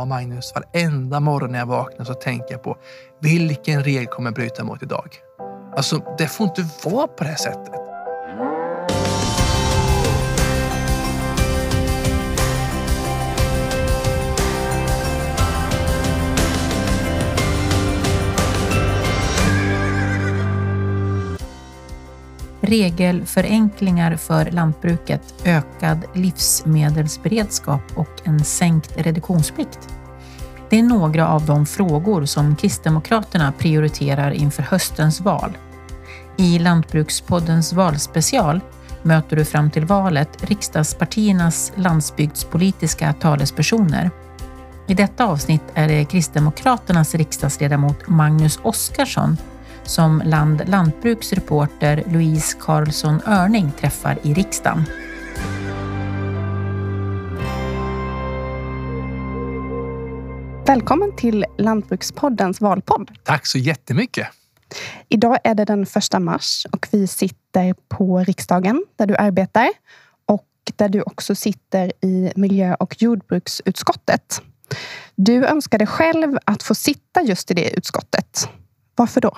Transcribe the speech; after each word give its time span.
Ja, 0.00 0.04
Magnus, 0.04 0.52
varenda 0.54 1.20
morgon 1.20 1.52
när 1.52 1.58
jag 1.58 1.66
vaknar 1.66 2.04
så 2.04 2.14
tänker 2.14 2.46
jag 2.50 2.62
på 2.62 2.76
vilken 3.20 3.84
regel 3.84 4.06
kommer 4.06 4.30
jag 4.30 4.34
bryta 4.34 4.64
mot 4.64 4.82
idag? 4.82 5.16
Alltså, 5.76 6.14
det 6.18 6.26
får 6.26 6.46
inte 6.46 6.66
vara 6.84 7.06
på 7.06 7.24
det 7.24 7.30
här 7.30 7.36
sättet. 7.36 7.89
Regelförenklingar 22.60 24.16
för 24.16 24.50
lantbruket, 24.50 25.34
ökad 25.44 26.04
livsmedelsberedskap 26.14 27.82
och 27.94 28.20
en 28.24 28.44
sänkt 28.44 28.92
reduktionsplikt. 28.96 29.88
Det 30.70 30.78
är 30.78 30.82
några 30.82 31.28
av 31.28 31.46
de 31.46 31.66
frågor 31.66 32.24
som 32.24 32.56
Kristdemokraterna 32.56 33.52
prioriterar 33.58 34.30
inför 34.30 34.62
höstens 34.62 35.20
val. 35.20 35.58
I 36.36 36.58
Lantbrukspoddens 36.58 37.72
valspecial 37.72 38.60
möter 39.02 39.36
du 39.36 39.44
fram 39.44 39.70
till 39.70 39.84
valet 39.84 40.44
riksdagspartiernas 40.44 41.72
landsbygdspolitiska 41.74 43.12
talespersoner. 43.12 44.10
I 44.86 44.94
detta 44.94 45.24
avsnitt 45.24 45.62
är 45.74 45.88
det 45.88 46.04
Kristdemokraternas 46.04 47.14
riksdagsledamot 47.14 48.08
Magnus 48.08 48.58
Oskarsson 48.62 49.36
som 49.84 50.22
Land 50.24 50.62
Lantbruks 50.68 51.32
reporter 51.32 52.04
Louise 52.06 52.56
Carlsson 52.60 53.20
Örning 53.26 53.72
träffar 53.72 54.18
i 54.22 54.34
riksdagen. 54.34 54.84
Välkommen 60.66 61.16
till 61.16 61.44
Lantbrukspoddens 61.58 62.60
valpodd. 62.60 63.10
Tack 63.24 63.46
så 63.46 63.58
jättemycket. 63.58 64.28
Idag 65.08 65.38
är 65.44 65.54
det 65.54 65.64
den 65.64 65.86
första 65.86 66.20
mars 66.20 66.66
och 66.72 66.88
vi 66.92 67.06
sitter 67.06 67.74
på 67.88 68.18
riksdagen 68.18 68.84
där 68.96 69.06
du 69.06 69.16
arbetar 69.16 69.68
och 70.26 70.48
där 70.76 70.88
du 70.88 71.02
också 71.02 71.34
sitter 71.34 71.92
i 72.04 72.32
miljö 72.36 72.74
och 72.74 73.02
jordbruksutskottet. 73.02 74.42
Du 75.14 75.46
önskade 75.46 75.86
själv 75.86 76.38
att 76.44 76.62
få 76.62 76.74
sitta 76.74 77.22
just 77.22 77.50
i 77.50 77.54
det 77.54 77.70
utskottet. 77.70 78.48
Varför 78.94 79.20
då? 79.20 79.36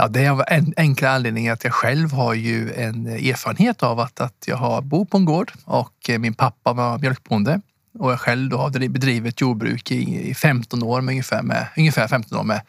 Ja, 0.00 0.08
det 0.08 0.24
är 0.24 0.30
av 0.30 0.44
en 0.46 0.74
enkla 0.76 1.10
anledning 1.10 1.48
att 1.48 1.64
jag 1.64 1.72
själv 1.72 2.12
har 2.12 2.34
ju 2.34 2.72
en 2.72 3.06
eh, 3.06 3.28
erfarenhet 3.28 3.82
av 3.82 4.00
att, 4.00 4.20
att 4.20 4.44
jag 4.46 4.56
har 4.56 4.82
bor 4.82 5.04
på 5.04 5.16
en 5.16 5.24
gård 5.24 5.52
och 5.64 6.10
eh, 6.10 6.18
min 6.18 6.34
pappa 6.34 6.72
var 6.72 6.98
mjölkbonde 6.98 7.60
och 7.98 8.12
jag 8.12 8.20
själv 8.20 8.50
då 8.50 8.56
har 8.56 8.70
bedrivit 8.70 9.40
jordbruk 9.40 9.90
i, 9.90 10.30
i 10.30 10.34
15 10.34 10.82
år 10.82 11.00
med 11.00 11.12
ungefär, 11.12 11.42
med, 11.42 11.66
ungefär 11.76 12.08
15 12.08 12.38
år 12.38 12.44
med, 12.44 12.60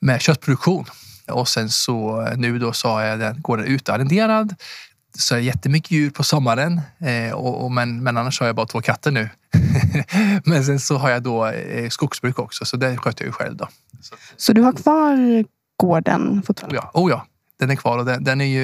med 0.00 0.20
köttproduktion. 0.20 0.84
Och 1.28 1.48
sen 1.48 1.70
så 1.70 2.26
eh, 2.26 2.36
nu 2.36 2.58
då 2.58 2.72
så 2.72 2.88
har 2.88 3.02
jag 3.02 3.18
den 3.18 3.42
gården 3.42 3.66
utarrenderad. 3.66 4.54
Så 5.18 5.34
jag 5.34 5.38
har 5.38 5.44
jättemycket 5.44 5.90
djur 5.90 6.10
på 6.10 6.24
sommaren, 6.24 6.80
eh, 6.98 7.32
och, 7.32 7.64
och, 7.64 7.72
men, 7.72 8.02
men 8.02 8.16
annars 8.16 8.40
har 8.40 8.46
jag 8.46 8.56
bara 8.56 8.66
två 8.66 8.80
katter 8.80 9.10
nu. 9.10 9.28
men 10.44 10.64
sen 10.64 10.80
så 10.80 10.96
har 10.96 11.10
jag 11.10 11.22
då 11.22 11.46
eh, 11.46 11.88
skogsbruk 11.88 12.38
också, 12.38 12.64
så 12.64 12.76
det 12.76 12.96
sköter 12.96 13.24
jag 13.24 13.28
ju 13.28 13.32
själv. 13.32 13.56
Då. 13.56 13.68
Så, 14.00 14.14
så 14.36 14.52
du 14.52 14.62
har 14.62 14.72
kvar 14.72 15.44
gården 15.76 16.42
fortfarande? 16.46 16.78
Oh 16.78 16.84
ja, 16.84 17.00
oh 17.00 17.10
ja. 17.10 17.26
den 17.58 17.70
är 17.70 17.76
kvar 17.76 17.98
och 17.98 18.04
den, 18.04 18.24
den 18.24 18.40
är 18.40 18.44
ju, 18.44 18.62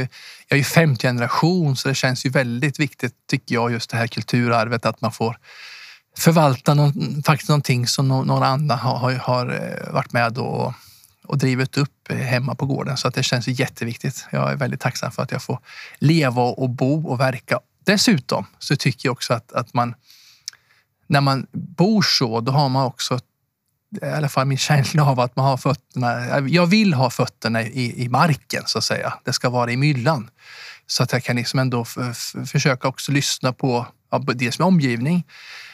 jag 0.48 0.56
är 0.56 0.56
ju 0.56 0.64
femte 0.64 1.06
generation 1.06 1.76
så 1.76 1.88
det 1.88 1.94
känns 1.94 2.26
ju 2.26 2.30
väldigt 2.30 2.80
viktigt 2.80 3.14
tycker 3.26 3.54
jag 3.54 3.72
just 3.72 3.90
det 3.90 3.96
här 3.96 4.06
kulturarvet 4.06 4.86
att 4.86 5.00
man 5.00 5.12
får 5.12 5.38
förvalta 6.16 6.74
någon, 6.74 7.22
faktiskt 7.22 7.48
någonting 7.48 7.86
som 7.86 8.08
några 8.08 8.46
andra 8.46 8.76
har, 8.76 8.98
har, 8.98 9.12
har 9.12 9.46
eh, 9.50 9.92
varit 9.92 10.12
med 10.12 10.38
och, 10.38 10.72
och 11.24 11.38
drivit 11.38 11.76
upp 11.76 12.12
hemma 12.12 12.54
på 12.54 12.66
gården. 12.66 12.96
Så 12.96 13.08
att 13.08 13.14
det 13.14 13.22
känns 13.22 13.48
jätteviktigt. 13.48 14.26
Jag 14.32 14.52
är 14.52 14.56
väldigt 14.56 14.80
tacksam 14.80 15.12
för 15.12 15.22
att 15.22 15.32
jag 15.32 15.42
får 15.42 15.58
leva 15.98 16.42
och 16.42 16.70
bo 16.70 17.08
och 17.08 17.20
verka. 17.20 17.60
Dessutom 17.84 18.46
så 18.58 18.76
tycker 18.76 19.08
jag 19.08 19.12
också 19.12 19.34
att, 19.34 19.52
att 19.52 19.74
man 19.74 19.94
när 21.06 21.20
man 21.20 21.46
bor 21.52 22.02
så, 22.02 22.40
då 22.40 22.52
har 22.52 22.68
man 22.68 22.84
också 22.84 23.18
i 24.02 24.06
alla 24.06 24.28
fall 24.28 24.46
min 24.46 24.58
känsla 24.58 25.04
av 25.04 25.20
att 25.20 25.36
man 25.36 25.44
har 25.44 25.56
fötterna. 25.56 26.38
Jag 26.48 26.66
vill 26.66 26.94
ha 26.94 27.10
fötterna 27.10 27.62
i, 27.62 28.04
i 28.04 28.08
marken 28.08 28.62
så 28.66 28.78
att 28.78 28.84
säga. 28.84 29.14
Det 29.24 29.32
ska 29.32 29.50
vara 29.50 29.72
i 29.72 29.76
myllan. 29.76 30.30
Så 30.86 31.02
att 31.02 31.12
jag 31.12 31.22
kan 31.22 31.36
liksom 31.36 31.58
ändå 31.58 31.84
försöka 32.46 32.88
också 32.88 33.12
lyssna 33.12 33.52
på 33.52 33.86
ja, 34.10 34.18
dels 34.18 34.58
med 34.58 34.66
omgivning. 34.66 35.24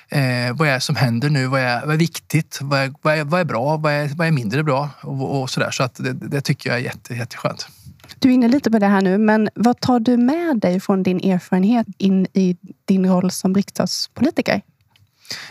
Eh, 0.09 0.57
vad 0.57 0.69
är 0.69 0.75
det 0.75 0.81
som 0.81 0.97
händer 0.97 1.31
nu? 1.31 1.47
Vad 1.47 1.61
är, 1.61 1.87
vad 1.87 1.95
är 1.95 1.99
viktigt? 1.99 2.59
Vad 2.63 2.81
är, 2.81 2.95
vad 3.03 3.19
är, 3.19 3.25
vad 3.25 3.41
är 3.41 3.45
bra? 3.45 3.77
Vad 3.77 3.93
är, 3.93 4.09
vad 4.09 4.27
är 4.27 4.31
mindre 4.31 4.63
bra? 4.63 4.91
Och, 5.03 5.41
och 5.41 5.51
sådär. 5.51 5.71
Så 5.71 5.83
att 5.83 5.95
det, 5.95 6.13
det, 6.13 6.41
tycker 6.41 6.71
jag 6.71 6.79
är 6.79 6.83
jätte, 6.83 7.15
jätteskönt. 7.15 7.69
Du 8.19 8.29
är 8.29 8.33
inne 8.33 8.49
lite 8.49 8.71
på 8.71 8.79
det 8.79 8.87
här 8.87 9.01
nu, 9.01 9.19
men 9.19 9.49
vad 9.55 9.81
tar 9.81 10.01
du 10.01 10.17
med 10.17 10.61
dig 10.61 10.81
från 10.81 11.03
din 11.03 11.31
erfarenhet 11.31 11.87
in 11.99 12.27
i 12.33 12.57
din 12.85 13.07
roll 13.07 13.31
som 13.31 13.55
riksdagspolitiker? 13.55 14.63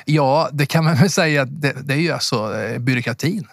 Ja, 0.06 0.50
det 0.54 0.66
kan 0.66 0.84
man 0.84 0.96
väl 0.96 1.10
säga. 1.10 1.46
Det, 1.46 1.76
det 1.84 1.94
är 1.94 1.98
ju 1.98 2.12
alltså 2.12 2.60
eh, 2.60 2.80
byråkratin. 2.80 3.48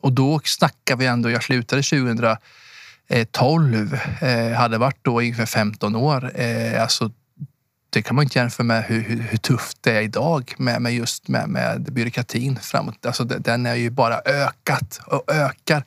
Och 0.00 0.12
då 0.12 0.40
snackar 0.44 0.96
vi 0.96 1.06
ändå, 1.06 1.30
jag 1.30 1.42
slutade 1.42 1.82
2012, 1.82 3.98
eh, 4.20 4.52
hade 4.52 4.78
varit 4.78 4.98
då 5.02 5.20
ungefär 5.20 5.46
15 5.46 5.96
år. 5.96 6.40
Eh, 6.40 6.82
alltså, 6.82 7.10
det 7.90 8.02
kan 8.02 8.16
man 8.16 8.22
inte 8.22 8.38
jämföra 8.38 8.64
med 8.64 8.84
hur, 8.84 9.00
hur, 9.00 9.20
hur, 9.20 9.38
tufft 9.38 9.78
det 9.80 9.92
är 9.92 10.00
idag 10.00 10.54
med, 10.58 10.82
med 10.82 10.94
just 10.94 11.28
med, 11.28 11.48
med 11.48 11.92
byråkratin 11.92 12.58
framåt. 12.62 13.06
Alltså, 13.06 13.24
den 13.24 13.66
är 13.66 13.74
ju 13.74 13.90
bara 13.90 14.20
ökat 14.24 15.00
och 15.06 15.32
ökar. 15.32 15.84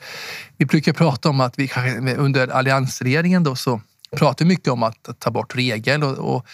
Vi 0.58 0.66
brukar 0.66 0.94
prata 0.94 1.30
om 1.30 1.42
att 1.42 1.60
vi 1.60 1.72
under 2.18 2.48
alliansregeringen 2.48 3.44
då 3.44 3.56
så 3.56 3.82
pratar 4.18 4.46
mycket 4.46 4.68
om 4.68 4.84
att 4.84 5.10
ta 5.20 5.32
bort 5.32 5.56
regel 5.56 6.04
och, 6.04 6.36
och 6.36 6.46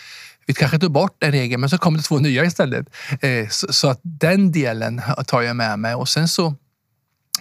vi 0.45 0.53
kanske 0.53 0.79
tog 0.79 0.91
bort 0.91 1.23
en 1.23 1.31
regel, 1.31 1.59
men 1.59 1.69
så 1.69 1.77
kom 1.77 1.97
det 1.97 2.03
två 2.03 2.19
nya 2.19 2.45
istället. 2.45 2.87
Eh, 3.21 3.47
så 3.49 3.89
att 3.89 3.99
den 4.03 4.51
delen 4.51 5.01
tar 5.27 5.41
jag 5.41 5.55
med 5.55 5.79
mig. 5.79 5.95
Och 5.95 6.09
sen 6.09 6.27
så, 6.27 6.55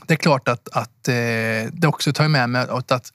det 0.06 0.14
är 0.14 0.18
klart 0.18 0.48
att, 0.48 0.68
att 0.68 1.08
eh, 1.08 1.14
det 1.72 1.86
också 1.86 2.12
tar 2.12 2.24
jag 2.24 2.30
med 2.30 2.50
mig 2.50 2.66
att, 2.70 2.92
att 2.92 3.12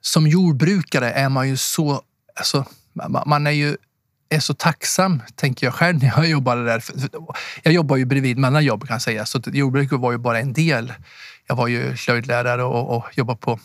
som 0.00 0.26
jordbrukare 0.26 1.12
är 1.12 1.28
man 1.28 1.48
ju 1.48 1.56
så, 1.56 2.02
alltså, 2.36 2.64
man 3.26 3.46
är 3.46 3.50
ju 3.50 3.76
är 4.28 4.40
så 4.40 4.54
tacksam, 4.54 5.22
tänker 5.34 5.66
jag 5.66 5.74
själv 5.74 5.98
när 5.98 6.12
jag 6.16 6.28
jobbade 6.28 6.64
där. 6.64 6.84
Jag 7.62 7.74
jobbar 7.74 7.96
ju 7.96 8.04
bredvid 8.04 8.38
med 8.38 8.48
andra 8.48 8.60
jobb 8.60 8.86
kan 8.86 8.94
jag 8.94 9.02
säga, 9.02 9.26
så 9.26 9.40
jordbruket 9.46 9.98
var 9.98 10.12
ju 10.12 10.18
bara 10.18 10.40
en 10.40 10.52
del. 10.52 10.92
Jag 11.46 11.56
var 11.56 11.66
ju 11.66 11.96
slöjdlärare 11.96 12.62
och, 12.62 12.96
och 12.96 13.04
jobbade 13.16 13.38
på 13.38 13.60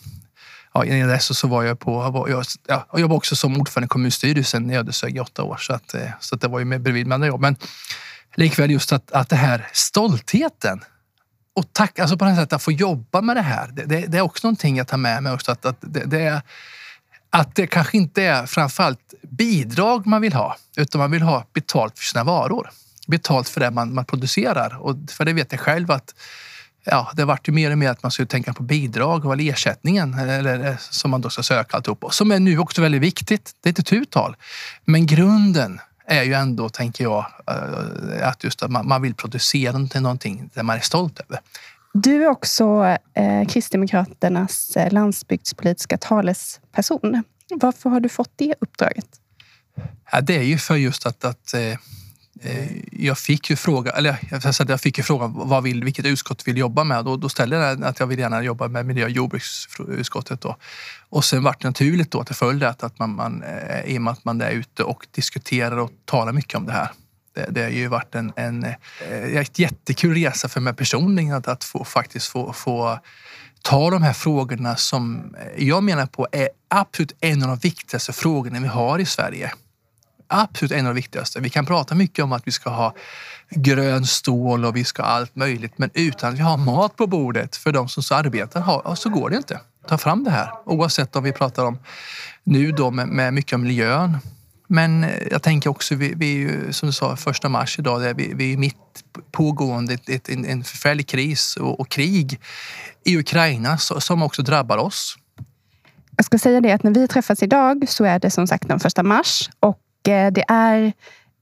ja, 0.74 0.86
innan 0.86 1.10
dess 1.10 1.38
så 1.38 1.48
var 1.48 1.64
jag 1.64 1.80
på, 1.80 2.26
jag, 2.30 2.46
ja, 2.68 2.88
jag 2.92 3.02
jobbade 3.02 3.18
också 3.18 3.36
som 3.36 3.62
ordförande 3.62 3.86
i 3.86 3.88
kommunstyrelsen 3.88 4.72
i 4.72 4.76
Ödeshög 4.76 5.16
i 5.16 5.20
åtta 5.20 5.44
år. 5.44 5.58
Så, 5.58 5.74
att, 5.74 5.94
eh, 5.94 6.10
så 6.20 6.36
att 6.36 6.42
det 6.42 6.48
var 6.48 6.60
ju 6.60 6.66
med 6.66 6.82
bredvid 6.82 7.08
med 7.08 7.16
andra 7.16 7.28
jobb. 7.28 7.42
Men 7.42 7.56
likväl 8.36 8.72
just 8.72 8.94
att, 8.94 9.12
att 9.12 9.30
det 9.30 9.36
här 9.36 9.68
stoltheten 9.74 10.84
och 11.60 11.74
tack, 11.74 12.00
alltså 12.00 12.18
på 12.18 12.26
något 12.26 12.36
sätt 12.36 12.54
att 12.54 12.64
få 12.64 12.72
jobba 12.72 13.22
med 13.22 13.36
det 13.36 13.42
här. 13.42 13.68
Det, 13.68 13.86
det, 13.86 14.06
det 14.08 14.18
är 14.18 14.22
också 14.22 14.48
någonting 14.48 14.78
jag 14.78 14.88
tar 14.88 14.98
med 14.98 15.24
mig. 15.24 15.34
Också, 15.34 15.52
att, 15.52 15.66
att, 15.66 15.78
det, 15.82 16.04
det 16.06 16.22
är, 16.22 16.42
att 17.30 17.56
det 17.56 17.68
kanske 17.68 17.98
inte 17.98 18.24
är 18.24 18.46
framförallt 18.46 19.14
bidrag 19.22 20.08
man 20.08 20.22
vill 20.22 20.34
ha, 20.34 20.56
utan 20.78 21.00
man 21.00 21.12
vill 21.12 21.22
ha 21.22 21.46
betalt 21.54 22.00
för 22.00 22.06
sina 22.06 22.24
varor. 22.24 22.70
Betalt 23.08 23.50
för 23.50 23.60
det 23.60 23.72
man, 23.72 23.94
man 23.94 24.06
producerar. 24.06 24.78
Och 24.82 24.96
för 25.10 25.26
det 25.26 25.34
vet 25.34 25.52
jag 25.52 25.62
själv 25.62 25.92
att 25.92 26.16
ja, 26.92 27.12
det 27.16 27.26
vart 27.26 27.48
ju 27.48 27.52
mer 27.52 27.72
och 27.72 27.78
mer 27.78 27.90
att 27.90 28.04
man 28.04 28.12
skulle 28.12 28.28
tänka 28.28 28.54
på 28.54 28.64
bidrag 28.64 29.26
och 29.26 29.42
ersättningen 29.42 30.14
eller, 30.14 30.78
som 30.80 31.12
man 31.12 31.22
då 31.22 31.30
ska 31.30 31.44
söka 31.44 31.78
alltihop. 31.78 32.06
Som 32.12 32.32
är 32.32 32.40
nu 32.40 32.60
också 32.60 32.82
väldigt 32.82 33.02
viktigt. 33.02 33.52
Det 33.62 33.68
är 33.68 33.72
inte 33.72 33.84
tu 33.84 34.06
tal. 34.06 34.36
Men 34.86 35.06
grunden 35.06 35.80
är 36.06 36.24
ju 36.24 36.34
ändå, 36.34 36.70
tänker 36.70 37.04
jag, 37.04 37.26
eh, 37.48 38.28
att 38.28 38.44
just 38.44 38.64
att 38.64 38.72
man, 38.72 39.02
vill 39.02 39.16
producera 39.16 39.88
till 39.88 40.02
någonting 40.02 40.50
där 40.54 40.64
man 40.64 40.78
är 40.78 40.82
stolt 40.82 41.20
över. 41.20 41.40
Du 41.94 42.24
är 42.24 42.28
också 42.28 42.98
eh, 43.14 43.48
Kristdemokraternas 43.48 44.78
eh, 44.78 44.92
landsbygdspolitiska 44.92 45.98
talesperson. 45.98 47.24
Varför 47.50 47.90
har 47.90 48.00
du 48.00 48.10
fått 48.10 48.32
det 48.36 48.56
uppdraget? 48.62 49.08
Ja, 50.12 50.22
det 50.22 50.38
är 50.38 50.44
ju 50.44 50.58
för 50.58 50.76
just 50.76 51.06
att, 51.06 51.26
att 51.26 51.54
eh, 51.54 51.62
Eh, 51.62 51.78
Eh, 52.42 52.68
jag 52.92 53.18
fick 53.18 53.50
ju 53.50 53.56
fråga, 53.56 53.92
eller 53.92 54.18
jag 54.68 54.82
fick 54.82 54.98
ju 54.98 55.04
frågan 55.04 55.34
vad 55.36 55.64
vill, 55.64 55.84
vilket 55.84 56.06
utskott 56.06 56.48
vill 56.48 56.58
jobba 56.58 56.84
med. 56.84 57.06
Då, 57.06 57.18
då 57.18 57.30
ställde 57.30 57.56
jag 57.56 57.84
att 57.84 58.00
jag 58.00 58.08
vill 58.08 58.20
gärna 58.20 58.44
jobba 58.44 58.68
med 58.68 58.86
miljö 58.86 59.06
och 59.06 59.12
jordbruksutskottet. 59.12 60.42
Då. 60.42 60.56
Och 61.10 61.26
sen 61.26 61.44
vart 61.44 61.62
det 61.62 61.68
naturligt 61.68 62.12
då 62.12 62.22
att 62.22 62.28
det 62.28 62.34
följde 62.34 62.70
att, 62.70 62.84
att 62.84 63.00
man, 63.00 63.10
man, 63.16 63.44
eh, 63.44 63.82
i 63.94 63.98
och 63.98 64.02
med 64.02 64.14
att 64.14 64.26
man 64.26 64.42
är 64.42 64.52
ute 64.52 64.84
och 64.84 65.08
diskuterar 65.12 65.78
och 65.78 65.92
talar 66.06 66.34
mycket 66.34 66.56
om 66.56 66.66
det 66.66 66.72
här. 66.72 66.92
Det, 67.36 67.48
det 67.50 67.62
har 67.62 67.70
ju 67.70 67.88
varit 67.88 68.16
en, 68.16 68.34
en, 68.36 68.64
eh, 68.64 68.74
en 69.10 69.46
jättekul 69.56 70.14
resa 70.14 70.50
för 70.50 70.60
mig 70.62 70.74
personligen 70.74 71.34
att, 71.34 71.48
att 71.48 71.64
få, 71.64 71.84
faktiskt 71.84 72.28
få, 72.28 72.54
få 72.54 73.00
ta 73.62 73.90
de 73.90 74.04
här 74.04 74.14
frågorna 74.14 74.76
som 74.76 75.36
jag 75.58 75.84
menar 75.84 76.06
på 76.06 76.28
är 76.32 76.50
absolut 76.68 77.14
en 77.20 77.44
av 77.44 77.50
de 77.50 77.58
viktigaste 77.58 78.14
frågorna 78.14 78.60
vi 78.60 78.68
har 78.68 79.00
i 79.00 79.06
Sverige 79.06 79.52
absolut 80.30 80.72
en 80.72 80.86
av 80.86 80.94
de 80.94 80.96
viktigaste. 80.96 81.40
Vi 81.40 81.50
kan 81.50 81.66
prata 81.66 81.96
mycket 81.96 82.24
om 82.24 82.32
att 82.32 82.48
vi 82.48 82.52
ska 82.52 82.70
ha 82.70 82.94
grön 83.50 84.06
stål 84.06 84.66
och 84.66 84.76
vi 84.76 84.84
ska 84.84 85.02
ha 85.02 85.10
allt 85.10 85.36
möjligt. 85.36 85.74
Men 85.78 85.90
utan 85.94 86.30
att 86.30 86.40
vi 86.40 86.44
har 86.44 86.58
mat 86.58 86.96
på 86.96 87.08
bordet 87.08 87.56
för 87.56 87.72
de 87.72 87.90
som 87.90 88.04
så 88.04 88.16
arbetar 88.16 88.96
så 88.96 89.10
går 89.10 89.30
det 89.30 89.38
inte. 89.38 89.60
Ta 89.88 89.98
fram 89.98 90.24
det 90.24 90.32
här. 90.32 90.52
Oavsett 90.66 91.16
om 91.16 91.24
vi 91.24 91.32
pratar 91.32 91.66
om 91.66 91.80
nu 92.44 92.72
då 92.72 92.92
med, 92.92 93.08
med 93.08 93.34
mycket 93.34 93.54
om 93.54 93.62
miljön. 93.62 94.18
Men 94.68 95.04
eh, 95.04 95.28
jag 95.32 95.44
tänker 95.44 95.70
också, 95.70 95.96
vi, 95.96 96.14
vi 96.16 96.34
är 96.34 96.38
ju 96.38 96.74
som 96.74 96.88
du 96.88 96.94
sa, 96.94 97.16
första 97.16 97.50
mars 97.50 97.80
idag, 97.80 98.02
där 98.02 98.14
vi, 98.14 98.34
vi 98.34 98.54
är 98.54 98.58
mitt 98.58 98.76
pågående 99.32 99.94
ett, 99.94 100.10
ett, 100.10 100.30
en, 100.30 100.46
en 100.46 100.64
förfärlig 100.64 101.08
kris 101.08 101.58
och, 101.58 101.80
och 101.80 101.90
krig 101.90 102.40
i 103.06 103.18
Ukraina 103.18 103.78
som 103.78 104.24
också 104.24 104.42
drabbar 104.42 104.78
oss. 104.78 105.18
Jag 106.18 106.26
ska 106.26 106.40
säga 106.40 106.62
det 106.62 106.72
att 106.72 106.84
när 106.84 106.92
vi 106.92 107.08
träffas 107.08 107.44
idag 107.44 107.86
så 107.90 108.06
är 108.06 108.20
det 108.20 108.32
som 108.32 108.48
sagt 108.48 108.68
den 108.68 108.80
första 108.80 109.04
mars 109.04 109.50
och 109.60 109.80
det 110.04 110.46
är 110.48 110.94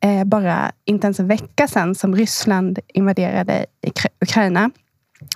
eh, 0.03 0.23
bara 0.23 0.71
inte 0.85 1.07
ens 1.07 1.19
en 1.19 1.27
vecka 1.27 1.67
sedan 1.67 1.95
som 1.95 2.15
Ryssland 2.15 2.79
invaderade 2.87 3.65
Ukraina. 4.21 4.71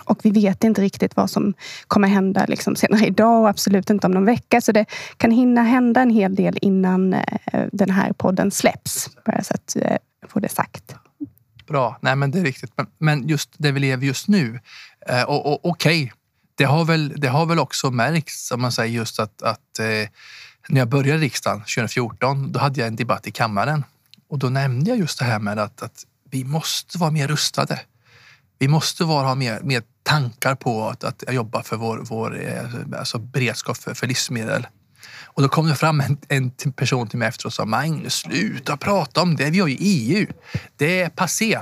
Och 0.03 0.19
vi 0.23 0.31
vet 0.31 0.63
inte 0.63 0.81
riktigt 0.81 1.15
vad 1.15 1.29
som 1.29 1.53
kommer 1.87 2.07
hända 2.07 2.45
liksom 2.45 2.75
senare 2.75 3.05
idag 3.05 3.41
och 3.41 3.49
absolut 3.49 3.89
inte 3.89 4.07
om 4.07 4.13
någon 4.13 4.25
vecka. 4.25 4.61
Så 4.61 4.71
det 4.71 4.85
kan 5.17 5.31
hinna 5.31 5.63
hända 5.63 6.01
en 6.01 6.09
hel 6.09 6.35
del 6.35 6.57
innan 6.61 7.13
eh, 7.13 7.67
den 7.71 7.89
här 7.89 8.13
podden 8.13 8.51
släpps. 8.51 9.09
Bara 9.25 9.43
så 9.43 9.53
att 9.53 9.75
eh, 9.75 9.97
få 10.27 10.39
det 10.39 10.49
sagt. 10.49 10.95
Bra, 11.67 11.97
nej 12.01 12.15
men 12.15 12.31
det 12.31 12.39
är 12.39 12.43
riktigt. 12.43 12.71
Men 12.97 13.27
just 13.27 13.49
det 13.57 13.71
vi 13.71 13.79
lever 13.79 14.05
just 14.05 14.27
nu. 14.27 14.59
Och, 15.27 15.45
och 15.45 15.65
okej, 15.65 16.03
okay. 16.03 16.11
det, 16.55 16.63
har 16.63 16.85
väl, 16.85 17.13
det 17.17 17.27
har 17.27 17.45
väl 17.45 17.59
också 17.59 17.91
märkts 17.91 18.51
om 18.51 18.61
man 18.61 18.71
säger 18.71 18.93
just 18.93 19.19
att, 19.19 19.41
att 19.41 19.79
när 20.69 20.81
jag 20.81 20.89
började 20.89 21.19
i 21.19 21.25
riksdagen 21.25 21.59
2014, 21.59 22.51
då 22.51 22.59
hade 22.59 22.79
jag 22.79 22.87
en 22.87 22.95
debatt 22.95 23.27
i 23.27 23.31
kammaren 23.31 23.83
och 24.29 24.39
då 24.39 24.49
nämnde 24.49 24.89
jag 24.89 24.99
just 24.99 25.19
det 25.19 25.25
här 25.25 25.39
med 25.39 25.59
att, 25.59 25.81
att 25.81 26.05
vi 26.31 26.43
måste 26.43 26.97
vara 26.97 27.11
mer 27.11 27.27
rustade. 27.27 27.79
Vi 28.59 28.67
måste 28.67 29.03
vara, 29.03 29.27
ha 29.27 29.35
mer, 29.35 29.59
mer 29.61 29.83
tankar 30.03 30.55
på 30.55 30.89
att, 30.89 31.03
att 31.03 31.33
jobba 31.33 31.63
för 31.63 31.77
vår, 31.77 31.97
vår 31.97 32.47
eh, 32.47 32.99
alltså 32.99 33.17
beredskap 33.17 33.77
för, 33.77 33.93
för 33.93 34.07
livsmedel. 34.07 34.67
Och 35.33 35.41
då 35.41 35.49
kom 35.49 35.67
det 35.67 35.75
fram 35.75 35.99
en, 36.01 36.17
en 36.27 36.51
person 36.51 37.07
till 37.07 37.19
mig 37.19 37.27
efteråt 37.27 37.45
och 37.45 37.53
sa 37.53 37.65
Magnus, 37.65 38.13
sluta 38.13 38.77
prata 38.77 39.21
om 39.21 39.35
det. 39.35 39.49
Vi 39.49 39.59
har 39.59 39.67
ju 39.67 39.77
EU. 39.79 40.27
Det 40.75 41.01
är 41.01 41.09
passé. 41.09 41.59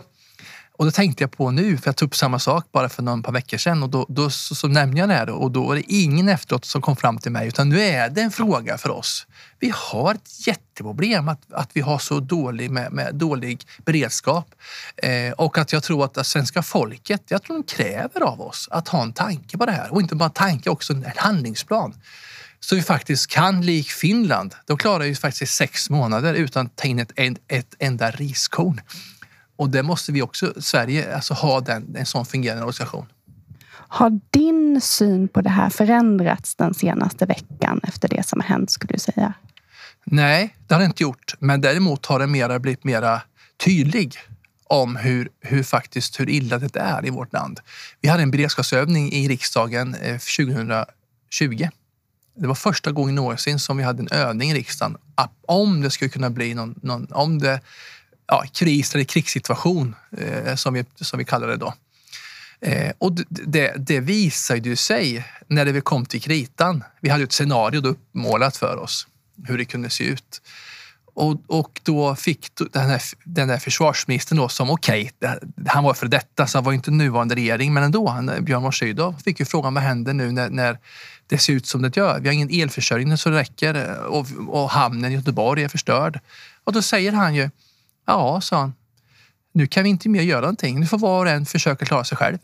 Och 0.79 0.85
då 0.85 0.91
tänkte 0.91 1.23
jag 1.23 1.31
på 1.31 1.51
nu, 1.51 1.77
för 1.77 1.87
jag 1.87 1.95
tog 1.95 2.07
upp 2.07 2.15
samma 2.15 2.39
sak 2.39 2.65
bara 2.71 2.89
för 2.89 3.03
några 3.03 3.21
par 3.21 3.31
veckor 3.31 3.57
sedan 3.57 3.83
och 3.83 3.89
då, 3.89 4.05
då 4.09 4.29
så, 4.29 4.55
så 4.55 4.67
nämnde 4.67 4.99
jag 4.99 5.09
det 5.09 5.15
här 5.15 5.29
och 5.29 5.51
då 5.51 5.67
var 5.67 5.75
det 5.75 5.91
ingen 5.91 6.29
efteråt 6.29 6.65
som 6.65 6.81
kom 6.81 6.95
fram 6.95 7.17
till 7.17 7.31
mig 7.31 7.47
utan 7.47 7.69
nu 7.69 7.81
är 7.81 8.09
det 8.09 8.21
en 8.21 8.31
fråga 8.31 8.77
för 8.77 8.89
oss. 8.89 9.27
Vi 9.59 9.71
har 9.75 10.13
ett 10.13 10.47
jätteproblem 10.47 11.29
att, 11.29 11.53
att 11.53 11.69
vi 11.73 11.81
har 11.81 11.99
så 11.99 12.19
dålig, 12.19 12.71
med, 12.71 12.91
med 12.91 13.15
dålig 13.15 13.65
beredskap 13.85 14.55
eh, 14.97 15.31
och 15.31 15.57
att 15.57 15.73
jag 15.73 15.83
tror 15.83 16.05
att, 16.05 16.17
att 16.17 16.27
svenska 16.27 16.61
folket, 16.61 17.23
jag 17.27 17.43
tror 17.43 17.55
de 17.55 17.63
kräver 17.63 18.21
av 18.21 18.41
oss 18.41 18.67
att 18.71 18.87
ha 18.87 19.01
en 19.01 19.13
tanke 19.13 19.57
på 19.57 19.65
det 19.65 19.71
här 19.71 19.93
och 19.93 20.01
inte 20.01 20.15
bara 20.15 20.25
en 20.25 20.31
tanke, 20.31 20.69
också 20.69 20.93
en 20.93 21.05
handlingsplan. 21.15 21.93
Så 22.59 22.75
vi 22.75 22.81
faktiskt 22.81 23.27
kan, 23.27 23.61
lik 23.61 23.89
Finland, 23.89 24.55
de 24.65 24.77
klarar 24.77 25.03
ju 25.03 25.15
faktiskt 25.15 25.55
sex 25.55 25.89
månader 25.89 26.33
utan 26.33 26.65
att 26.65 26.75
ta 26.75 26.87
in 26.87 26.99
ett, 26.99 27.11
ett, 27.15 27.37
ett 27.47 27.75
enda 27.79 28.11
riskorn. 28.11 28.81
Och 29.59 29.69
det 29.69 29.83
måste 29.83 30.11
vi 30.11 30.21
också, 30.21 30.53
Sverige, 30.61 31.15
alltså 31.15 31.33
ha 31.33 31.61
den, 31.61 31.95
en 31.95 32.05
sån 32.05 32.25
fungerande 32.25 32.63
organisation. 32.63 33.05
Har 33.71 34.19
din 34.29 34.81
syn 34.81 35.27
på 35.27 35.41
det 35.41 35.49
här 35.49 35.69
förändrats 35.69 36.55
den 36.55 36.73
senaste 36.73 37.25
veckan 37.25 37.79
efter 37.83 38.07
det 38.07 38.27
som 38.27 38.39
har 38.39 38.47
hänt, 38.47 38.71
skulle 38.71 38.93
du 38.93 38.99
säga? 38.99 39.33
Nej, 40.03 40.55
det 40.67 40.73
har 40.73 40.79
det 40.79 40.85
inte 40.85 41.03
gjort. 41.03 41.35
Men 41.39 41.61
däremot 41.61 42.05
har 42.05 42.19
den 42.19 42.31
mera 42.31 42.59
blivit 42.59 42.83
mera 42.83 43.21
tydlig 43.65 44.15
om 44.63 44.95
hur, 44.95 45.29
hur 45.39 45.63
faktiskt 45.63 46.19
hur 46.19 46.29
illa 46.29 46.57
det 46.57 46.75
är 46.75 47.05
i 47.05 47.09
vårt 47.09 47.33
land. 47.33 47.59
Vi 48.01 48.09
hade 48.09 48.23
en 48.23 48.31
beredskapsövning 48.31 49.11
i 49.11 49.27
riksdagen 49.27 49.93
2020. 49.93 50.85
Eh, 51.61 51.69
det 52.35 52.47
var 52.47 52.55
första 52.55 52.91
gången 52.91 53.15
någonsin 53.15 53.59
som 53.59 53.77
vi 53.77 53.83
hade 53.83 54.01
en 54.01 54.11
övning 54.11 54.51
i 54.51 54.53
riksdagen. 54.53 54.97
Om 55.47 55.81
det 55.81 55.89
skulle 55.91 56.09
kunna 56.09 56.29
bli 56.29 56.53
någon, 56.53 56.79
någon 56.83 57.07
om 57.11 57.39
det 57.39 57.61
ja, 58.29 58.43
kris 58.53 58.95
eller 58.95 59.03
krigssituation 59.03 59.95
eh, 60.17 60.55
som, 60.55 60.73
vi, 60.73 60.85
som 60.95 61.19
vi 61.19 61.25
kallar 61.25 61.47
det 61.47 61.57
då. 61.57 61.73
Eh, 62.61 62.91
och 62.97 63.11
det, 63.29 63.73
det 63.77 63.99
visade 63.99 64.69
ju 64.69 64.75
sig 64.75 65.25
när 65.47 65.65
det 65.65 65.81
kom 65.81 66.05
till 66.05 66.21
kritan. 66.21 66.83
Vi 67.01 67.09
hade 67.09 67.23
ett 67.23 67.31
scenario 67.31 67.81
då 67.81 67.89
uppmålat 67.89 68.57
för 68.57 68.77
oss 68.77 69.07
hur 69.47 69.57
det 69.57 69.65
kunde 69.65 69.89
se 69.89 70.03
ut. 70.03 70.41
Och, 71.13 71.41
och 71.47 71.81
då 71.83 72.15
fick 72.15 72.47
den 72.71 72.89
här, 72.89 73.01
den 73.23 73.49
här 73.49 73.57
försvarsministern 73.57 74.37
då 74.37 74.49
som 74.49 74.69
okej, 74.69 75.11
okay, 75.21 75.35
han 75.67 75.83
var 75.83 75.93
för 75.93 76.07
detta 76.07 76.47
så 76.47 76.57
han 76.57 76.65
var 76.65 76.73
inte 76.73 76.91
nuvarande 76.91 77.35
regering, 77.35 77.73
men 77.73 77.83
ändå, 77.83 78.07
han, 78.07 78.31
Björn 78.41 78.63
von 78.63 78.73
Sydow 78.73 79.15
fick 79.25 79.39
ju 79.39 79.45
frågan 79.45 79.73
vad 79.73 79.83
händer 79.83 80.13
nu 80.13 80.31
när, 80.31 80.49
när 80.49 80.77
det 81.27 81.37
ser 81.37 81.53
ut 81.53 81.67
som 81.67 81.81
det 81.81 81.97
gör. 81.97 82.19
Vi 82.19 82.27
har 82.27 82.33
ingen 82.33 82.49
elförsörjning 82.49 83.17
så 83.17 83.29
det 83.29 83.37
räcker 83.37 83.97
och, 83.97 84.27
och 84.47 84.69
hamnen 84.69 85.11
i 85.11 85.15
Göteborg 85.15 85.63
är 85.63 85.67
förstörd. 85.67 86.19
Och 86.63 86.73
då 86.73 86.81
säger 86.81 87.11
han 87.11 87.35
ju, 87.35 87.49
Ja, 88.09 88.41
sa 88.41 88.59
han. 88.59 88.73
Nu 89.53 89.67
kan 89.67 89.83
vi 89.83 89.89
inte 89.89 90.09
mer 90.09 90.21
göra 90.21 90.41
någonting. 90.41 90.79
Nu 90.79 90.85
får 90.85 90.97
var 90.97 91.25
och 91.25 91.31
en 91.31 91.45
försöka 91.45 91.85
klara 91.85 92.03
sig 92.03 92.17
själv. 92.17 92.37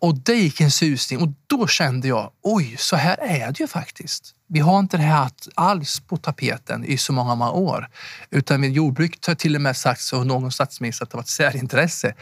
Och 0.00 0.18
det 0.18 0.34
gick 0.34 0.60
en 0.60 0.70
susning 0.70 1.20
och 1.20 1.28
då 1.46 1.66
kände 1.66 2.08
jag, 2.08 2.30
oj, 2.42 2.76
så 2.78 2.96
här 2.96 3.16
är 3.20 3.46
det 3.46 3.60
ju 3.60 3.66
faktiskt. 3.66 4.34
Vi 4.48 4.60
har 4.60 4.78
inte 4.78 4.96
det 4.96 5.02
här 5.02 5.30
alls 5.54 6.00
på 6.00 6.16
tapeten 6.16 6.84
i 6.84 6.98
så 6.98 7.12
många, 7.12 7.34
många 7.34 7.50
år. 7.50 7.88
Utan 8.30 8.60
med 8.60 8.72
jordbruk 8.72 9.26
har 9.26 9.34
till 9.34 9.54
och 9.54 9.60
med 9.60 9.76
sagt 9.76 10.00
så 10.00 10.24
någon 10.24 10.52
statsminister 10.52 11.04
att 11.04 11.10
det 11.10 11.16
var 11.16 11.22
ett 11.22 11.28
särintresse. 11.28 12.14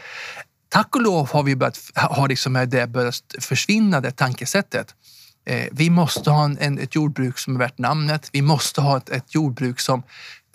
Tack 0.69 0.95
och 0.95 1.01
lov 1.01 1.29
har 1.31 1.43
vi 1.43 1.55
börjat, 1.55 1.79
har 1.93 2.27
liksom 2.27 2.53
det 2.67 2.87
börjat 2.87 3.15
försvinna, 3.39 4.01
det 4.01 4.11
tankesättet. 4.11 4.95
Eh, 5.45 5.67
vi 5.71 5.89
måste 5.89 6.29
ha 6.29 6.45
en, 6.59 6.79
ett 6.79 6.95
jordbruk 6.95 7.37
som 7.37 7.55
är 7.55 7.59
värt 7.59 7.77
namnet. 7.77 8.29
Vi 8.31 8.41
måste 8.41 8.81
ha 8.81 8.97
ett, 8.97 9.09
ett 9.09 9.35
jordbruk 9.35 9.79
som 9.79 10.03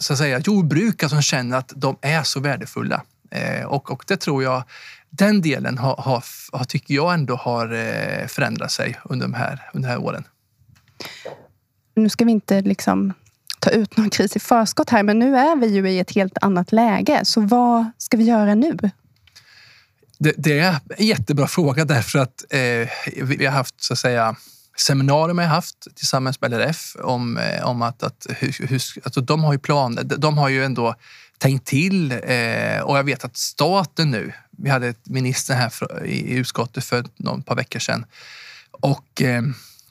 så 0.01 0.13
att 0.13 0.19
säga, 0.19 0.39
jordbrukare 0.39 1.11
som 1.11 1.23
känner 1.23 1.57
att 1.57 1.73
de 1.77 1.97
är 2.01 2.23
så 2.23 2.41
värdefulla. 2.41 3.03
Eh, 3.31 3.65
och, 3.65 3.91
och 3.91 4.05
det 4.07 4.17
tror 4.17 4.43
jag, 4.43 4.63
den 5.11 5.41
delen 5.43 5.79
har, 5.79 5.97
har, 5.97 6.25
har, 6.53 6.65
tycker 6.65 6.95
jag 6.95 7.15
ändå 7.15 7.37
har 7.37 7.73
eh, 7.73 8.27
förändrat 8.27 8.73
sig 8.73 8.99
under 9.05 9.27
de 9.27 9.35
här, 9.35 9.71
under 9.75 9.89
de 9.89 9.93
här 9.93 10.03
åren. 10.03 10.25
Nu 11.95 12.09
ska 12.09 12.25
vi 12.25 12.33
inte 12.33 12.61
liksom 12.61 13.13
ta 13.61 13.71
ut 13.71 13.97
någon 13.97 14.11
kris 14.11 14.37
i 14.37 14.41
förskott 14.41 14.91
här, 14.91 15.03
men 15.03 15.19
nu 15.19 15.37
är 15.37 15.57
vi 15.57 15.67
ju 15.67 15.91
i 15.91 15.99
ett 15.99 16.15
helt 16.15 16.39
annat 16.41 16.73
läge. 16.73 17.21
Så 17.25 17.41
vad 17.41 17.91
ska 17.99 18.17
vi 18.17 18.25
göra 18.25 18.55
nu? 18.55 18.77
Det, 20.19 20.35
det 20.37 20.59
är 20.59 20.81
en 20.97 21.07
jättebra 21.07 21.47
fråga 21.47 21.85
därför 21.85 22.19
att 22.19 22.45
eh, 22.51 22.89
vi 23.23 23.47
har 23.47 23.53
haft 23.53 23.85
så 23.85 23.93
att 23.93 23.99
säga 23.99 24.37
seminarium 24.81 25.39
jag 25.39 25.49
haft 25.49 25.87
tillsammans 25.95 26.41
med 26.41 26.51
LRF 26.51 26.97
om, 27.03 27.37
eh, 27.37 27.67
om 27.67 27.83
att, 27.83 28.03
att 28.03 28.27
hur, 28.39 28.67
hur, 28.67 28.83
alltså 29.05 29.21
de 29.21 29.45
har 29.45 29.53
ju 29.53 29.59
planer. 29.59 30.03
De 30.03 30.39
har 30.39 30.49
ju 30.49 30.65
ändå 30.65 30.95
tänkt 31.39 31.67
till 31.67 32.13
eh, 32.13 32.81
och 32.83 32.99
jag 32.99 33.05
vet 33.05 33.25
att 33.25 33.37
staten 33.37 34.11
nu, 34.11 34.33
vi 34.51 34.71
hade 34.71 34.89
ett 34.89 35.07
minister 35.09 35.55
här 35.55 35.69
för, 35.69 36.07
i, 36.07 36.33
i 36.33 36.35
utskottet 36.35 36.85
för 36.85 37.05
någon 37.17 37.43
par 37.43 37.57
veckor 37.57 37.79
sedan 37.79 38.05
och 38.71 39.23
eh, 39.23 39.43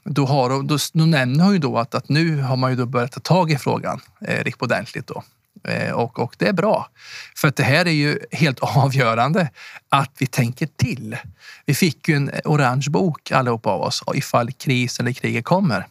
då, 0.03 0.25
har, 0.25 0.49
då, 0.49 0.77
då 0.93 1.05
nämner 1.05 1.43
hon 1.43 1.53
ju 1.53 1.59
då 1.59 1.77
att, 1.77 1.95
att 1.95 2.09
nu 2.09 2.41
har 2.41 2.55
man 2.55 2.71
ju 2.71 2.77
då 2.77 2.85
börjat 2.85 3.11
ta 3.11 3.19
tag 3.19 3.51
i 3.51 3.57
frågan 3.57 4.01
eh, 4.21 4.43
riktigt 4.43 4.61
ordentligt. 4.61 5.07
Då. 5.07 5.23
Eh, 5.67 5.91
och, 5.91 6.19
och 6.19 6.35
det 6.37 6.47
är 6.47 6.53
bra. 6.53 6.89
För 7.35 7.47
att 7.47 7.55
det 7.55 7.63
här 7.63 7.85
är 7.85 7.91
ju 7.91 8.19
helt 8.31 8.59
avgörande 8.61 9.49
att 9.89 10.11
vi 10.19 10.27
tänker 10.27 10.67
till. 10.75 11.17
Vi 11.65 11.73
fick 11.73 12.07
ju 12.07 12.15
en 12.15 12.31
orange 12.45 12.85
bok 12.89 13.31
allihopa 13.31 13.69
av 13.69 13.81
oss 13.81 14.03
ifall 14.15 14.51
kris 14.51 14.99
eller 14.99 15.11
kriget 15.11 15.45
kommer. 15.45 15.87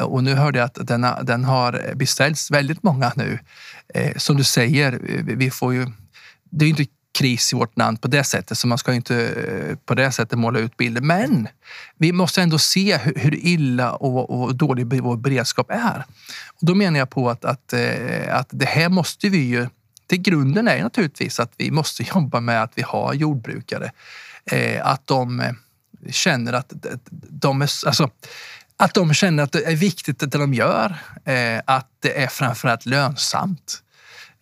Eh, 0.00 0.04
och 0.04 0.24
nu 0.24 0.34
hörde 0.34 0.58
jag 0.58 0.66
att 0.66 0.86
den, 0.86 1.06
den 1.22 1.44
har 1.44 1.94
beställts 1.94 2.50
väldigt 2.50 2.82
många 2.82 3.12
nu. 3.16 3.38
Eh, 3.94 4.16
som 4.16 4.36
du 4.36 4.44
säger, 4.44 4.98
vi 5.22 5.50
får 5.50 5.74
ju... 5.74 5.86
Det 6.50 6.64
är 6.64 6.66
ju 6.66 6.70
inte 6.70 6.92
kris 7.12 7.52
i 7.52 7.56
vårt 7.56 7.78
land 7.78 8.00
på 8.00 8.08
det 8.08 8.24
sättet, 8.24 8.58
så 8.58 8.66
man 8.66 8.78
ska 8.78 8.94
inte 8.94 9.16
eh, 9.16 9.76
på 9.76 9.94
det 9.94 10.12
sättet 10.12 10.38
måla 10.38 10.58
ut 10.58 10.76
bilder. 10.76 11.00
Men 11.00 11.48
vi 11.96 12.12
måste 12.12 12.42
ändå 12.42 12.58
se 12.58 12.96
hur, 12.96 13.14
hur 13.14 13.34
illa 13.34 13.92
och, 13.92 14.42
och, 14.42 14.54
dålig 14.54 15.02
vår 15.02 15.16
beredskap 15.16 15.70
är. 15.70 16.04
Och 16.48 16.66
då 16.66 16.74
menar 16.74 16.98
jag 16.98 17.10
på 17.10 17.30
att, 17.30 17.44
att, 17.44 17.72
eh, 17.72 18.36
att 18.36 18.48
det 18.50 18.66
här 18.66 18.88
måste 18.88 19.28
vi 19.28 19.38
ju 19.38 19.66
det 20.06 20.16
grunden 20.16 20.68
är 20.68 20.82
naturligtvis 20.82 21.40
att 21.40 21.52
vi 21.56 21.70
måste 21.70 22.02
jobba 22.14 22.40
med 22.40 22.62
att 22.62 22.72
vi 22.74 22.82
har 22.82 23.14
jordbrukare. 23.14 23.92
Eh, 24.44 24.86
att 24.86 25.06
de 25.06 25.54
känner 26.10 26.52
att 26.52 26.72
de 27.10 27.62
är, 27.62 27.86
alltså, 27.86 28.10
att 28.76 28.94
de 28.94 29.14
känner 29.14 29.42
att 29.42 29.52
det 29.52 29.64
är 29.64 29.76
viktigt 29.76 30.18
det 30.18 30.26
de 30.26 30.54
gör. 30.54 30.96
Att 31.64 31.88
det 32.00 32.22
är 32.22 32.26
framförallt 32.26 32.86
lönsamt. 32.86 33.82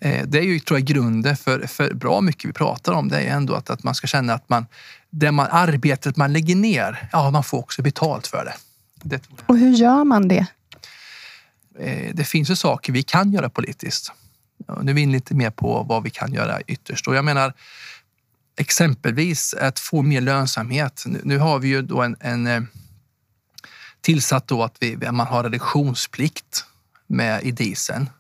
Eh, 0.00 0.26
det 0.26 0.38
är 0.38 0.42
ju 0.42 0.61
tror 0.61 0.78
jag, 0.78 0.87
grunden 0.87 1.37
för, 1.37 1.66
för 1.66 1.95
bra 1.95 2.21
mycket 2.21 2.49
vi 2.49 2.52
pratar 2.52 2.92
om. 2.92 3.09
Det 3.09 3.21
är 3.21 3.37
ändå 3.37 3.54
att, 3.54 3.71
att 3.71 3.83
man 3.83 3.95
ska 3.95 4.07
känna 4.07 4.35
att 4.35 4.49
man, 4.49 4.66
det 5.11 5.33
man, 5.33 5.49
arbetet 5.50 6.16
man 6.16 6.33
lägger 6.33 6.57
ner, 6.57 7.09
ja, 7.12 7.30
man 7.30 7.45
får 7.45 7.59
också 7.59 7.83
betalt 7.83 8.26
för 8.26 8.45
det. 8.45 8.54
det 9.02 9.23
Och 9.47 9.59
hur 9.59 9.71
gör 9.71 10.04
man 10.04 10.28
det? 10.28 10.47
Eh, 11.78 12.14
det 12.14 12.25
finns 12.25 12.50
ju 12.50 12.57
saker 12.57 12.92
vi 12.92 13.02
kan 13.02 13.33
göra 13.33 13.50
politiskt. 13.50 14.12
Nu 14.83 14.90
är 14.90 14.95
vi 14.95 15.00
in 15.00 15.12
lite 15.12 15.35
mer 15.35 15.50
på 15.50 15.83
vad 15.83 16.02
vi 16.02 16.11
kan 16.11 16.33
göra 16.33 16.61
ytterst. 16.61 17.09
Och 17.09 17.14
jag 17.14 17.25
menar 17.25 17.52
exempelvis 18.57 19.54
att 19.54 19.78
få 19.78 20.02
mer 20.02 20.21
lönsamhet. 20.21 21.04
Nu 21.07 21.38
har 21.38 21.59
vi 21.59 21.69
ju 21.69 21.83
då 21.83 22.02
en, 22.02 22.16
en 22.21 22.47
eh, 22.47 22.62
tillsatt 24.00 24.49
då 24.49 24.62
att 24.62 24.76
vi, 24.80 24.97
man 24.97 25.26
har 25.26 25.42
reduktionsplikt 25.42 26.64
med 27.07 27.42
i 27.42 27.50
dieseln. 27.50 28.11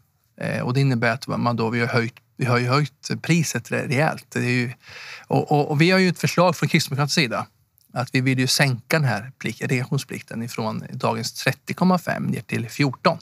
Eh, 0.40 0.60
och 0.60 0.74
det 0.74 0.80
innebär 0.80 1.10
att 1.10 1.26
man 1.26 1.56
då, 1.56 1.70
vi, 1.70 1.80
har 1.80 1.86
höjt, 1.86 2.14
vi 2.36 2.44
har 2.44 2.60
höjt 2.60 3.10
priset 3.22 3.72
rejält. 3.72 4.26
Det 4.28 4.38
är 4.38 4.50
ju, 4.50 4.72
och, 5.26 5.52
och, 5.52 5.70
och, 5.70 5.80
vi 5.80 5.90
har 5.90 5.98
ju 5.98 6.08
ett 6.08 6.18
förslag 6.18 6.56
från 6.56 6.68
Kristdemokraternas 6.68 7.14
sida 7.14 7.46
att 7.92 8.14
vi 8.14 8.20
vill 8.20 8.38
ju 8.38 8.46
sänka 8.46 8.98
den 8.98 9.04
här 9.04 9.32
reaktionsplikten 9.58 10.42
ifrån 10.42 10.84
dagens 10.92 11.46
30,5 11.46 12.30
ner 12.30 12.40
till 12.40 12.68
14. 12.68 13.18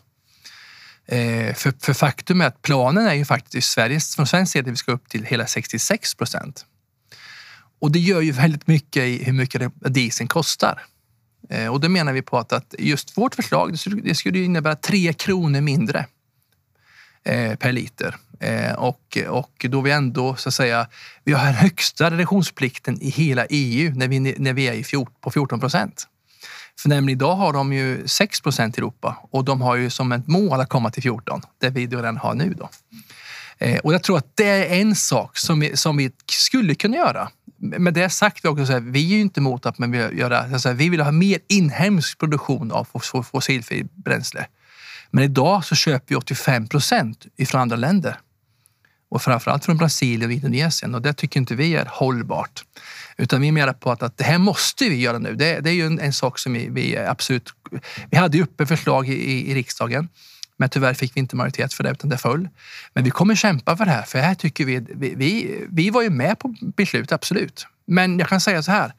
Eh, 1.06 1.54
för, 1.54 1.84
för, 1.84 1.94
faktum 1.94 2.40
är 2.40 2.46
att 2.46 2.62
planen 2.62 3.06
är 3.06 3.14
ju 3.14 3.24
faktiskt 3.24 3.54
i 3.54 3.60
Sverige, 3.60 4.00
från 4.00 4.26
svensk 4.26 4.52
sida 4.52 4.66
att 4.68 4.72
vi 4.72 4.76
ska 4.76 4.92
upp 4.92 5.08
till 5.08 5.24
hela 5.24 5.46
66 5.46 6.14
procent. 6.14 6.66
Och 7.80 7.92
det 7.92 7.98
gör 7.98 8.20
ju 8.20 8.32
väldigt 8.32 8.66
mycket 8.66 9.02
i 9.02 9.24
hur 9.24 9.32
mycket 9.32 9.72
dieseln 9.80 10.28
kostar. 10.28 10.82
Eh, 11.50 11.66
och 11.66 11.80
då 11.80 11.88
menar 11.88 12.12
vi 12.12 12.22
på 12.22 12.38
att, 12.38 12.52
att 12.52 12.74
just 12.78 13.18
vårt 13.18 13.34
förslag 13.34 13.76
det 14.02 14.14
skulle 14.14 14.38
innebära 14.38 14.76
tre 14.76 15.12
kronor 15.12 15.60
mindre 15.60 16.06
Eh, 17.28 17.56
per 17.56 17.72
liter. 17.72 18.16
Eh, 18.40 18.72
och, 18.72 19.18
och 19.28 19.66
då 19.68 19.80
vi 19.80 19.90
ändå 19.90 20.36
så 20.36 20.48
att 20.48 20.54
säga, 20.54 20.86
vi 21.24 21.32
har 21.32 21.40
högsta 21.52 22.10
reduktionsplikten 22.10 23.02
i 23.02 23.10
hela 23.10 23.46
EU 23.50 23.92
när 23.94 24.08
vi, 24.08 24.20
när 24.20 24.52
vi 24.52 24.68
är 24.68 24.72
i 24.72 24.84
fjort, 24.84 25.20
på 25.20 25.30
14 25.30 25.60
procent. 25.60 26.06
För 26.80 26.88
nämligen 26.88 27.18
idag 27.18 27.34
har 27.34 27.52
de 27.52 27.72
ju 27.72 28.08
6 28.08 28.40
procent 28.40 28.78
i 28.78 28.80
Europa 28.80 29.16
och 29.30 29.44
de 29.44 29.60
har 29.60 29.76
ju 29.76 29.90
som 29.90 30.12
ett 30.12 30.26
mål 30.26 30.60
att 30.60 30.68
komma 30.68 30.90
till 30.90 31.02
14, 31.02 31.40
det 31.60 31.70
vi 31.70 31.86
redan 31.86 32.16
har 32.16 32.34
nu. 32.34 32.54
Då. 32.54 32.68
Eh, 33.58 33.78
och 33.78 33.94
jag 33.94 34.02
tror 34.02 34.18
att 34.18 34.32
det 34.34 34.48
är 34.48 34.80
en 34.80 34.94
sak 34.94 35.38
som 35.38 35.60
vi, 35.60 35.76
som 35.76 35.96
vi 35.96 36.10
skulle 36.26 36.74
kunna 36.74 36.96
göra. 36.96 37.28
Med 37.56 37.94
det 37.94 38.10
sagt, 38.10 38.44
vi, 38.44 38.48
också 38.48 38.66
så 38.66 38.72
här, 38.72 38.80
vi 38.80 39.04
är 39.04 39.16
ju 39.16 39.20
inte 39.20 39.40
emot 39.40 39.66
att 39.66 39.78
man 39.78 39.90
vill 39.90 40.18
göra, 40.18 40.58
så 40.58 40.68
här, 40.68 40.76
vi 40.76 40.88
vill 40.88 41.00
ha 41.00 41.12
mer 41.12 41.38
inhemsk 41.48 42.18
produktion 42.18 42.72
av 42.72 42.88
fossilfri 43.22 43.86
bränsle. 43.94 44.46
Men 45.10 45.24
idag 45.24 45.64
så 45.64 45.74
köper 45.74 46.06
vi 46.08 46.14
85 46.14 46.68
procent 46.68 47.26
ifrån 47.36 47.60
andra 47.60 47.76
länder 47.76 48.20
och 49.10 49.22
framförallt 49.22 49.64
från 49.64 49.76
Brasilien 49.76 50.30
och 50.30 50.34
Indonesien 50.34 50.94
och 50.94 51.02
det 51.02 51.12
tycker 51.12 51.40
inte 51.40 51.54
vi 51.54 51.74
är 51.74 51.86
hållbart. 51.90 52.64
Utan 53.16 53.40
vi 53.40 53.52
menar 53.52 53.72
på 53.72 53.90
att, 53.90 54.02
att 54.02 54.16
det 54.16 54.24
här 54.24 54.38
måste 54.38 54.88
vi 54.88 55.00
göra 55.00 55.18
nu. 55.18 55.34
Det, 55.34 55.60
det 55.60 55.70
är 55.70 55.74
ju 55.74 55.86
en, 55.86 56.00
en, 56.00 56.12
sak 56.12 56.38
som 56.38 56.52
vi, 56.52 56.68
vi 56.70 56.98
absolut... 56.98 57.52
Vi 58.10 58.16
hade 58.16 58.36
ju 58.36 58.42
uppe 58.42 58.66
förslag 58.66 59.08
i, 59.08 59.50
i 59.50 59.54
riksdagen 59.54 60.08
men 60.58 60.68
tyvärr 60.68 60.94
fick 60.94 61.16
vi 61.16 61.20
inte 61.20 61.36
majoritet 61.36 61.74
för 61.74 61.84
det 61.84 61.90
utan 61.90 62.10
det 62.10 62.18
föll. 62.18 62.48
Men 62.94 63.04
vi 63.04 63.10
kommer 63.10 63.34
kämpa 63.34 63.76
för 63.76 63.84
det 63.84 63.90
här 63.90 64.02
för 64.02 64.18
här 64.18 64.34
tycker 64.34 64.64
vi, 64.64 64.86
vi, 64.88 65.14
vi, 65.14 65.58
vi 65.68 65.90
var 65.90 66.02
ju 66.02 66.10
med 66.10 66.38
på 66.38 66.54
beslutet, 66.60 67.12
absolut. 67.12 67.66
Men 67.86 68.18
jag 68.18 68.28
kan 68.28 68.40
säga 68.40 68.62
så 68.62 68.70
här. 68.70 68.92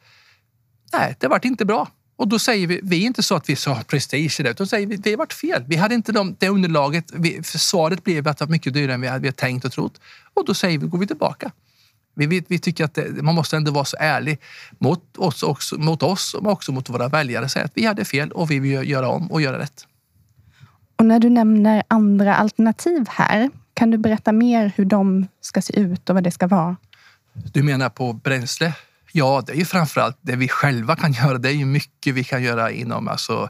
Nej, 0.94 1.16
det 1.20 1.28
vart 1.28 1.46
inte 1.46 1.66
bra. 1.66 1.88
Och 2.20 2.28
då 2.28 2.40
säger 2.40 2.68
vi, 2.68 2.80
vi 2.84 3.02
är 3.04 3.08
inte 3.08 3.24
så 3.24 3.36
att 3.36 3.50
vi 3.50 3.56
sa 3.56 3.82
prestige 3.88 4.40
i 4.40 4.44
det, 4.44 4.50
utan 4.50 4.68
säger 4.68 4.88
vi, 4.88 4.96
det 4.96 5.10
har 5.10 5.18
varit 5.18 5.34
fel. 5.34 5.64
Vi 5.68 5.76
hade 5.76 5.96
inte 5.96 6.12
de, 6.12 6.36
det 6.40 6.50
underlaget. 6.50 7.12
Vi, 7.14 7.44
svaret 7.44 8.04
blev 8.04 8.28
att 8.28 8.38
det 8.38 8.46
var 8.46 8.52
mycket 8.52 8.74
dyrare 8.74 8.94
än 8.94 9.02
vi 9.02 9.08
hade, 9.08 9.20
vi 9.20 9.28
hade 9.28 9.38
tänkt 9.38 9.66
och 9.66 9.72
trott. 9.72 10.02
Och 10.34 10.46
då 10.46 10.54
säger 10.54 10.78
vi, 10.78 10.88
går 10.88 10.98
vi 10.98 11.08
tillbaka. 11.08 11.52
Vi, 12.16 12.28
vi, 12.28 12.44
vi 12.48 12.60
tycker 12.60 12.86
att 12.86 12.94
det, 12.94 13.24
man 13.24 13.36
måste 13.36 13.58
ändå 13.58 13.72
vara 13.72 13.86
så 13.86 13.98
ärlig 14.00 14.40
mot 14.78 15.18
oss, 15.18 15.44
också, 15.44 15.78
mot 15.78 16.04
oss 16.04 16.34
och 16.34 16.52
också 16.52 16.72
mot 16.72 16.90
våra 16.90 17.08
väljare. 17.08 17.50
Säga 17.50 17.66
att 17.66 17.72
vi 17.76 17.86
hade 17.86 18.06
fel 18.06 18.32
och 18.32 18.52
vi 18.52 18.60
vill 18.60 18.90
göra 18.90 19.10
om 19.10 19.32
och 19.32 19.42
göra 19.42 19.60
rätt. 19.60 19.88
Och 20.96 21.06
när 21.06 21.20
du 21.20 21.30
nämner 21.30 21.84
andra 21.88 22.36
alternativ 22.36 23.06
här, 23.10 23.50
kan 23.74 23.92
du 23.92 23.98
berätta 23.98 24.32
mer 24.32 24.72
hur 24.76 24.86
de 24.86 25.28
ska 25.42 25.62
se 25.62 25.80
ut 25.80 26.10
och 26.10 26.16
vad 26.16 26.24
det 26.24 26.32
ska 26.32 26.48
vara? 26.48 26.76
Du 27.54 27.64
menar 27.64 27.90
på 27.90 28.14
bränsle? 28.14 28.74
Ja, 29.12 29.44
det 29.46 29.51
är 29.51 29.56
ju 29.56 29.66
framförallt 29.66 30.18
det 30.22 30.36
vi 30.36 30.48
själva 30.48 30.96
kan 30.96 31.13
göra. 31.13 31.38
Det 31.38 31.50
är 31.50 31.54
ju 31.54 31.66
mycket 31.66 32.13
vi 32.13 32.24
kan 32.24 32.44
göra 32.44 32.72
inom 32.72 33.08
alltså, 33.08 33.50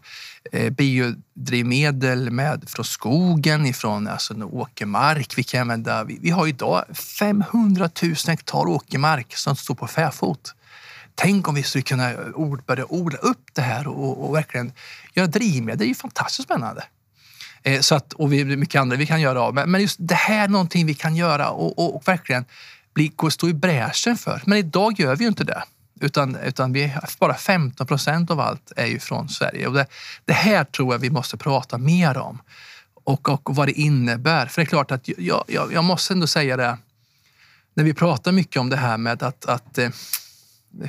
eh, 0.52 0.70
biodrivmedel 0.70 2.32
med, 2.32 2.70
från 2.70 2.86
skogen, 2.86 3.66
ifrån 3.66 4.08
alltså, 4.08 4.34
åkermark. 4.44 5.38
Vi, 5.38 5.44
kan 5.44 5.62
använda, 5.62 6.04
vi, 6.04 6.20
vi 6.22 6.30
har 6.30 6.48
idag 6.48 6.86
500 7.20 7.90
000 8.04 8.16
hektar 8.28 8.68
åkermark 8.68 9.36
som 9.36 9.56
står 9.56 9.76
på 9.76 9.88
fäfot. 9.88 10.56
Tänk 11.16 11.48
om 11.48 11.56
vi 11.56 11.64
skulle 11.64 11.82
kunna 11.82 12.14
börja 12.66 12.86
odla 12.90 13.18
upp 13.18 13.50
det 13.54 13.62
här 13.62 13.88
och, 13.88 14.30
och 14.30 14.36
verkligen 14.36 14.72
göra 15.14 15.28
drivmedel. 15.28 15.78
Det 15.78 15.86
är 15.86 15.88
ju 15.88 15.96
fantastiskt 15.96 16.48
spännande. 16.48 16.84
Eh, 17.64 17.80
så 17.80 17.96
att, 17.96 18.14
och 18.14 18.34
vi, 18.34 18.46
mycket 18.46 18.82
andra 18.82 18.98
vi 18.98 19.06
kan 19.06 19.22
göra. 19.22 19.52
Men, 19.52 19.72
men 19.72 19.82
just 19.82 19.98
det 20.00 20.16
här 20.16 20.44
är 20.44 20.48
någonting 20.48 20.86
vi 20.86 20.94
kan 20.94 21.16
göra 21.16 21.50
och, 21.50 21.80
och, 21.80 21.96
och 21.96 22.08
verkligen 22.08 22.46
bli, 23.00 23.32
stå 23.32 23.50
i 23.50 23.54
bräschen 23.54 24.18
för. 24.18 24.42
Men 24.46 24.58
idag 24.58 25.00
gör 25.00 25.16
vi 25.16 25.24
ju 25.24 25.28
inte 25.28 25.44
det. 25.44 25.64
Utan, 26.02 26.36
utan 26.36 26.74
vi, 26.74 26.94
bara 27.20 27.34
15 27.34 27.88
procent 27.88 28.32
av 28.32 28.40
allt 28.40 28.72
är 28.76 28.86
ju 28.86 29.00
från 29.00 29.30
Sverige. 29.30 29.68
Och 29.68 29.74
det, 29.74 29.86
det 30.26 30.34
här 30.34 30.64
tror 30.64 30.94
jag 30.94 31.00
vi 31.00 31.10
måste 31.10 31.38
prata 31.38 31.78
mer 31.78 32.18
om. 32.18 32.42
Och, 32.94 33.30
och 33.30 33.56
vad 33.56 33.68
det 33.68 33.80
innebär. 33.80 34.46
För 34.46 34.62
det 34.62 34.66
är 34.66 34.70
klart 34.70 34.92
att 34.92 35.08
jag, 35.18 35.44
jag, 35.48 35.74
jag 35.74 35.84
måste 35.84 36.14
ändå 36.14 36.28
säga 36.28 36.58
det. 36.58 36.78
När 37.74 37.84
vi 37.84 37.94
pratar 37.94 38.32
mycket 38.32 38.58
om 38.58 38.70
det 38.70 38.78
här 38.78 38.98
med 38.98 39.24
att, 39.24 39.46
att 39.46 39.78
eh, 39.78 39.90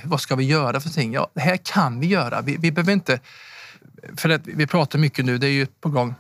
vad 0.05 0.21
ska 0.21 0.37
vi 0.37 0.45
göra 0.45 0.81
för 0.81 0.89
någonting? 0.89 1.13
Ja, 1.13 1.29
det 1.35 1.41
här 1.41 1.57
kan 1.57 2.01
vi 2.01 2.07
göra. 2.07 2.41
Vi, 2.41 2.57
vi 2.57 2.73
behöver 2.73 2.93
inte... 2.93 3.21
För 4.17 4.29
att 4.29 4.47
vi 4.47 4.67
pratar 4.67 4.99
mycket 4.99 5.25
nu, 5.25 5.39
det 5.39 5.47
är 5.47 5.53
ju 5.53 5.67
på 5.67 5.89
gång 5.89 6.15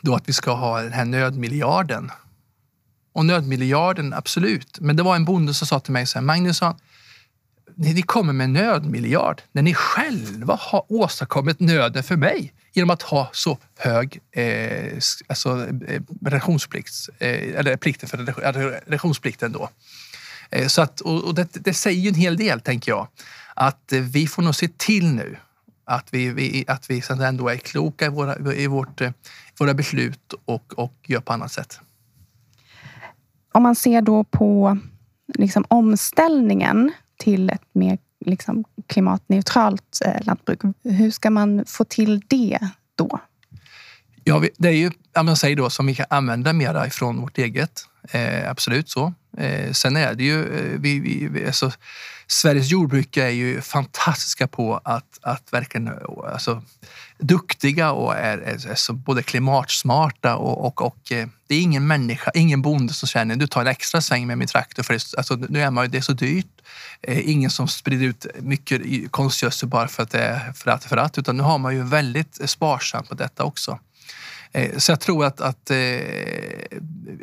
då 0.00 0.14
att 0.14 0.28
vi 0.28 0.32
ska 0.32 0.52
ha 0.52 0.82
den 0.82 0.92
här 0.92 1.04
nödmiljarden. 1.04 2.10
Och 3.12 3.26
nödmiljarden, 3.26 4.14
absolut. 4.14 4.80
Men 4.80 4.96
det 4.96 5.02
var 5.02 5.16
en 5.16 5.24
bonde 5.24 5.54
som 5.54 5.66
sa 5.66 5.80
till 5.80 5.92
mig 5.92 6.06
så 6.06 6.18
här, 6.18 6.24
Magnusson, 6.24 6.74
ni 7.74 8.02
kommer 8.02 8.32
med 8.32 8.50
nödmiljard 8.50 9.42
när 9.52 9.62
ni 9.62 9.74
själva 9.74 10.58
har 10.60 10.84
åstadkommit 10.88 11.60
nöden 11.60 12.02
för 12.02 12.16
mig 12.16 12.52
genom 12.72 12.90
att 12.90 13.02
ha 13.02 13.30
så 13.32 13.58
hög 13.78 14.20
eh, 14.32 14.92
alltså, 15.26 15.66
eh, 15.86 16.02
eh, 17.18 17.58
eller 17.58 17.76
plikten 17.76 18.08
för 18.08 18.18
alltså, 18.18 18.60
reduktionsplikten 18.60 19.52
då. 19.52 19.68
Eh, 20.50 20.66
så 20.66 20.82
att, 20.82 21.00
och, 21.00 21.24
och 21.24 21.34
det, 21.34 21.48
det, 21.52 21.74
säger 21.74 22.08
en 22.08 22.14
hel 22.14 22.36
del, 22.36 22.60
tänker 22.60 22.92
jag, 22.92 23.08
att 23.54 23.92
eh, 23.92 24.00
vi 24.00 24.26
får 24.26 24.42
nog 24.42 24.54
se 24.54 24.68
till 24.76 25.12
nu 25.12 25.36
att 25.84 26.06
vi, 26.10 26.28
vi 26.28 26.64
att 26.68 26.90
vi 26.90 27.02
ändå 27.10 27.48
är 27.48 27.56
kloka 27.56 28.06
i, 28.06 28.08
våra, 28.08 28.54
i 28.54 28.66
vårt 28.66 29.00
eh, 29.00 29.10
våra 29.58 29.74
beslut 29.74 30.34
och, 30.44 30.78
och 30.78 30.94
gör 31.06 31.20
på 31.20 31.32
annat 31.32 31.52
sätt. 31.52 31.80
Om 33.52 33.62
man 33.62 33.74
ser 33.74 34.02
då 34.02 34.24
på 34.24 34.78
liksom 35.34 35.64
omställningen 35.68 36.92
till 37.18 37.50
ett 37.50 37.64
mer 37.72 37.98
liksom 38.26 38.64
klimatneutralt 38.86 39.98
eh, 40.06 40.26
lantbruk. 40.26 40.60
Hur 40.82 41.10
ska 41.10 41.30
man 41.30 41.64
få 41.66 41.84
till 41.84 42.20
det 42.28 42.58
då? 42.94 43.20
Ja, 44.24 44.42
det 44.58 44.68
är 44.68 44.72
ju 44.72 44.90
jag 45.12 45.38
säger 45.38 45.56
då, 45.56 45.70
som 45.70 45.86
vi 45.86 45.94
kan 45.94 46.06
använda 46.10 46.52
mera 46.52 46.86
ifrån 46.86 47.20
vårt 47.20 47.38
eget. 47.38 47.86
Eh, 48.10 48.50
absolut 48.50 48.88
så. 48.88 49.12
Eh, 49.38 49.72
sen 49.72 49.96
är 49.96 50.14
det 50.14 50.24
ju, 50.24 50.40
eh, 50.40 50.80
vi, 50.80 51.00
vi, 51.00 51.46
alltså, 51.46 51.72
Sveriges 52.26 52.70
jordbrukare 52.70 53.24
är 53.24 53.30
ju 53.30 53.60
fantastiska 53.60 54.48
på 54.48 54.80
att, 54.84 55.18
att 55.22 55.52
verkligen, 55.52 55.88
eh, 55.88 55.94
alltså, 56.32 56.62
duktiga 57.18 57.92
och 57.92 58.14
är, 58.14 58.38
är, 58.38 58.70
är 58.70 58.74
så 58.74 58.92
både 58.92 59.22
klimatsmarta 59.22 60.36
och, 60.36 60.66
och, 60.66 60.82
och, 60.82 61.12
eh, 61.12 61.28
det 61.48 61.54
är 61.54 61.60
ingen 61.60 61.86
människa, 61.86 62.30
ingen 62.34 62.62
bonde 62.62 62.92
som 62.92 63.08
känner 63.08 63.36
du 63.36 63.46
tar 63.46 63.60
en 63.60 63.66
extra 63.66 64.00
sväng 64.00 64.26
med 64.26 64.38
min 64.38 64.48
traktor 64.48 64.82
för 64.82 64.94
det, 64.94 65.04
alltså, 65.16 65.34
nu 65.34 65.62
är 65.62 65.70
man 65.70 65.84
ju, 65.84 65.90
det 65.90 65.98
är 65.98 66.02
så 66.02 66.12
dyrt. 66.12 66.46
Eh, 67.02 67.30
ingen 67.30 67.50
som 67.50 67.68
sprider 67.68 68.06
ut 68.06 68.26
mycket 68.38 68.82
konstgödsel 69.10 69.68
bara 69.68 69.88
för 69.88 70.02
att 70.02 70.10
det 70.10 70.22
är 70.22 70.52
för 70.52 70.70
att, 70.70 70.84
för 70.84 70.96
att, 70.96 71.18
utan 71.18 71.36
nu 71.36 71.42
har 71.42 71.58
man 71.58 71.74
ju 71.74 71.82
väldigt 71.82 72.50
sparsamt 72.50 73.08
på 73.08 73.14
detta 73.14 73.44
också. 73.44 73.78
Eh, 74.52 74.78
så 74.78 74.92
jag 74.92 75.00
tror 75.00 75.24
att, 75.24 75.40
att 75.40 75.70
eh, 75.70 75.76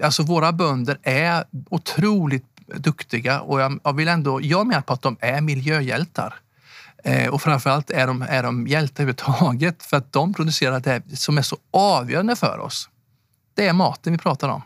alltså 0.03 0.24
våra 0.24 0.51
bönder 0.51 1.00
är 1.03 1.43
otroligt 1.69 2.46
duktiga 2.75 3.41
och 3.41 3.62
jag, 3.62 3.79
jag 3.84 3.93
vill 3.93 4.07
ändå, 4.07 4.41
jag 4.43 4.67
menar 4.67 4.81
på 4.81 4.93
att 4.93 5.01
de 5.01 5.17
är 5.19 5.41
miljöhjältar. 5.41 6.34
Eh, 7.03 7.27
och 7.27 7.41
framförallt 7.41 7.89
är 7.89 8.07
de, 8.07 8.22
är 8.22 8.43
de 8.43 8.67
hjältar 8.67 9.03
överhuvudtaget 9.03 9.84
för 9.84 9.98
att 9.98 10.13
de 10.13 10.34
producerar 10.34 10.79
det 10.79 11.17
som 11.17 11.38
är 11.38 11.41
så 11.41 11.57
avgörande 11.72 12.36
för 12.36 12.60
oss. 12.60 12.89
Det 13.55 13.67
är 13.67 13.74
maten 13.74 14.13
vi 14.13 14.19
pratar 14.19 14.50
om. 14.50 14.62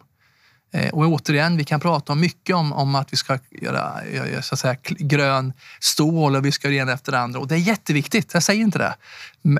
Och 0.91 1.05
återigen, 1.05 1.57
vi 1.57 1.63
kan 1.63 1.79
prata 1.79 2.15
mycket 2.15 2.55
om, 2.55 2.73
om 2.73 2.95
att 2.95 3.13
vi 3.13 3.17
ska 3.17 3.37
göra, 3.51 4.01
så 4.41 4.55
att 4.55 4.59
säga, 4.59 4.75
grön 4.83 5.53
stål 5.79 6.35
och 6.35 6.45
vi 6.45 6.51
ska 6.51 6.69
göra 6.69 6.85
det 6.85 6.93
efter 6.93 7.11
det 7.11 7.19
andra. 7.19 7.39
Och 7.39 7.47
det 7.47 7.55
är 7.55 7.59
jätteviktigt, 7.59 8.33
jag 8.33 8.43
säger 8.43 8.61
inte 8.61 8.77
det. 8.77 8.95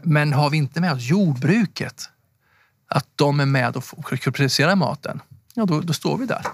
Men 0.03 0.33
har 0.33 0.49
vi 0.49 0.57
inte 0.57 0.81
med 0.81 0.93
oss 0.93 1.01
jordbruket, 1.01 2.09
att 2.91 3.07
de 3.15 3.39
är 3.39 3.45
med 3.45 3.75
och 3.75 3.83
producerar 4.23 4.75
maten, 4.75 5.21
ja 5.53 5.65
då, 5.65 5.81
då 5.81 5.93
står 5.93 6.17
vi 6.17 6.25
där. 6.25 6.45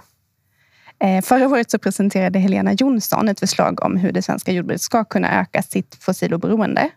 Eh, 1.00 1.22
förra 1.22 1.48
året 1.48 1.72
så 1.72 1.80
presenterade 1.80 2.40
Helena 2.40 2.74
Jonsson 2.74 3.30
ett 3.30 3.40
förslag 3.40 3.84
om 3.84 3.98
hur 3.98 4.12
det 4.12 4.22
svenska 4.22 4.52
jordbruket 4.52 4.82
ska 4.82 5.04
kunna 5.04 5.40
öka 5.42 5.62
sitt 5.62 5.98
fossiloberoende. 6.00 6.90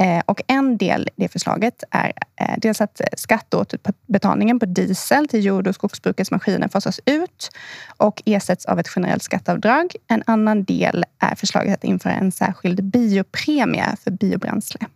Eh, 0.00 0.22
och 0.26 0.42
en 0.46 0.76
del 0.76 1.08
i 1.08 1.10
det 1.16 1.28
förslaget 1.28 1.84
är 1.90 2.12
eh, 2.40 2.54
dels 2.58 2.80
att 2.80 3.00
skatteåterbetalningen 3.16 4.58
på 4.58 4.66
diesel 4.66 5.28
till 5.28 5.44
jord 5.44 5.66
och 5.66 5.74
skogsbrukets 5.74 6.30
maskiner 6.30 6.68
fasas 6.68 7.00
ut 7.06 7.50
och 7.96 8.22
ersätts 8.24 8.66
av 8.66 8.78
ett 8.78 8.88
generellt 8.96 9.22
skatteavdrag. 9.22 9.94
En 10.08 10.22
annan 10.26 10.64
del 10.64 11.04
är 11.18 11.34
förslaget 11.34 11.74
att 11.74 11.84
införa 11.84 12.12
en 12.12 12.32
särskild 12.32 12.84
biopremie 12.84 13.96
för 14.04 14.10
biobränsle. 14.10 14.86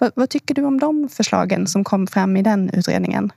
Vad, 0.00 0.12
vad 0.16 0.30
tycker 0.30 0.54
du 0.54 0.64
om 0.64 0.80
de 0.80 1.08
förslagen 1.08 1.66
som 1.66 1.84
kom 1.84 2.06
fram 2.06 2.36
i 2.36 2.42
den 2.42 2.70
utredningen? 2.70 3.32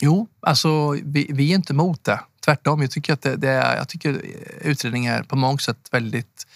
Jo, 0.00 0.28
alltså 0.40 0.90
vi, 0.90 1.26
vi 1.30 1.50
är 1.50 1.54
inte 1.54 1.72
emot 1.72 2.04
det. 2.04 2.20
Tvärtom, 2.44 2.82
jag 2.82 2.90
tycker 2.90 3.12
att 3.12 3.22
det, 3.22 3.36
det 3.36 3.48
är, 3.48 3.76
jag 3.76 3.88
tycker 3.88 4.20
utredningen 4.60 5.14
är 5.14 5.22
på 5.22 5.36
många 5.36 5.58
sätt 5.58 5.88
väldigt 5.90 6.46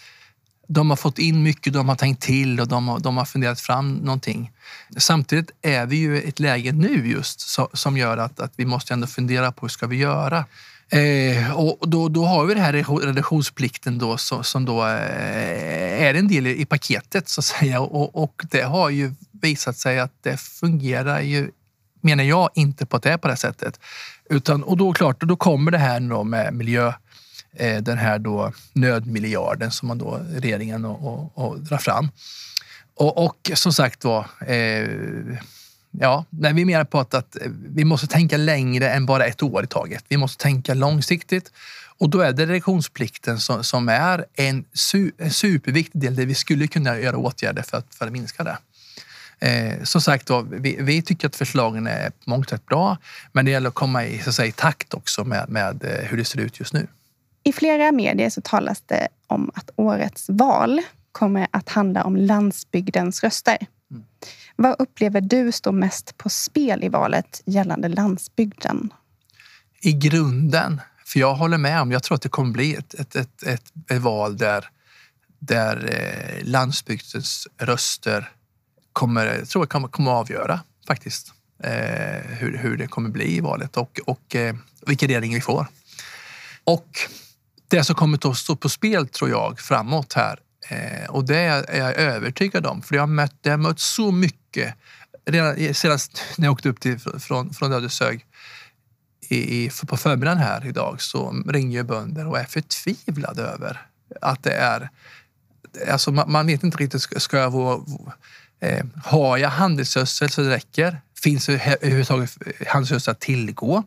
de 0.68 0.90
har 0.90 0.96
fått 0.96 1.18
in 1.18 1.42
mycket, 1.42 1.73
de 1.73 1.88
har 1.88 1.96
tänkt 1.96 2.23
till 2.23 2.61
och 2.61 2.68
de 2.68 2.88
har, 2.88 3.00
de 3.00 3.16
har 3.16 3.25
funderat 3.25 3.61
fram 3.61 3.94
någonting. 3.94 4.52
Samtidigt 4.96 5.50
är 5.62 5.87
vi 5.87 5.96
ju 5.96 6.16
i 6.16 6.28
ett 6.28 6.40
läge 6.40 6.73
nu 6.73 7.08
just 7.08 7.40
så, 7.40 7.68
som 7.73 7.96
gör 7.96 8.18
att, 8.18 8.40
att 8.40 8.52
vi 8.56 8.66
måste 8.66 8.94
ändå 8.94 9.06
fundera 9.06 9.52
på 9.52 9.66
hur 9.66 9.68
ska 9.68 9.87
vi 9.87 9.96
göra? 9.96 10.44
Eh, 10.90 11.52
och 11.57 11.88
då, 11.88 12.09
då 12.09 12.25
har 12.25 12.45
vi 12.45 12.55
den 12.55 12.62
här 12.62 12.73
reduktionsplikten 13.07 13.99
då, 13.99 14.16
så, 14.16 14.43
som 14.43 14.64
då 14.64 14.87
eh, 14.87 16.02
är 16.02 16.14
en 16.14 16.28
del 16.28 16.47
i, 16.47 16.61
i 16.61 16.64
paketet 16.64 17.28
så 17.28 17.40
att 17.40 17.45
säga. 17.45 17.81
Och, 17.81 18.23
och, 18.23 18.43
det 18.50 18.62
har 18.62 18.90
ju 18.90 19.12
visat 19.43 19.76
sig 19.76 20.00
att 20.00 20.12
det 20.23 20.40
fungerar 20.40 21.21
ju, 21.21 21.50
menar 22.00 22.25
jag, 22.25 22.50
inte 22.55 22.87
på 22.87 22.97
att 22.97 23.02
det 23.02 23.12
är 23.12 23.19
på 23.19 23.28
det 23.28 23.37
sättet. 23.37 23.81
Utan, 24.31 24.62
och 24.62 24.76
då 24.76 24.93
klart, 24.93 25.21
då 25.21 25.37
kommer 25.37 25.71
det 25.71 25.78
här 25.78 26.00
då 26.00 26.25
med 26.25 26.55
miljö 26.55 26.93
Eh, 27.59 27.83
den 27.83 27.99
här 27.99 28.19
då 28.19 28.52
nödmiljarden 28.73 29.71
som 29.71 29.88
man 29.88 29.99
då, 29.99 30.21
regeringen 30.35 30.85
och, 30.85 31.07
och, 31.07 31.38
och 31.38 31.61
drar 31.61 31.78
fram. 31.78 32.11
Och, 32.95 33.25
och 33.25 33.50
som 33.55 33.73
sagt 33.73 34.05
var, 34.05 34.26
eh, 34.47 34.88
ja, 36.00 36.24
när 36.30 36.52
vi 36.52 36.64
menar 36.64 36.84
på 36.84 37.00
att, 37.00 37.14
att 37.14 37.36
eh, 37.36 37.50
vi 37.68 37.84
måste 37.84 38.06
tänka 38.06 38.36
längre 38.36 38.90
än 38.90 39.06
bara 39.06 39.26
ett 39.26 39.42
år 39.42 39.64
i 39.64 39.66
taget. 39.66 40.04
Vi 40.08 40.16
måste 40.16 40.42
tänka 40.42 40.74
långsiktigt 40.74 41.52
och 41.98 42.10
då 42.10 42.20
är 42.20 42.32
det 42.32 42.46
reduktionsplikten 42.46 43.40
som, 43.40 43.64
som 43.64 43.88
är 43.88 44.24
en, 44.34 44.64
su, 44.72 45.10
en 45.18 45.30
superviktig 45.30 46.00
del 46.00 46.16
där 46.16 46.26
vi 46.26 46.34
skulle 46.34 46.66
kunna 46.66 46.98
göra 46.98 47.16
åtgärder 47.16 47.62
för 47.62 47.76
att, 47.76 47.94
för 47.94 48.06
att 48.06 48.12
minska 48.12 48.44
det. 48.44 48.58
Eh, 49.38 49.82
som 49.82 50.00
sagt, 50.00 50.26
då, 50.26 50.46
vi, 50.50 50.76
vi, 50.80 51.02
tycker 51.02 51.28
att 51.28 51.36
förslagen 51.36 51.86
är 51.86 52.10
på 52.10 52.30
många 52.30 52.44
sätt 52.44 52.66
bra, 52.66 52.96
men 53.32 53.44
det 53.44 53.50
gäller 53.50 53.68
att 53.68 53.74
komma 53.74 54.06
i, 54.06 54.18
så 54.18 54.28
att 54.28 54.34
säga, 54.34 54.48
i 54.48 54.52
takt 54.52 54.94
också 54.94 55.24
med, 55.24 55.48
med 55.48 55.84
eh, 55.84 56.08
hur 56.08 56.16
det 56.16 56.24
ser 56.24 56.40
ut 56.40 56.58
just 56.58 56.72
nu. 56.72 56.86
I 57.44 57.52
flera 57.52 57.92
medier 57.92 58.30
så 58.30 58.40
talas 58.40 58.82
det 58.86 59.08
om 59.26 59.50
att 59.54 59.70
årets 59.76 60.24
val 60.28 60.82
kommer 61.12 61.46
att 61.50 61.68
handla 61.68 62.04
om 62.04 62.16
landsbygdens 62.16 63.22
röster. 63.22 63.58
Mm. 63.90 64.05
Vad 64.57 64.76
upplever 64.78 65.21
du 65.21 65.52
står 65.52 65.73
mest 65.73 66.19
på 66.19 66.28
spel 66.28 66.85
i 66.85 66.88
valet 66.88 67.43
gällande 67.47 67.88
landsbygden? 67.88 68.93
I 69.81 69.93
grunden, 69.93 70.81
för 71.05 71.21
jag 71.21 71.35
håller 71.35 71.59
med 71.59 71.81
om, 71.81 71.93
jag 71.93 72.02
tror 72.02 72.14
att 72.14 72.23
det 72.23 72.28
kommer 72.28 72.52
bli 72.52 72.75
ett, 72.75 72.95
ett, 72.95 73.16
ett, 73.16 73.43
ett, 73.43 73.73
ett 73.90 74.00
val 74.02 74.37
där, 74.37 74.69
där 75.38 75.88
eh, 75.93 76.45
landsbygdens 76.45 77.49
röster 77.59 78.33
kommer, 78.93 79.45
tror 79.45 79.62
jag 79.62 79.71
kommer, 79.71 79.88
kommer 79.88 80.11
att 80.11 80.16
avgöra 80.16 80.61
faktiskt 80.87 81.33
eh, 81.62 81.72
hur, 82.38 82.59
hur 82.59 82.77
det 82.77 82.87
kommer 82.87 83.09
bli 83.11 83.37
i 83.37 83.40
valet 83.40 83.77
och, 83.77 84.01
och 84.07 84.37
eh, 84.37 84.57
vilken 84.87 85.09
regering 85.09 85.35
vi 85.35 85.40
får. 85.40 85.66
Och 86.64 86.99
det 87.68 87.85
som 87.85 87.94
kommer 87.94 88.29
att 88.31 88.37
stå 88.37 88.57
på 88.57 88.68
spel 88.68 89.09
tror 89.09 89.31
jag 89.31 89.61
framåt 89.61 90.12
här 90.12 90.38
eh, 90.68 91.11
och 91.11 91.24
det 91.24 91.38
är 91.38 91.79
jag 91.79 91.96
övertygad 91.96 92.66
om 92.66 92.83
för 92.83 92.94
jag 92.94 93.02
har 93.02 93.07
mött, 93.07 93.35
jag 93.42 93.52
har 93.52 93.59
mött 93.59 93.81
så 93.81 94.12
mycket. 94.12 94.74
Redan 95.26 95.74
senast 95.74 96.22
när 96.37 96.46
jag 96.46 96.52
åkte 96.52 96.68
upp 96.68 96.81
till, 96.81 96.98
från, 96.98 97.55
från 97.55 97.72
Ödeshög 97.72 98.26
i, 99.29 99.70
på 99.87 99.96
förmiddagen 99.96 100.38
här 100.38 100.66
idag 100.66 101.02
så 101.02 101.42
ringer 101.48 101.83
bönder 101.83 102.26
och 102.26 102.38
är 102.38 102.44
förtvivlade 102.44 103.42
över 103.42 103.87
att 104.20 104.42
det 104.42 104.52
är 104.52 104.90
Alltså 105.88 106.12
man, 106.12 106.33
man 106.33 106.46
vet 106.46 106.62
inte 106.62 106.76
riktigt, 106.76 107.02
ska 107.22 107.38
jag 107.38 107.50
våga, 107.50 107.85
eh, 108.61 108.85
har 109.05 109.37
jag 109.37 109.48
handelsgödsel 109.48 110.31
så 110.31 110.42
det 110.42 110.50
räcker? 110.50 111.00
Finns 111.22 111.46
det 111.46 111.52
överhuvudtaget 111.52 112.37
handelsgödsel 112.66 113.12
att 113.12 113.20
tillgå? 113.20 113.83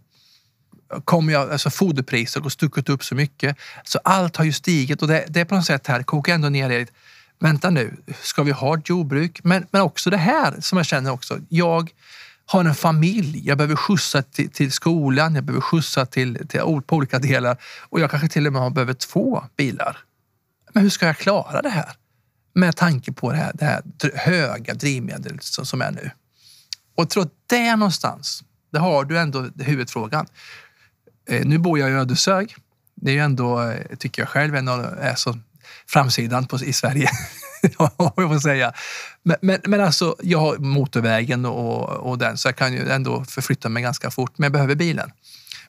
Kommer 1.05 1.33
jag, 1.33 1.51
alltså 1.51 1.69
foderpriser 1.69 2.41
har 2.41 2.49
stuckit 2.49 2.89
upp 2.89 3.03
så 3.03 3.15
mycket. 3.15 3.57
Så 3.83 3.99
allt 4.03 4.35
har 4.35 4.45
ju 4.45 4.53
stigit 4.53 5.01
och 5.01 5.07
det, 5.07 5.25
det 5.27 5.39
är 5.39 5.45
på 5.45 5.55
något 5.55 5.65
sätt 5.65 5.87
här 5.87 6.03
kokar 6.03 6.33
ändå 6.33 6.49
ner 6.49 6.69
det. 6.69 6.89
vänta 7.39 7.69
nu, 7.69 7.97
ska 8.21 8.43
vi 8.43 8.51
ha 8.51 8.77
ett 8.77 8.89
jordbruk? 8.89 9.39
Men, 9.43 9.65
men 9.71 9.81
också 9.81 10.09
det 10.09 10.17
här 10.17 10.55
som 10.61 10.77
jag 10.77 10.85
känner 10.85 11.11
också. 11.11 11.37
Jag 11.49 11.91
har 12.45 12.65
en 12.65 12.75
familj, 12.75 13.47
jag 13.47 13.57
behöver 13.57 13.75
skjutsa 13.75 14.21
till, 14.21 14.49
till 14.49 14.71
skolan, 14.71 15.35
jag 15.35 15.43
behöver 15.43 15.61
skjutsa 15.61 16.05
till, 16.05 16.47
till 16.47 16.59
på 16.59 16.95
olika 16.95 17.19
delar 17.19 17.57
och 17.89 17.99
jag 17.99 18.11
kanske 18.11 18.27
till 18.27 18.47
och 18.47 18.53
med 18.53 18.73
behöver 18.73 18.93
två 18.93 19.43
bilar. 19.57 19.97
Men 20.73 20.83
hur 20.83 20.89
ska 20.89 21.05
jag 21.05 21.17
klara 21.17 21.61
det 21.61 21.69
här? 21.69 21.89
Med 22.53 22.75
tanke 22.75 23.11
på 23.11 23.31
det 23.31 23.37
här, 23.37 23.51
det 23.53 23.65
här 23.65 23.81
höga 24.15 24.73
drivmedel 24.73 25.37
som, 25.41 25.65
som 25.65 25.81
är 25.81 25.91
nu. 25.91 26.11
Och 26.95 27.01
jag 27.01 27.09
tror 27.09 27.23
att 27.23 27.33
det 27.47 27.75
någonstans, 27.75 28.43
det 28.71 28.79
har 28.79 29.05
du 29.05 29.19
ändå 29.19 29.49
huvudfrågan. 29.57 30.25
Eh, 31.29 31.45
nu 31.45 31.57
bor 31.57 31.79
jag 31.79 31.89
i 31.89 31.93
Ödeshög. 31.93 32.55
Det 32.95 33.11
är 33.11 33.15
ju 33.15 33.21
ändå, 33.21 33.61
eh, 33.61 33.95
tycker 33.97 34.21
jag 34.21 34.29
själv, 34.29 34.55
en 34.55 34.67
är 34.67 35.15
så 35.15 35.37
framsidan 35.87 36.45
på, 36.45 36.59
i 36.59 36.73
Sverige. 36.73 37.09
jag 37.61 38.15
får 38.15 38.39
säga. 38.39 38.73
Men, 39.23 39.37
men, 39.41 39.59
men, 39.63 39.81
alltså, 39.81 40.15
jag 40.23 40.39
har 40.39 40.57
motorvägen 40.57 41.45
och, 41.45 41.89
och 41.89 42.17
den, 42.17 42.37
så 42.37 42.47
jag 42.47 42.55
kan 42.55 42.73
ju 42.73 42.89
ändå 42.89 43.23
förflytta 43.23 43.69
mig 43.69 43.83
ganska 43.83 44.11
fort. 44.11 44.37
Men 44.37 44.43
jag 44.45 44.53
behöver 44.53 44.75
bilen. 44.75 45.11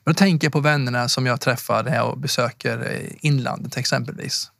Men 0.03 0.13
då 0.13 0.17
tänker 0.17 0.45
jag 0.45 0.53
på 0.53 0.59
vännerna 0.59 1.09
som 1.09 1.25
jag 1.25 1.41
träffar 1.41 1.83
när 1.83 1.95
jag 1.95 2.19
besöker 2.19 2.91
eh, 2.91 3.15
inlandet 3.19 3.77
exempelvis. 3.77 4.51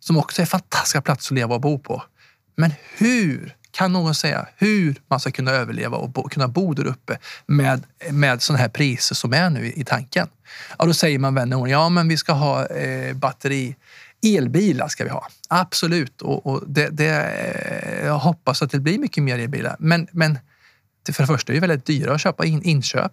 Som 0.00 0.16
också 0.16 0.42
är 0.42 0.46
fantastiska 0.46 1.02
platser 1.02 1.34
att 1.34 1.36
leva 1.36 1.54
och 1.54 1.60
bo 1.60 1.78
på. 1.78 2.02
Men 2.56 2.72
hur 2.96 3.56
kan 3.70 3.92
någon 3.92 4.14
säga 4.14 4.48
hur 4.56 4.94
man 5.08 5.20
ska 5.20 5.30
kunna 5.30 5.50
överleva 5.50 5.96
och 5.96 6.10
bo, 6.10 6.28
kunna 6.28 6.48
bo 6.48 6.74
där 6.74 6.86
uppe 6.86 7.18
med, 7.46 7.86
med 8.10 8.42
sådana 8.42 8.62
här 8.62 8.68
priser 8.68 9.14
som 9.14 9.32
är 9.32 9.50
nu 9.50 9.66
i, 9.66 9.80
i 9.80 9.84
tanken? 9.84 10.28
Ja, 10.78 10.84
då 10.84 10.94
säger 10.94 11.18
man 11.18 11.34
vänner 11.34 11.66
ja 11.66 11.88
men 11.88 12.08
vi 12.08 12.16
ska 12.16 12.32
ha 12.32 12.66
eh, 12.66 13.14
batteri 13.14 13.76
Elbilar 14.22 14.88
ska 14.88 15.04
vi 15.04 15.10
ha, 15.10 15.28
absolut. 15.48 16.22
Och, 16.22 16.46
och 16.46 16.62
det, 16.66 16.88
det, 16.88 17.08
eh, 17.08 18.06
jag 18.06 18.18
hoppas 18.18 18.62
att 18.62 18.70
det 18.70 18.80
blir 18.80 18.98
mycket 18.98 19.22
mer 19.22 19.38
elbilar. 19.38 19.76
Men, 19.78 20.08
men 20.12 20.38
för 21.12 21.22
det 21.22 21.26
första 21.26 21.52
är 21.52 21.54
det 21.54 21.60
väldigt 21.60 21.86
dyra 21.86 22.14
att 22.14 22.20
köpa 22.20 22.46
in, 22.46 22.62
inköp. 22.62 23.12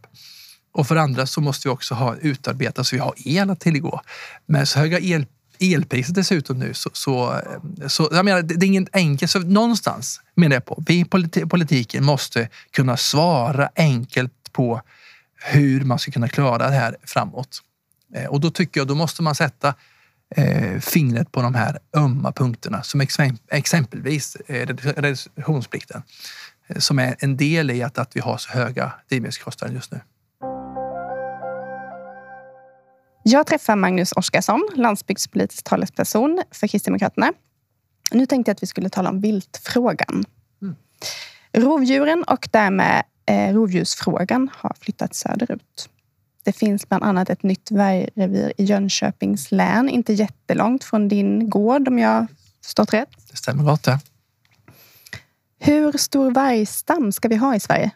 Och 0.73 0.87
för 0.87 0.95
det 0.95 1.01
andra 1.01 1.25
så 1.25 1.41
måste 1.41 1.67
vi 1.67 1.73
också 1.73 1.95
ha 1.95 2.15
utarbetat 2.15 2.87
så 2.87 2.95
vi 2.95 2.99
har 2.99 3.13
el 3.25 3.49
att 3.49 3.59
tillgå. 3.59 4.01
Med 4.45 4.67
så 4.67 4.79
höga 4.79 4.99
el, 4.99 5.25
elpriset 5.59 6.15
dessutom 6.15 6.59
nu 6.59 6.73
så, 6.73 6.89
så, 6.93 7.41
så 7.87 8.09
jag 8.11 8.25
menar, 8.25 8.41
det 8.41 8.65
är 8.65 8.67
inget 8.67 8.95
enkelt. 8.95 9.31
Så 9.31 9.39
någonstans 9.39 10.21
menar 10.35 10.55
jag 10.55 10.65
på, 10.65 10.83
vi 10.87 10.99
i 10.99 11.05
politiken 11.49 12.03
måste 12.03 12.49
kunna 12.71 12.97
svara 12.97 13.69
enkelt 13.75 14.33
på 14.51 14.81
hur 15.43 15.81
man 15.81 15.99
ska 15.99 16.11
kunna 16.11 16.27
klara 16.27 16.69
det 16.69 16.75
här 16.75 16.97
framåt. 17.03 17.61
Eh, 18.15 18.25
och 18.25 18.39
då 18.39 18.51
tycker 18.51 18.79
jag, 18.79 18.87
då 18.87 18.95
måste 18.95 19.23
man 19.23 19.35
sätta 19.35 19.73
eh, 20.35 20.79
fingret 20.79 21.31
på 21.31 21.41
de 21.41 21.55
här 21.55 21.79
ömma 21.95 22.31
punkterna 22.31 22.83
som 22.83 23.01
exempelvis 23.49 24.35
eh, 24.35 24.67
reduktionsplikten 24.81 26.03
eh, 26.67 26.77
som 26.77 26.99
är 26.99 27.15
en 27.19 27.37
del 27.37 27.71
i 27.71 27.83
att, 27.83 27.97
att 27.97 28.15
vi 28.15 28.19
har 28.19 28.37
så 28.37 28.51
höga 28.51 28.93
drivmedelskostnader 29.09 29.73
just 29.75 29.91
nu. 29.91 29.99
Jag 33.29 33.47
träffar 33.47 33.75
Magnus 33.75 34.11
Oskarsson, 34.11 34.69
landsbygdspolitisk 34.75 35.63
talesperson 35.63 36.43
för 36.51 36.67
Kristdemokraterna. 36.67 37.33
Nu 38.11 38.25
tänkte 38.25 38.49
jag 38.49 38.55
att 38.55 38.63
vi 38.63 38.67
skulle 38.67 38.89
tala 38.89 39.09
om 39.09 39.21
viltfrågan. 39.21 40.25
Mm. 40.61 40.75
Rovdjuren 41.53 42.23
och 42.23 42.49
därmed 42.51 43.03
eh, 43.25 43.53
rovdjursfrågan 43.53 44.49
har 44.53 44.75
flyttat 44.79 45.15
söderut. 45.15 45.89
Det 46.43 46.51
finns 46.53 46.89
bland 46.89 47.03
annat 47.03 47.29
ett 47.29 47.43
nytt 47.43 47.71
vargrevir 47.71 48.53
i 48.57 48.63
Jönköpings 48.63 49.51
län, 49.51 49.89
inte 49.89 50.13
jättelångt 50.13 50.83
från 50.83 51.07
din 51.07 51.49
gård 51.49 51.87
om 51.87 51.99
jag 51.99 52.27
förstått 52.65 52.93
rätt. 52.93 53.09
Det 53.31 53.37
stämmer 53.37 53.63
gott 53.63 53.83
det. 53.83 53.99
Hur 55.59 55.97
stor 55.97 56.31
vargstam 56.31 57.11
ska 57.11 57.27
vi 57.27 57.35
ha 57.35 57.55
i 57.55 57.59
Sverige? 57.59 57.91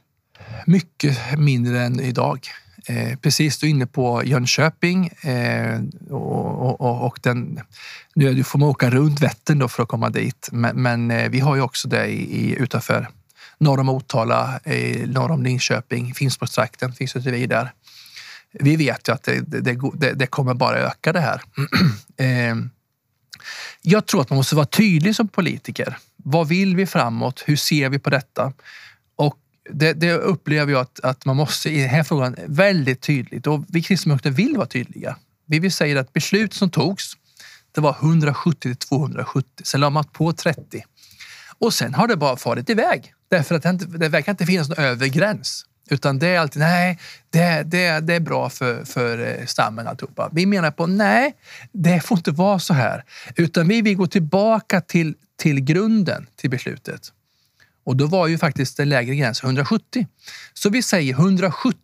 Mycket 0.66 1.18
mindre 1.38 1.82
än 1.84 2.00
idag. 2.00 2.40
Eh, 2.86 3.18
precis, 3.18 3.58
du 3.58 3.68
är 3.68 3.70
inne 3.72 3.86
på 3.86 4.24
Jönköping 4.26 5.08
eh, 5.08 5.82
och, 6.10 6.82
och, 6.82 7.06
och, 7.06 7.20
den, 7.24 7.60
nu 8.14 8.44
får 8.44 8.60
man 8.60 8.70
åka 8.70 8.90
runt 8.90 9.22
Vättern 9.22 9.60
då 9.60 9.68
för 9.68 9.84
att 9.84 9.90
komma 9.90 10.10
dit. 10.10 10.50
Men, 10.52 10.82
men 10.82 11.12
eh, 11.12 11.30
vi 11.30 11.40
har 11.40 11.56
ju 11.56 11.62
också 11.62 11.88
det 11.88 12.06
i, 12.06 12.46
i, 12.46 12.56
utanför 12.60 13.08
norr 13.58 13.80
om 13.80 13.86
Motala, 13.86 14.60
eh, 14.64 15.08
norr 15.08 15.32
om 15.32 15.44
Linköping, 15.44 16.14
Finspångstrakten 16.14 16.94
finns 16.94 17.16
ett 17.16 17.26
revir 17.26 17.48
där. 17.48 17.72
Vi 18.52 18.76
vet 18.76 19.08
ju 19.08 19.14
att 19.14 19.24
det, 19.24 19.40
det, 19.40 19.78
det, 19.94 20.14
det 20.14 20.28
kommer 20.28 20.54
bara 20.54 20.78
öka 20.78 21.14
det 21.14 21.22
här. 21.22 21.42
Eh, 22.18 22.56
jag 23.82 24.06
tror 24.06 24.22
att 24.22 24.30
man 24.30 24.38
måste 24.38 24.56
vara 24.56 24.66
tydlig 24.66 25.16
som 25.16 25.28
politiker. 25.28 25.98
Vad 26.16 26.48
vill 26.48 26.76
vi 26.76 26.86
framåt? 26.86 27.44
Hur 27.46 27.56
ser 27.56 27.90
vi 27.90 28.00
på 28.00 28.10
detta? 28.10 28.54
Och 29.16 29.38
det, 29.74 29.94
det 29.94 30.14
upplever 30.14 30.72
jag 30.72 30.82
att, 30.82 31.00
att 31.00 31.26
man 31.26 31.36
måste 31.36 31.70
i 31.70 31.80
den 31.80 31.90
här 31.90 32.04
frågan 32.04 32.36
väldigt 32.48 33.02
tydligt 33.02 33.48
och 33.48 33.66
vi 33.68 33.82
kristdemokrater 33.82 34.32
vill 34.32 34.58
vara 34.58 34.68
tydliga. 34.68 35.18
Vi 35.46 35.60
vill 35.60 35.72
säga 35.72 36.00
att 36.00 36.14
beslut 36.14 36.54
som 36.54 36.70
togs, 36.70 37.14
det 37.72 37.82
var 37.82 37.96
170 38.02 38.60
till 38.60 38.76
270. 38.76 39.50
Sen 39.64 39.82
la 39.82 39.90
man 39.90 40.04
på 40.04 40.34
30 40.34 40.84
och 41.60 41.74
sen 41.74 41.94
har 41.94 42.08
det 42.08 42.18
bara 42.18 42.38
farit 42.38 42.70
iväg 42.70 43.14
därför 43.30 43.56
att 43.56 43.64
det, 43.64 43.70
inte, 43.70 43.86
det 43.86 44.10
verkar 44.10 44.32
inte 44.32 44.46
finnas 44.46 44.70
någon 44.70 44.78
övre 44.78 45.10
gräns. 45.10 45.66
Utan 45.90 46.20
det 46.20 46.28
är 46.28 46.40
alltid, 46.40 46.60
nej, 46.60 47.00
det, 47.30 47.64
det, 47.64 48.00
det 48.00 48.14
är 48.14 48.20
bra 48.20 48.50
för, 48.50 48.86
för 48.86 49.40
eh, 49.40 49.46
stammen 49.46 49.88
alltihopa. 49.88 50.30
Vi 50.32 50.46
menar 50.46 50.72
på, 50.72 50.88
nej, 50.88 51.36
det 51.72 52.02
får 52.02 52.18
inte 52.18 52.32
vara 52.32 52.60
så 52.60 52.74
här. 52.74 53.04
Utan 53.36 53.68
vi 53.68 53.82
vill 53.82 53.96
gå 53.96 54.08
tillbaka 54.08 54.82
till, 54.82 55.16
till 55.38 55.60
grunden 55.60 56.28
till 56.36 56.50
beslutet. 56.50 57.12
Och 57.84 57.96
då 57.96 58.08
var 58.08 58.28
ju 58.28 58.38
faktiskt 58.38 58.78
den 58.78 58.90
lägre 58.90 59.16
gränsen 59.16 59.48
170. 59.48 60.08
Så 60.54 60.70
vi 60.70 60.84
säger 60.84 61.14
170 61.14 61.78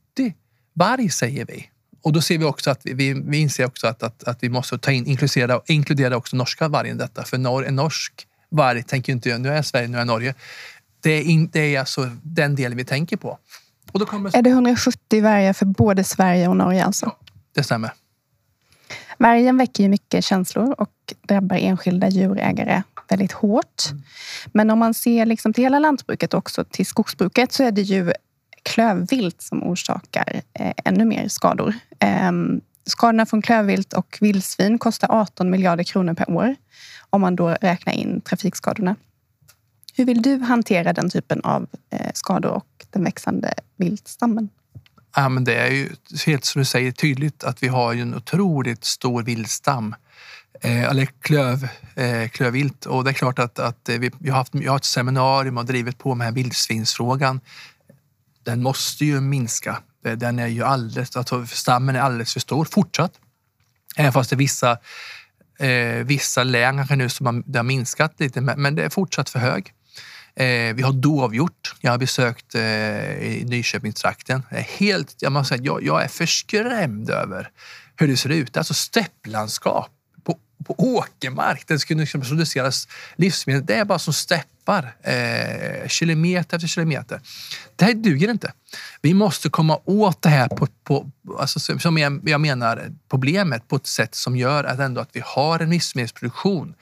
varg 0.73 1.09
säger 1.09 1.45
vi. 1.45 1.69
Och 2.01 2.13
då 2.13 2.21
ser 2.21 2.37
vi 2.37 2.45
också 2.45 2.69
att 2.69 2.81
vi, 2.83 3.13
vi 3.13 3.37
inser 3.37 3.65
också 3.65 3.87
att, 3.87 4.03
att, 4.03 4.23
att 4.23 4.43
vi 4.43 4.49
måste 4.49 4.77
ta 4.77 4.91
in, 4.91 5.05
inkludera, 5.05 5.61
inkludera 5.65 6.17
också 6.17 6.35
norska 6.35 6.67
vargen 6.67 6.95
i 6.95 6.99
detta. 6.99 7.23
För 7.23 7.37
norr, 7.37 7.65
en 7.65 7.75
norsk 7.75 8.27
varg 8.49 8.83
tänker 8.83 9.13
inte 9.13 9.29
jag, 9.29 9.41
nu 9.41 9.49
är 9.49 9.55
jag 9.55 9.65
Sverige, 9.65 9.87
nu 9.87 9.97
är 9.97 10.01
jag 10.01 10.07
Norge. 10.07 10.35
Det 11.01 11.11
är, 11.11 11.23
in, 11.23 11.49
det 11.53 11.75
är 11.75 11.79
alltså 11.79 12.09
den 12.23 12.55
delen 12.55 12.77
vi 12.77 12.85
tänker 12.85 13.17
på. 13.17 13.39
Och 13.91 13.99
då 13.99 14.05
kommer... 14.05 14.37
Är 14.37 14.41
det 14.41 14.49
170 14.49 15.23
vargar 15.23 15.53
för 15.53 15.65
både 15.65 16.03
Sverige 16.03 16.47
och 16.47 16.57
Norge 16.57 16.85
alltså? 16.85 17.05
Ja, 17.05 17.19
det 17.55 17.63
stämmer. 17.63 17.91
Vargen 19.17 19.57
väcker 19.57 19.83
ju 19.83 19.89
mycket 19.89 20.23
känslor 20.23 20.75
och 20.77 20.91
drabbar 21.27 21.57
enskilda 21.57 22.09
djurägare 22.09 22.83
väldigt 23.09 23.31
hårt. 23.31 23.83
Mm. 23.91 24.03
Men 24.51 24.69
om 24.69 24.79
man 24.79 24.93
ser 24.93 25.25
liksom 25.25 25.53
till 25.53 25.63
hela 25.63 25.79
lantbruket 25.79 26.33
och 26.33 26.37
också 26.37 26.63
till 26.63 26.85
skogsbruket 26.85 27.51
så 27.51 27.63
är 27.63 27.71
det 27.71 27.81
ju 27.81 28.11
klövvilt 28.63 29.41
som 29.41 29.63
orsakar 29.63 30.41
eh, 30.53 30.73
ännu 30.85 31.05
mer 31.05 31.27
skador. 31.27 31.73
Eh, 31.99 32.31
skadorna 32.85 33.25
från 33.25 33.41
klövvilt 33.41 33.93
och 33.93 34.17
vildsvin 34.21 34.77
kostar 34.79 35.07
18 35.11 35.49
miljarder 35.49 35.83
kronor 35.83 36.13
per 36.13 36.29
år 36.29 36.55
om 37.09 37.21
man 37.21 37.35
då 37.35 37.49
räknar 37.49 37.93
in 37.93 38.21
trafikskadorna. 38.21 38.95
Hur 39.93 40.05
vill 40.05 40.21
du 40.21 40.37
hantera 40.39 40.93
den 40.93 41.09
typen 41.09 41.41
av 41.41 41.67
eh, 41.89 42.11
skador 42.13 42.51
och 42.51 42.85
den 42.89 43.03
växande 43.03 43.53
viltstammen? 43.77 44.49
Ja, 45.19 45.29
men 45.29 45.43
det 45.43 45.55
är 45.55 45.71
ju 45.71 45.89
helt 46.25 46.45
som 46.45 46.59
du 46.59 46.65
säger 46.65 46.91
tydligt 46.91 47.43
att 47.43 47.63
vi 47.63 47.67
har 47.67 47.93
en 47.93 48.15
otroligt 48.15 48.83
stor 48.83 49.23
vildstam. 49.23 49.95
Eh, 50.61 50.83
eller 50.83 51.05
klöv, 51.05 51.67
eh, 51.95 52.29
klövvilt. 52.29 52.85
Och 52.85 53.03
det 53.03 53.09
är 53.09 53.13
klart 53.13 53.39
att, 53.39 53.59
att 53.59 53.89
vi, 53.89 54.11
vi, 54.19 54.29
har 54.29 54.37
haft 54.37 54.55
vi 54.55 54.67
har 54.67 54.77
ett 54.77 54.85
seminarium 54.85 55.57
och 55.57 55.65
drivit 55.65 55.97
på 55.97 56.15
med 56.15 56.33
vildsvinsfrågan. 56.33 57.41
Den 58.43 58.63
måste 58.63 59.05
ju 59.05 59.21
minska. 59.21 59.81
Eh, 60.05 60.17
den 60.17 60.39
är 60.39 60.47
ju 60.47 60.63
alldeles, 60.63 61.17
alltså 61.17 61.47
stammen 61.47 61.95
är 61.95 61.99
alldeles 61.99 62.33
för 62.33 62.39
stor 62.39 62.65
fortsatt. 62.65 63.13
Även 63.95 64.13
fast 64.13 64.29
det 64.29 64.33
är 64.33 64.37
vissa, 64.37 64.77
eh, 65.59 66.05
vissa 66.05 66.43
län 66.43 66.77
kanske 66.77 66.95
nu 66.95 67.09
som 67.09 67.25
har, 67.25 67.43
det 67.45 67.59
har 67.59 67.63
minskat 67.63 68.19
lite, 68.19 68.41
men 68.41 68.75
det 68.75 68.83
är 68.83 68.89
fortsatt 68.89 69.29
för 69.29 69.39
hög. 69.39 69.73
Eh, 70.39 70.75
vi 70.75 70.81
har 70.81 70.93
dovhjort. 70.93 71.75
Jag 71.81 71.91
har 71.91 71.97
besökt 71.97 72.55
eh, 72.55 72.61
i 72.61 73.45
Nyköpingstrakten. 73.47 74.43
Helt, 74.49 75.15
jag, 75.19 75.31
måste 75.31 75.55
säga, 75.55 75.65
jag, 75.65 75.83
jag 75.83 76.03
är 76.03 76.07
förskrämd 76.07 77.09
över 77.09 77.49
hur 77.95 78.07
det 78.07 78.17
ser 78.17 78.29
ut. 78.29 78.57
Alltså 78.57 78.73
stepplandskap 78.73 79.89
på, 80.23 80.37
på 80.65 80.75
åkermark. 80.77 81.63
Det 81.67 81.79
skulle 81.79 81.99
liksom 81.99 82.21
produceras 82.21 82.87
livsmedel. 83.15 83.65
Det 83.65 83.75
är 83.75 83.85
bara 83.85 83.99
som 83.99 84.13
steppar. 84.13 84.95
Eh, 85.01 85.87
kilometer 85.87 86.57
efter 86.57 86.67
kilometer. 86.67 87.21
Det 87.75 87.85
här 87.85 87.93
duger 87.93 88.31
inte. 88.31 88.53
Vi 89.01 89.13
måste 89.13 89.49
komma 89.49 89.79
åt 89.85 90.21
det 90.21 90.29
här 90.29 90.47
på, 90.47 90.67
på 90.83 91.11
alltså, 91.39 91.59
som 91.59 91.97
jag, 91.97 92.29
jag 92.29 92.41
menar 92.41 92.91
problemet 93.09 93.67
på 93.67 93.75
ett 93.75 93.87
sätt 93.87 94.15
som 94.15 94.35
gör 94.35 94.63
att, 94.63 94.79
ändå 94.79 95.01
att 95.01 95.09
vi 95.13 95.21
har 95.25 95.59
en 95.59 95.69
livsmedelsproduktion. 95.69 96.73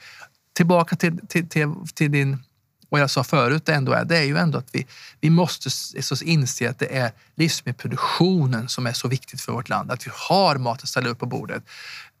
Tillbaka 0.52 0.96
till, 0.96 1.26
till, 1.28 1.48
till, 1.48 1.72
till 1.94 2.12
din 2.12 2.38
och 2.88 2.98
jag 2.98 3.10
sa 3.10 3.24
förut, 3.24 3.66
det, 3.66 3.74
ändå 3.74 3.92
är, 3.92 4.04
det 4.04 4.18
är 4.18 4.22
ju 4.22 4.36
ändå 4.36 4.58
att 4.58 4.68
vi, 4.72 4.86
vi 5.20 5.30
måste 5.30 5.70
inse 6.24 6.70
att 6.70 6.78
det 6.78 6.96
är 6.96 7.12
livsmedelsproduktionen 7.34 8.68
som 8.68 8.86
är 8.86 8.92
så 8.92 9.08
viktigt 9.08 9.40
för 9.40 9.52
vårt 9.52 9.68
land. 9.68 9.90
Att 9.90 10.06
vi 10.06 10.10
har 10.14 10.56
mat 10.56 10.82
att 10.82 10.88
ställa 10.88 11.08
upp 11.08 11.18
på 11.18 11.26
bordet. 11.26 11.62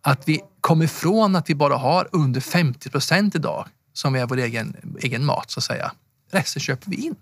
Att 0.02 0.28
vi 0.28 0.40
kommer 0.60 0.84
ifrån 0.84 1.36
att 1.36 1.50
vi 1.50 1.54
bara 1.54 1.76
har 1.76 2.08
under 2.12 2.40
50 2.40 2.90
procent 2.90 3.34
idag 3.34 3.66
som 3.92 4.16
är 4.16 4.26
vår 4.26 4.36
egen, 4.36 4.76
egen 5.00 5.24
mat, 5.24 5.50
så 5.50 5.60
att 5.60 5.64
säga. 5.64 5.92
Resten 6.30 6.60
köper 6.60 6.90
vi 6.90 6.96
in. 6.96 7.16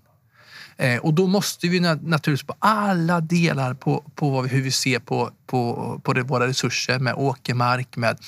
Eh, 0.77 0.99
och 0.99 1.15
då 1.15 1.27
måste 1.27 1.69
vi 1.69 1.81
naturligtvis 1.81 2.47
på 2.47 2.55
alla 2.59 3.21
delar 3.21 3.75
på, 3.75 4.05
på 4.15 4.43
hur 4.43 4.63
vi 4.63 4.71
ser 4.71 4.99
på, 4.99 5.31
på, 5.47 6.01
på 6.05 6.13
det, 6.13 6.23
våra 6.23 6.47
resurser 6.47 6.99
med 6.99 7.15
åkermark, 7.15 7.97
med, 7.97 8.19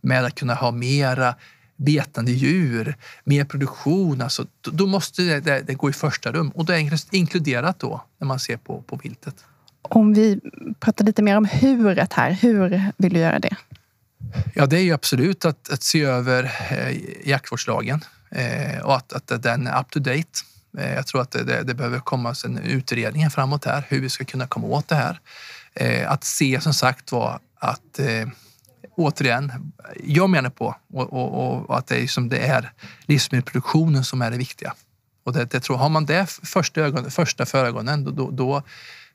med 0.00 0.24
att 0.24 0.34
kunna 0.34 0.54
ha 0.54 0.70
mera 0.70 1.34
betande 1.78 2.32
djur, 2.32 2.96
mer 3.24 3.44
produktion. 3.44 4.20
Alltså, 4.20 4.46
då 4.60 4.86
måste 4.86 5.22
det, 5.22 5.40
det, 5.40 5.60
det, 5.60 5.74
gå 5.74 5.90
i 5.90 5.92
första 5.92 6.32
rum 6.32 6.48
och 6.48 6.64
det 6.64 6.74
är 6.74 7.14
inkluderat 7.14 7.78
då 7.78 8.04
när 8.18 8.26
man 8.26 8.38
ser 8.38 8.56
på, 8.56 8.82
på 8.82 8.96
viltet. 8.96 9.44
Om 9.82 10.14
vi 10.14 10.40
pratar 10.80 11.04
lite 11.04 11.22
mer 11.22 11.36
om 11.36 11.44
huret 11.44 12.12
här, 12.12 12.30
hur 12.30 12.92
vill 12.96 13.12
du 13.12 13.20
göra 13.20 13.38
det? 13.38 13.56
Ja, 14.54 14.66
det 14.66 14.76
är 14.76 14.82
ju 14.82 14.92
absolut 14.92 15.44
att, 15.44 15.70
att 15.72 15.82
se 15.82 16.02
över 16.02 16.44
eh, 16.70 16.96
jaktvårdslagen 17.28 18.04
eh, 18.30 18.80
och 18.84 18.96
att, 18.96 19.12
att 19.12 19.42
den 19.42 19.66
är 19.66 19.80
up 19.80 19.90
to 19.90 19.98
date. 19.98 20.28
Eh, 20.78 20.94
jag 20.94 21.06
tror 21.06 21.20
att 21.20 21.30
det, 21.30 21.62
det, 21.62 21.74
behöver 21.74 21.98
komma 21.98 22.34
en 22.44 22.58
utredning 22.58 23.30
framåt 23.30 23.64
här, 23.64 23.84
hur 23.88 24.00
vi 24.00 24.08
ska 24.08 24.24
kunna 24.24 24.46
komma 24.46 24.66
åt 24.66 24.88
det 24.88 24.94
här. 24.94 25.20
Eh, 25.74 26.10
att 26.10 26.24
se 26.24 26.60
som 26.60 26.74
sagt 26.74 27.12
var 27.12 27.40
att 27.54 27.98
eh, 27.98 28.28
återigen, 28.96 29.72
jag 30.04 30.30
menar 30.30 30.50
på 30.50 30.76
och, 30.92 31.12
och, 31.12 31.68
och, 31.68 31.78
att 31.78 31.86
det 31.86 32.02
är, 32.02 32.06
som 32.06 32.28
det 32.28 32.38
är 32.38 32.72
livsmedelsproduktionen 33.06 34.04
som 34.04 34.22
är 34.22 34.30
det 34.30 34.36
viktiga. 34.36 34.74
Och 35.24 35.32
det, 35.32 35.44
det 35.44 35.60
tror, 35.60 35.76
har 35.76 35.88
man 35.88 36.06
det 36.06 36.30
första, 36.30 36.80
ögon, 36.80 37.10
första 37.10 37.46
för 37.46 37.64
ögonen, 37.64 38.04
då, 38.04 38.10
då, 38.10 38.30
då, 38.30 38.62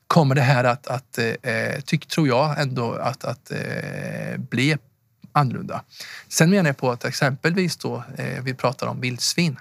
kommer 0.07 0.35
det 0.35 0.41
här 0.41 0.63
att, 0.63 0.87
att 0.87 1.17
eh, 1.17 1.81
tyck, 1.85 2.05
tror 2.05 2.27
jag 2.27 2.61
ändå, 2.61 2.93
att, 2.93 3.23
att 3.23 3.51
eh, 3.51 4.37
bli 4.37 4.77
annorlunda. 5.31 5.83
Sen 6.27 6.49
menar 6.49 6.69
jag 6.69 6.77
på 6.77 6.91
att 6.91 7.05
exempelvis 7.05 7.77
då, 7.77 8.03
eh, 8.17 8.43
vi 8.43 8.53
pratar 8.53 8.87
om 8.87 9.01
vildsvin, 9.01 9.59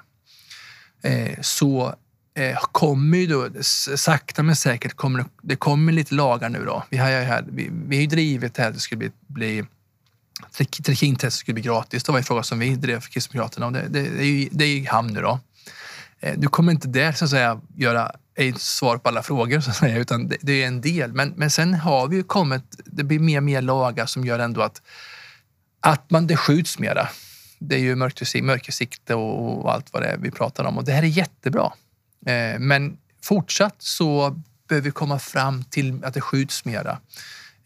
eh, 1.03 1.39
så 1.41 1.95
eh, 2.35 2.59
kommer 2.73 3.19
ju 3.19 3.27
då 3.27 3.49
sakta 3.97 4.43
men 4.43 4.57
säkert 4.57 4.95
kommer 4.95 5.25
det 5.43 5.57
kommer 5.57 5.93
lite 5.93 6.15
lagar 6.15 6.49
nu 6.49 6.65
då. 6.65 6.85
Vi 6.91 6.97
har 6.97 7.11
ju 7.11 7.17
här, 7.17 7.45
vi, 7.49 7.71
vi 7.73 7.97
har 7.97 8.01
ju 8.01 8.07
drivit 8.07 8.55
det 8.55 8.63
här 8.63 8.69
att 8.69 8.75
det 8.75 8.81
skulle 8.81 8.99
bli, 8.99 9.11
bli 9.27 9.65
trikintestet 10.57 11.33
skulle 11.33 11.55
bli 11.55 11.63
gratis. 11.63 12.05
Det 12.05 12.13
var 12.13 12.19
en 12.19 12.25
fråga 12.25 12.43
som 12.43 12.59
vi 12.59 12.77
drev 12.77 13.01
för 13.01 13.11
Kristdemokraterna 13.11 13.67
och 13.67 13.73
det, 13.73 13.89
det, 13.89 14.03
det, 14.03 14.23
är 14.23 14.27
ju, 14.27 14.49
det 14.53 14.65
är 14.65 14.69
i 14.69 14.85
hamn 14.85 15.13
nu 15.13 15.21
då. 15.21 15.41
Eh, 16.21 16.39
du 16.39 16.49
kommer 16.49 16.73
inte 16.73 16.89
där 16.89 17.13
så 17.13 17.25
att 17.25 17.31
säga 17.31 17.61
göra 17.77 18.13
ett 18.35 18.61
svar 18.61 18.99
på 18.99 19.09
alla 19.09 19.23
frågor 19.23 19.61
så 19.61 19.71
att 19.71 19.77
säga, 19.77 19.99
utan 19.99 20.29
det, 20.29 20.37
det, 20.41 20.63
är 20.63 20.67
en 20.67 20.81
del. 20.81 21.13
Men, 21.13 21.33
men 21.37 21.51
sen 21.51 21.75
har 21.75 22.09
vi 22.09 22.17
ju 22.17 22.23
kommit, 22.23 22.63
det 22.85 23.05
blir 23.05 23.19
mer 23.19 23.37
och 23.37 23.43
mer 23.43 23.63
lagar 23.63 24.07
som 24.07 24.25
gör 24.25 24.39
ändå 24.39 24.61
att, 24.61 24.83
att 25.81 26.11
man, 26.11 26.27
det 26.27 26.37
skjuts 26.37 26.79
mera. 26.79 27.09
Det 27.59 27.75
är 27.75 27.81
ju 27.81 27.95
mörkersikte 28.43 29.15
och, 29.15 29.63
och 29.63 29.73
allt 29.73 29.93
vad 29.93 30.03
det 30.03 30.09
är 30.09 30.19
vi 30.19 30.31
pratar 30.31 30.65
om 30.65 30.79
och 30.79 30.85
det 30.85 30.93
här 30.93 31.03
är 31.03 31.07
jättebra. 31.07 31.73
Eh, 32.27 32.59
men 32.59 32.97
fortsatt 33.23 33.77
så 33.79 34.41
behöver 34.69 34.85
vi 34.85 34.91
komma 34.91 35.19
fram 35.19 35.65
till 35.65 36.05
att 36.05 36.15
det 36.15 36.21
skjuts 36.21 36.65
mera. 36.65 36.99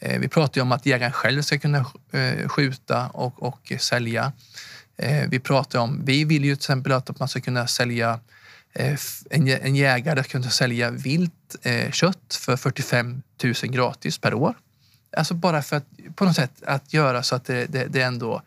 Eh, 0.01 0.21
vi 0.21 0.29
pratar 0.29 0.59
ju 0.59 0.63
om 0.63 0.73
att 0.73 0.87
jägaren 0.87 1.13
själv 1.13 1.43
ska 1.43 1.59
kunna 1.59 1.87
eh, 2.13 2.49
skjuta 2.49 3.09
och, 3.09 3.43
och 3.43 3.73
sälja. 3.79 4.33
Eh, 4.97 5.29
vi 5.29 5.39
pratar 5.39 5.79
om, 5.79 6.05
vi 6.05 6.25
vill 6.25 6.45
ju 6.45 6.57
till 6.57 6.61
exempel 6.61 6.93
att 6.93 7.19
man 7.19 7.29
ska 7.29 7.41
kunna 7.41 7.67
sälja 7.67 8.21
en, 9.31 9.77
jägare 9.77 10.23
ska 10.23 10.31
kunna 10.31 10.51
sälja 10.51 10.91
vilt 10.91 11.57
kött 11.93 12.39
för 12.41 12.57
45 12.57 13.23
000 13.45 13.55
gratis 13.63 14.19
per 14.19 14.35
år. 14.35 14.55
Alltså 15.17 15.35
bara 15.35 15.63
för 15.63 15.77
att 15.77 15.85
på 16.17 16.25
något 16.25 16.37
sätt 16.37 16.63
att 16.67 16.93
göra 16.93 17.23
så 17.23 17.35
att 17.35 17.45
det, 17.45 17.67
det, 17.67 17.85
det 17.85 18.03
ändå 18.03 18.43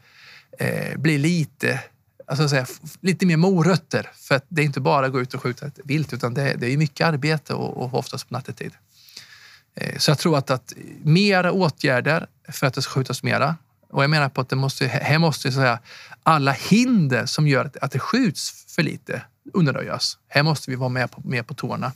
blir 0.96 1.20
lite, 1.20 1.80
alltså 2.28 2.50
säga, 2.50 2.66
lite 3.02 3.26
mer 3.26 3.38
morötter. 3.38 4.10
För 4.16 4.36
att 4.36 4.46
det 4.48 4.62
är 4.62 4.66
inte 4.66 4.80
bara 4.80 5.06
att 5.06 5.12
gå 5.12 5.22
ut 5.22 5.34
och 5.34 5.42
skjuta 5.42 5.68
ett 5.68 5.80
vilt 5.84 6.14
utan 6.14 6.34
det, 6.34 6.56
det 6.58 6.74
är 6.74 6.78
mycket 6.78 7.08
arbete 7.08 7.54
och, 7.54 7.78
och 7.78 7.94
oftast 7.94 8.30
på 8.30 8.34
nattetid. 8.34 8.72
Eh, 9.80 9.98
så 9.98 10.12
jag 10.12 10.18
tror 10.18 10.38
att, 10.38 10.50
att 10.50 10.74
mera 11.04 11.52
åtgärder 11.52 12.28
för 12.50 12.68
att 12.68 12.74
det 12.74 12.82
ska 12.82 12.92
skjutas 12.92 13.24
mera. 13.24 13.56
Och 13.89 14.04
jag 14.04 14.10
menar 14.10 14.30
på 14.30 14.42
att 14.42 14.50
det 14.50 14.56
måste, 14.56 14.88
här 14.88 15.20
måste 15.20 15.52
så 15.52 15.60
säga, 15.60 15.80
alla 16.24 16.52
hinder 16.52 17.26
som 17.26 17.48
gör 17.48 17.72
att 17.82 17.92
det 17.92 18.00
skjuts 18.00 18.65
för 18.76 18.84
lite 18.84 19.22
undanröjas. 19.54 20.18
Här 20.28 20.44
måste 20.44 20.72
vi 20.72 20.76
vara 20.76 20.89
med 20.89 21.12
på, 21.12 21.22
med 21.24 21.48
på 21.48 21.54
tårna. 21.54 21.92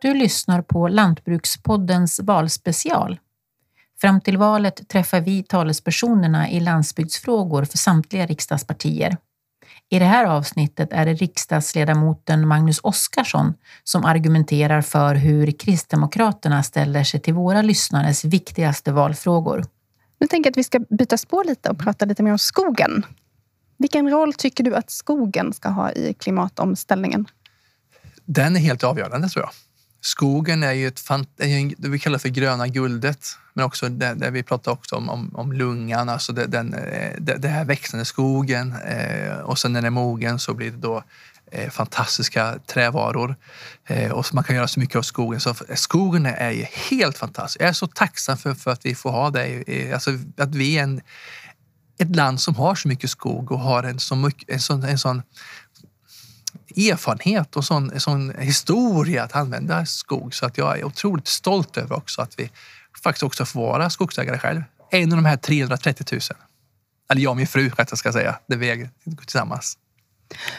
Du 0.00 0.14
lyssnar 0.14 0.62
på 0.62 0.88
Lantbrukspoddens 0.88 2.20
valspecial. 2.20 3.18
Fram 4.00 4.20
till 4.20 4.38
valet 4.38 4.88
träffar 4.88 5.20
vi 5.20 5.42
talespersonerna 5.42 6.50
i 6.50 6.60
landsbygdsfrågor 6.60 7.64
för 7.64 7.78
samtliga 7.78 8.26
riksdagspartier. 8.26 9.16
I 9.90 9.98
det 9.98 10.04
här 10.04 10.24
avsnittet 10.24 10.92
är 10.92 11.06
det 11.06 11.14
riksdagsledamoten 11.14 12.48
Magnus 12.48 12.80
Oskarsson 12.82 13.54
som 13.84 14.04
argumenterar 14.04 14.82
för 14.82 15.14
hur 15.14 15.50
Kristdemokraterna 15.50 16.62
ställer 16.62 17.04
sig 17.04 17.20
till 17.20 17.34
våra 17.34 17.62
lyssnares 17.62 18.24
viktigaste 18.24 18.92
valfrågor. 18.92 19.64
Nu 20.20 20.26
tänker 20.26 20.48
jag 20.48 20.52
att 20.52 20.58
vi 20.58 20.64
ska 20.64 20.80
byta 20.90 21.18
spår 21.18 21.44
lite 21.44 21.70
och 21.70 21.78
prata 21.78 22.04
lite 22.04 22.22
mer 22.22 22.32
om 22.32 22.38
skogen. 22.38 23.06
Vilken 23.78 24.10
roll 24.10 24.32
tycker 24.32 24.64
du 24.64 24.76
att 24.76 24.90
skogen 24.90 25.52
ska 25.52 25.68
ha 25.68 25.92
i 25.92 26.14
klimatomställningen? 26.14 27.26
Den 28.24 28.56
är 28.56 28.60
helt 28.60 28.84
avgörande 28.84 29.28
tror 29.28 29.44
jag. 29.44 29.50
Skogen 30.06 30.62
är 30.62 30.72
ju 30.72 30.88
ett, 30.88 31.08
det 31.76 31.88
vi 31.88 31.98
kallar 31.98 32.18
för 32.18 32.28
gröna 32.28 32.68
guldet, 32.68 33.38
men 33.54 33.64
också 33.64 33.88
det, 33.88 34.14
det 34.14 34.30
vi 34.30 34.42
pratar 34.42 34.72
också 34.72 34.96
om, 34.96 35.08
om, 35.08 35.30
om 35.34 35.52
lungan, 35.52 36.08
alltså 36.08 36.32
det, 36.32 36.46
den, 36.46 36.74
eh, 36.74 37.12
det, 37.18 37.36
det 37.36 37.48
här 37.48 37.64
växande 37.64 38.04
skogen. 38.04 38.74
Eh, 38.86 39.38
och 39.38 39.58
sen 39.58 39.72
när 39.72 39.82
den 39.82 39.86
är 39.86 39.90
mogen 39.90 40.38
så 40.38 40.54
blir 40.54 40.70
det 40.70 40.76
då 40.76 41.02
eh, 41.52 41.70
fantastiska 41.70 42.58
trävaror. 42.66 43.36
Eh, 43.86 44.10
och 44.10 44.34
man 44.34 44.44
kan 44.44 44.56
göra 44.56 44.68
så 44.68 44.80
mycket 44.80 44.96
av 44.96 45.02
skogen. 45.02 45.40
Så 45.40 45.54
skogen 45.74 46.26
är 46.26 46.50
ju 46.50 46.66
helt 46.90 47.18
fantastisk. 47.18 47.60
Jag 47.60 47.68
är 47.68 47.72
så 47.72 47.86
tacksam 47.86 48.36
för, 48.36 48.54
för 48.54 48.70
att 48.70 48.86
vi 48.86 48.94
får 48.94 49.10
ha 49.10 49.30
det. 49.30 49.62
Eh, 49.66 49.94
alltså, 49.94 50.10
att 50.36 50.54
vi 50.54 50.78
är 50.78 50.82
en, 50.82 51.00
ett 51.98 52.16
land 52.16 52.40
som 52.40 52.54
har 52.54 52.74
så 52.74 52.88
mycket 52.88 53.10
skog 53.10 53.52
och 53.52 53.60
har 53.60 53.82
en, 53.82 53.98
så 53.98 54.16
mycket, 54.16 54.50
en, 54.50 54.60
sån, 54.60 54.82
en 54.82 54.98
sån 54.98 55.22
erfarenhet 56.76 57.56
och 57.56 57.64
sån, 57.64 58.00
sån 58.00 58.32
historia 58.38 59.22
att 59.22 59.36
använda 59.36 59.86
skog. 59.86 60.34
Så 60.34 60.46
att 60.46 60.58
jag 60.58 60.78
är 60.78 60.84
otroligt 60.84 61.28
stolt 61.28 61.76
över 61.76 61.96
också 61.96 62.22
att 62.22 62.38
vi 62.38 62.50
faktiskt 63.02 63.22
också 63.22 63.44
får 63.44 63.60
vara 63.60 63.90
skogsägare 63.90 64.38
själv. 64.38 64.62
En 64.90 65.12
av 65.12 65.16
de 65.16 65.24
här 65.24 65.36
330 65.36 66.06
000. 66.12 66.20
Eller 67.10 67.22
jag 67.22 67.30
och 67.30 67.36
min 67.36 67.46
fru, 67.46 67.68
rätt 67.68 67.90
jag 67.90 67.98
ska 67.98 68.12
säga. 68.12 68.38
Det 68.46 68.56
vi 68.56 68.70
äger 68.70 68.90
tillsammans. 69.20 69.78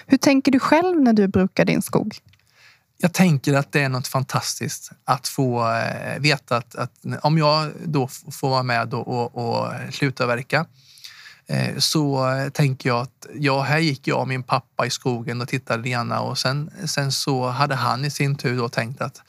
Hur 0.05 0.17
tänker 0.17 0.51
du 0.51 0.59
själv 0.59 1.01
när 1.01 1.13
du 1.13 1.27
brukar 1.27 1.65
din 1.65 1.81
skog? 1.81 2.17
Jag 2.97 3.13
tänker 3.13 3.53
att 3.53 3.71
det 3.71 3.81
är 3.81 3.89
något 3.89 4.07
fantastiskt 4.07 4.91
att 5.05 5.27
få 5.27 5.71
eh, 5.73 6.19
veta 6.19 6.57
att, 6.57 6.75
att 6.75 6.91
om 7.21 7.37
jag 7.37 7.71
då 7.85 8.07
får 8.07 8.49
vara 8.49 8.63
med 8.63 8.93
och, 8.93 9.07
och, 9.07 9.35
och 9.35 9.73
slutavverka 9.91 10.65
Eh, 11.47 11.77
så 11.77 12.29
tänker 12.53 12.89
jag 12.89 13.01
att 13.01 13.27
ja, 13.33 13.61
här 13.61 13.79
gick 13.79 14.07
jag 14.07 14.19
och 14.19 14.27
min 14.27 14.43
pappa 14.43 14.85
i 14.85 14.89
skogen 14.89 15.41
och 15.41 15.47
tittade 15.47 15.83
Lena 15.83 16.21
och 16.21 16.37
sen, 16.37 16.71
sen 16.85 17.11
så 17.11 17.47
hade 17.47 17.75
han 17.75 18.05
i 18.05 18.09
sin 18.09 18.35
tur 18.35 18.57
då 18.57 18.69
tänkt 18.69 19.01
att 19.01 19.21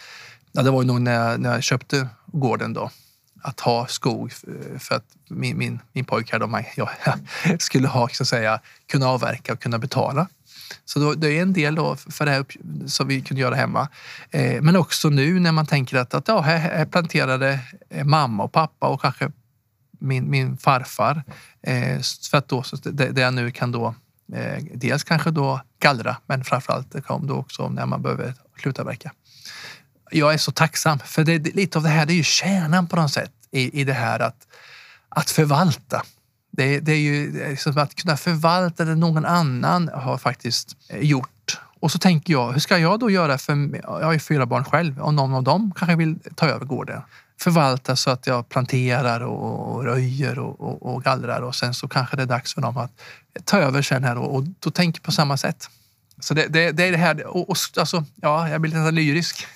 ja, 0.52 0.62
det 0.62 0.70
var 0.70 0.84
nog 0.84 1.00
när 1.00 1.12
jag, 1.12 1.40
när 1.40 1.52
jag 1.52 1.62
köpte 1.62 2.08
gården 2.26 2.72
då 2.72 2.90
att 3.42 3.60
ha 3.60 3.86
skog 3.86 4.32
för 4.78 4.94
att 4.94 5.04
min, 5.28 5.58
min, 5.58 5.80
min 5.92 6.04
pojk 6.04 6.32
här 6.32 6.38
då, 6.38 6.62
jag, 6.76 6.88
skulle 7.60 7.88
ha, 7.88 8.08
så 8.08 8.22
att 8.22 8.28
säga, 8.28 8.60
kunna 8.86 9.08
avverka 9.08 9.52
och 9.52 9.60
kunna 9.60 9.78
betala. 9.78 10.28
Så 10.84 10.98
då, 10.98 11.14
det 11.14 11.38
är 11.38 11.42
en 11.42 11.52
del 11.52 11.74
då 11.74 11.96
för 11.96 12.24
det 12.24 12.30
här 12.30 12.44
som 12.86 13.08
vi 13.08 13.20
kunde 13.20 13.40
göra 13.40 13.54
hemma. 13.54 13.88
Eh, 14.30 14.62
men 14.62 14.76
också 14.76 15.08
nu 15.08 15.40
när 15.40 15.52
man 15.52 15.66
tänker 15.66 15.96
att, 15.96 16.14
att 16.14 16.28
ja, 16.28 16.40
här, 16.40 16.58
här 16.58 16.86
planterade 16.86 17.60
mamma 18.04 18.44
och 18.44 18.52
pappa 18.52 18.86
och 18.86 19.00
kanske 19.00 19.30
min, 19.98 20.30
min 20.30 20.56
farfar. 20.56 21.22
Eh, 21.62 22.00
för 22.30 22.38
att 22.38 22.48
då, 22.48 22.64
det, 22.82 23.10
det 23.10 23.20
jag 23.20 23.34
nu 23.34 23.50
kan 23.50 23.72
då 23.72 23.94
eh, 24.32 24.64
dels 24.74 25.04
kanske 25.04 25.30
då 25.30 25.60
gallra, 25.80 26.16
men 26.26 26.44
framförallt 26.44 26.92
det 26.92 27.00
kom 27.00 27.26
då 27.26 27.34
också 27.34 27.68
när 27.68 27.86
man 27.86 28.02
behöver 28.02 28.34
sluta 28.62 28.84
verka. 28.84 29.12
Jag 30.10 30.34
är 30.34 30.38
så 30.38 30.52
tacksam, 30.52 30.98
för 30.98 31.24
det, 31.24 31.38
det, 31.38 31.54
lite 31.54 31.78
av 31.78 31.84
det 31.84 31.90
här 31.90 32.06
det 32.06 32.12
är 32.12 32.16
ju 32.16 32.22
kärnan 32.22 32.86
på 32.86 32.96
något 32.96 33.12
sätt 33.12 33.32
i, 33.50 33.80
i 33.80 33.84
det 33.84 33.92
här 33.92 34.20
att, 34.20 34.46
att 35.08 35.30
förvalta. 35.30 36.02
Det, 36.50 36.80
det 36.80 36.92
är 36.92 36.98
ju 36.98 37.30
det 37.30 37.44
är 37.44 37.56
som 37.56 37.78
att 37.78 37.94
kunna 37.94 38.16
förvalta 38.16 38.84
det 38.84 38.94
någon 38.94 39.24
annan 39.24 39.90
har 39.94 40.18
faktiskt 40.18 40.76
eh, 40.88 41.00
gjort. 41.00 41.60
Och 41.80 41.92
så 41.92 41.98
tänker 41.98 42.32
jag, 42.32 42.52
hur 42.52 42.60
ska 42.60 42.78
jag 42.78 43.00
då 43.00 43.10
göra? 43.10 43.38
För 43.38 43.70
jag 43.82 44.04
har 44.04 44.12
ju 44.12 44.18
fyra 44.18 44.46
barn 44.46 44.64
själv 44.64 45.00
och 45.00 45.14
någon 45.14 45.34
av 45.34 45.42
dem 45.42 45.72
kanske 45.76 45.96
vill 45.96 46.18
ta 46.34 46.46
över 46.46 46.66
gården 46.66 47.02
förvalta 47.40 47.96
så 47.96 48.10
att 48.10 48.26
jag 48.26 48.48
planterar 48.48 49.20
och 49.20 49.84
röjer 49.84 50.38
och, 50.38 50.60
och, 50.60 50.94
och 50.94 51.04
gallrar 51.04 51.40
och 51.40 51.54
sen 51.54 51.74
så 51.74 51.88
kanske 51.88 52.16
det 52.16 52.22
är 52.22 52.26
dags 52.26 52.54
för 52.54 52.60
dem 52.60 52.76
att 52.76 52.92
ta 53.44 53.58
över 53.58 53.82
sen 53.82 54.04
här 54.04 54.18
och, 54.18 54.34
och 54.34 54.44
då 54.60 54.70
tänker 54.70 55.00
på 55.00 55.12
samma 55.12 55.36
sätt. 55.36 55.70
Så 56.20 56.34
det, 56.34 56.46
det, 56.46 56.72
det 56.72 56.84
är 56.84 56.92
det 56.92 56.98
här, 56.98 57.26
och, 57.26 57.50
och, 57.50 57.56
alltså, 57.76 58.04
ja, 58.14 58.48
jag 58.48 58.60
blir 58.60 58.72
lite 58.72 58.90
lyrisk. 58.90 59.46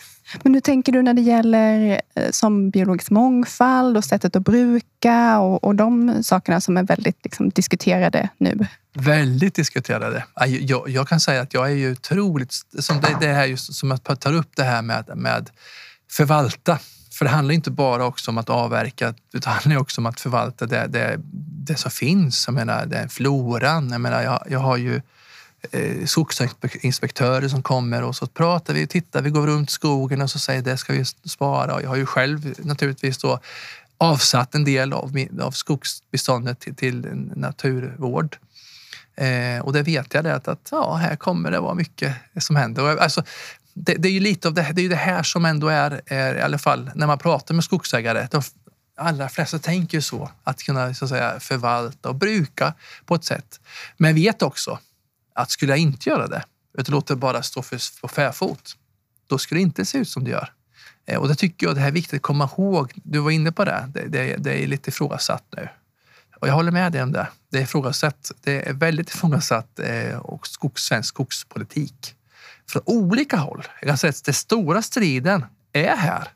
Men 0.42 0.55
hur 0.55 0.61
tänker 0.61 0.92
du 0.92 1.03
när 1.03 1.14
det 1.14 1.21
gäller 1.23 2.01
eh, 2.14 2.31
som 2.31 2.71
biologisk 2.71 3.11
mångfald 3.11 3.97
och 3.97 4.05
sättet 4.05 4.37
att 4.37 4.42
bruka 4.42 5.38
och, 5.38 5.64
och 5.64 5.75
de 5.75 6.23
sakerna 6.23 6.61
som 6.61 6.77
är 6.77 6.83
väldigt 6.83 7.25
liksom, 7.25 7.51
diskuterade 7.51 8.29
nu? 8.38 8.66
Väldigt 8.95 9.55
diskuterade. 9.55 10.25
Jag, 10.47 10.88
jag, 10.88 11.09
kan 11.09 11.21
säga 11.21 11.42
att 11.42 11.55
jag 11.55 11.71
är 11.71 11.75
ju 11.75 11.92
otroligt... 11.92 12.53
Som 12.79 13.01
det, 13.01 13.16
det 13.21 13.33
här 13.33 13.47
just, 13.47 13.75
som 13.75 13.90
jag 13.90 14.21
tar 14.21 14.35
upp 14.35 14.51
det 14.57 14.64
här 14.64 14.83
med, 14.83 15.11
med 15.16 15.51
förvalta. 16.11 16.79
För 17.22 17.24
det 17.24 17.35
handlar 17.35 17.54
inte 17.54 17.70
bara 17.70 18.04
också 18.04 18.30
om 18.30 18.38
att 18.38 18.50
avverka, 18.50 19.14
det 19.32 19.44
handlar 19.44 19.76
också 19.76 20.00
om 20.00 20.06
att 20.06 20.20
förvalta 20.20 20.66
det, 20.66 20.87
det, 20.87 21.20
det 21.66 21.76
som 21.76 21.90
finns. 21.90 22.44
Jag 22.46 22.54
menar, 22.54 22.87
det 22.87 22.96
är 22.96 23.08
floran. 23.08 23.90
Jag, 23.90 24.00
menar, 24.00 24.22
jag, 24.22 24.42
jag 24.48 24.58
har 24.58 24.76
ju 24.76 25.02
eh, 25.70 26.04
skogsinspektörer 26.06 27.48
som 27.48 27.62
kommer 27.62 28.02
och 28.02 28.16
så 28.16 28.26
pratar 28.26 28.74
vi, 28.74 28.87
tittar, 28.87 29.22
vi 29.22 29.30
går 29.30 29.46
runt 29.46 29.70
skogen 29.70 30.22
och 30.22 30.30
så 30.30 30.38
säger 30.38 30.62
det 30.62 30.76
ska 30.76 30.92
vi 30.92 31.04
spara. 31.04 31.74
Och 31.74 31.82
jag 31.82 31.88
har 31.88 31.96
ju 31.96 32.06
själv 32.06 32.54
naturligtvis 32.58 33.18
då 33.18 33.40
avsatt 33.98 34.54
en 34.54 34.64
del 34.64 34.92
av, 34.92 35.26
av 35.40 35.50
skogsbeståndet 35.50 36.61
till, 36.61 36.76
till 36.76 37.06
naturvård. 37.37 38.37
Eh, 39.16 39.64
och 39.64 39.72
det 39.72 39.82
vet 39.82 40.14
jag 40.14 40.24
det 40.24 40.35
att, 40.35 40.48
att 40.48 40.68
ja, 40.70 40.94
här 40.94 41.16
kommer 41.16 41.50
det 41.50 41.61
vara 41.61 41.74
mycket 41.74 42.14
som 42.38 42.56
händer. 42.56 42.82
Och, 42.82 43.02
alltså, 43.02 43.22
det, 43.74 43.94
det, 43.94 44.08
är 44.08 44.12
ju 44.12 44.20
lite 44.20 44.48
av 44.48 44.54
det, 44.54 44.72
det, 44.74 44.85
är 44.85 44.88
det 44.88 44.96
här 44.96 45.22
som 45.22 45.44
ändå 45.44 45.68
är, 45.68 46.00
är, 46.06 46.35
i 46.35 46.40
alla 46.40 46.58
fall 46.58 46.90
när 46.94 47.06
man 47.06 47.18
pratar 47.18 47.54
med 47.54 47.64
skogsägare. 47.64 48.28
De 48.30 48.42
allra 48.96 49.28
flesta 49.28 49.58
tänker 49.58 49.98
ju 49.98 50.02
så, 50.02 50.30
att 50.44 50.62
kunna 50.62 50.94
så 50.94 51.04
att 51.04 51.08
säga, 51.08 51.40
förvalta 51.40 52.08
och 52.08 52.14
bruka 52.14 52.74
på 53.06 53.14
ett 53.14 53.24
sätt. 53.24 53.61
Men 53.96 54.14
vet 54.14 54.42
också 54.42 54.78
att 55.35 55.50
skulle 55.50 55.72
jag 55.72 55.78
inte 55.78 56.08
göra 56.08 56.26
det, 56.26 56.44
utan 56.78 56.92
låta 56.92 57.14
det 57.14 57.20
bara 57.20 57.42
stå 57.42 57.62
för, 57.62 58.00
på 58.00 58.08
fäfot, 58.08 58.76
då 59.26 59.38
skulle 59.38 59.58
det 59.58 59.62
inte 59.62 59.85
se 59.85 59.98
ut 59.98 60.08
som 60.08 60.24
det 60.24 60.30
gör. 60.30 60.52
Eh, 61.06 61.18
och 61.18 61.28
det 61.28 61.35
tycker 61.35 61.66
jag 61.66 61.76
det 61.76 61.82
är 61.82 61.90
viktigt 61.90 62.16
att 62.16 62.22
komma 62.22 62.50
ihåg. 62.58 62.92
Du 62.94 63.18
var 63.18 63.30
inne 63.30 63.52
på 63.52 63.64
det. 63.64 63.90
Det, 63.94 64.06
det, 64.06 64.37
det 64.37 64.64
är 64.64 64.66
lite 64.66 64.90
ifrågasatt 64.90 65.44
nu. 65.56 65.68
Och 66.37 66.48
jag 66.48 66.54
håller 66.54 66.72
med 66.72 66.92
dig 66.92 67.02
om 67.02 67.12
det. 67.12 67.28
Det 67.50 67.58
är 67.58 67.62
ifrågasatt. 67.62 68.32
Det 68.40 68.68
är 68.68 68.72
väldigt 68.72 69.11
ifrågasatt 69.14 69.78
eh, 69.78 70.16
och 70.18 70.46
skogs, 70.46 70.82
svensk 70.82 71.08
skogspolitik 71.08 72.14
från 72.72 72.82
olika 72.87 73.37
håll. 73.37 73.62
Jag 73.80 73.88
kan 73.88 73.98
säga 73.98 74.11
att 74.11 74.24
den 74.24 74.35
stora 74.35 74.82
striden 74.82 75.44
är 75.72 75.96
här. 75.96 76.28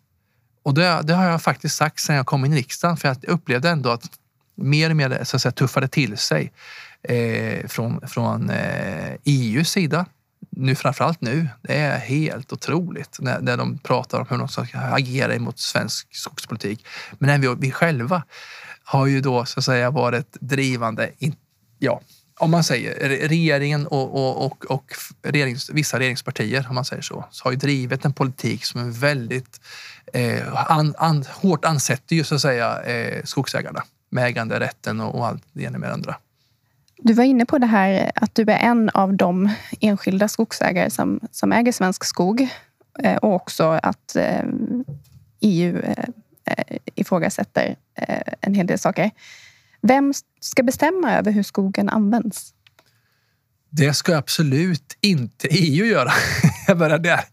Och 0.62 0.74
det, 0.74 1.00
det, 1.02 1.14
har 1.14 1.24
jag 1.24 1.42
faktiskt 1.42 1.76
sagt 1.76 2.00
sedan 2.00 2.16
jag 2.16 2.26
kom 2.26 2.44
in 2.44 2.52
i 2.52 2.56
riksdagen 2.56 2.96
för 2.96 3.08
jag 3.08 3.24
upplevde 3.24 3.70
ändå 3.70 3.90
att 3.90 4.10
mer 4.54 4.90
och 4.90 4.96
mer 4.96 5.24
så 5.24 5.36
att 5.36 5.42
säga, 5.42 5.52
tuffade 5.52 5.88
till 5.88 6.16
sig 6.16 6.52
eh, 7.02 7.66
från, 7.66 8.08
från 8.08 8.50
eh, 8.50 9.12
EUs 9.24 9.70
sida. 9.70 10.06
Nu 10.50 10.74
framförallt 10.74 11.20
nu. 11.20 11.48
Det 11.62 11.76
är 11.76 11.98
helt 11.98 12.52
otroligt 12.52 13.16
när, 13.20 13.40
när 13.40 13.56
de 13.56 13.78
pratar 13.78 14.20
om 14.20 14.26
hur 14.30 14.38
de 14.38 14.48
ska 14.48 14.66
agera 14.74 15.38
mot 15.38 15.58
svensk 15.58 16.14
skogspolitik. 16.14 16.86
Men 17.18 17.30
även 17.30 17.40
vi, 17.40 17.66
vi 17.66 17.70
själva 17.70 18.22
har 18.84 19.06
ju 19.06 19.20
då 19.20 19.44
så 19.44 19.60
att 19.60 19.64
säga 19.64 19.90
varit 19.90 20.36
drivande. 20.40 21.10
In, 21.18 21.36
ja, 21.78 22.00
om 22.38 22.50
man 22.50 22.64
säger 22.64 23.08
regeringen 23.28 23.86
och, 23.86 24.14
och, 24.14 24.46
och, 24.46 24.70
och 24.70 24.92
regerings, 25.22 25.70
vissa 25.70 25.98
regeringspartier, 25.98 26.66
om 26.68 26.74
man 26.74 26.84
säger 26.84 27.02
så, 27.02 27.24
så 27.30 27.44
har 27.44 27.50
ju 27.50 27.56
drivit 27.56 28.04
en 28.04 28.12
politik 28.12 28.64
som 28.64 28.80
är 28.80 28.90
väldigt 29.00 29.60
eh, 30.12 30.70
an, 30.70 30.94
an, 30.98 31.24
hårt 31.30 31.64
ansätter 31.64 32.16
ju 32.16 32.24
så 32.24 32.34
att 32.34 32.40
säga 32.40 32.82
eh, 32.82 33.24
skogsägarna 33.24 33.82
med 34.10 34.26
äganderätten 34.26 35.00
och, 35.00 35.14
och 35.14 35.26
allt 35.26 35.42
det 35.52 35.62
ena 35.62 35.78
med 35.78 35.88
det 35.88 35.94
andra. 35.94 36.16
Du 36.98 37.12
var 37.12 37.24
inne 37.24 37.46
på 37.46 37.58
det 37.58 37.66
här 37.66 38.12
att 38.14 38.34
du 38.34 38.42
är 38.42 38.58
en 38.58 38.90
av 38.90 39.14
de 39.14 39.50
enskilda 39.80 40.28
skogsägare 40.28 40.90
som, 40.90 41.20
som 41.30 41.52
äger 41.52 41.72
svensk 41.72 42.04
skog 42.04 42.48
eh, 43.02 43.16
och 43.16 43.34
också 43.34 43.64
att 43.82 44.16
eh, 44.16 44.44
EU 45.40 45.78
eh, 45.78 46.04
eh, 46.44 46.76
ifrågasätter 46.94 47.76
eh, 47.94 48.32
en 48.40 48.54
hel 48.54 48.66
del 48.66 48.78
saker. 48.78 49.10
Vem 49.88 50.14
ska 50.40 50.62
bestämma 50.62 51.12
över 51.12 51.32
hur 51.32 51.42
skogen 51.42 51.88
används? 51.88 52.52
Det 53.70 53.94
ska 53.94 54.16
absolut 54.16 54.98
inte 55.00 55.48
EU 55.50 55.86
göra. 55.86 56.12
jag 56.66 56.78
börjar 56.78 56.98
där. 56.98 57.24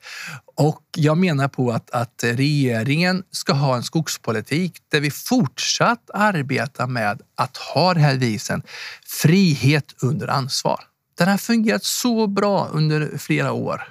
Och 0.56 0.84
jag 0.98 1.18
menar 1.18 1.48
på 1.48 1.72
att, 1.72 1.92
att 1.92 2.24
regeringen 2.24 3.24
ska 3.32 3.54
ha 3.54 3.76
en 3.76 3.84
skogspolitik 3.84 4.78
där 4.92 5.00
vi 5.00 5.12
fortsatt 5.12 6.10
arbetar 6.14 6.88
med 6.88 7.22
att 7.36 7.58
ha 7.58 7.94
den 7.94 8.04
här 8.04 8.16
visen 8.16 8.64
frihet 9.06 9.96
under 10.02 10.28
ansvar. 10.28 10.80
Den 11.18 11.28
har 11.28 11.38
fungerat 11.38 11.84
så 11.84 12.28
bra 12.28 12.68
under 12.72 13.18
flera 13.18 13.52
år 13.52 13.84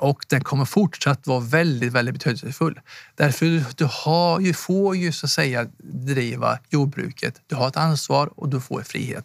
och 0.00 0.24
den 0.28 0.44
kommer 0.44 0.64
fortsatt 0.64 1.26
vara 1.26 1.40
väldigt, 1.40 1.92
väldigt 1.92 2.14
betydelsefull. 2.14 2.80
Därför 3.14 3.64
du 3.76 3.88
har 3.90 4.40
ju, 4.40 4.54
får 4.54 4.96
ju 4.96 5.12
så 5.12 5.26
att 5.26 5.30
säga 5.30 5.66
driva 5.78 6.58
jordbruket. 6.68 7.40
Du 7.46 7.56
har 7.56 7.68
ett 7.68 7.76
ansvar 7.76 8.30
och 8.36 8.48
du 8.48 8.60
får 8.60 8.82
frihet. 8.82 9.24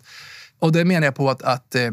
Och 0.60 0.72
det 0.72 0.86
menar 0.86 1.06
jag 1.08 1.16
på 1.16 1.30
att, 1.30 1.42
att 1.42 1.76
eh, 1.76 1.92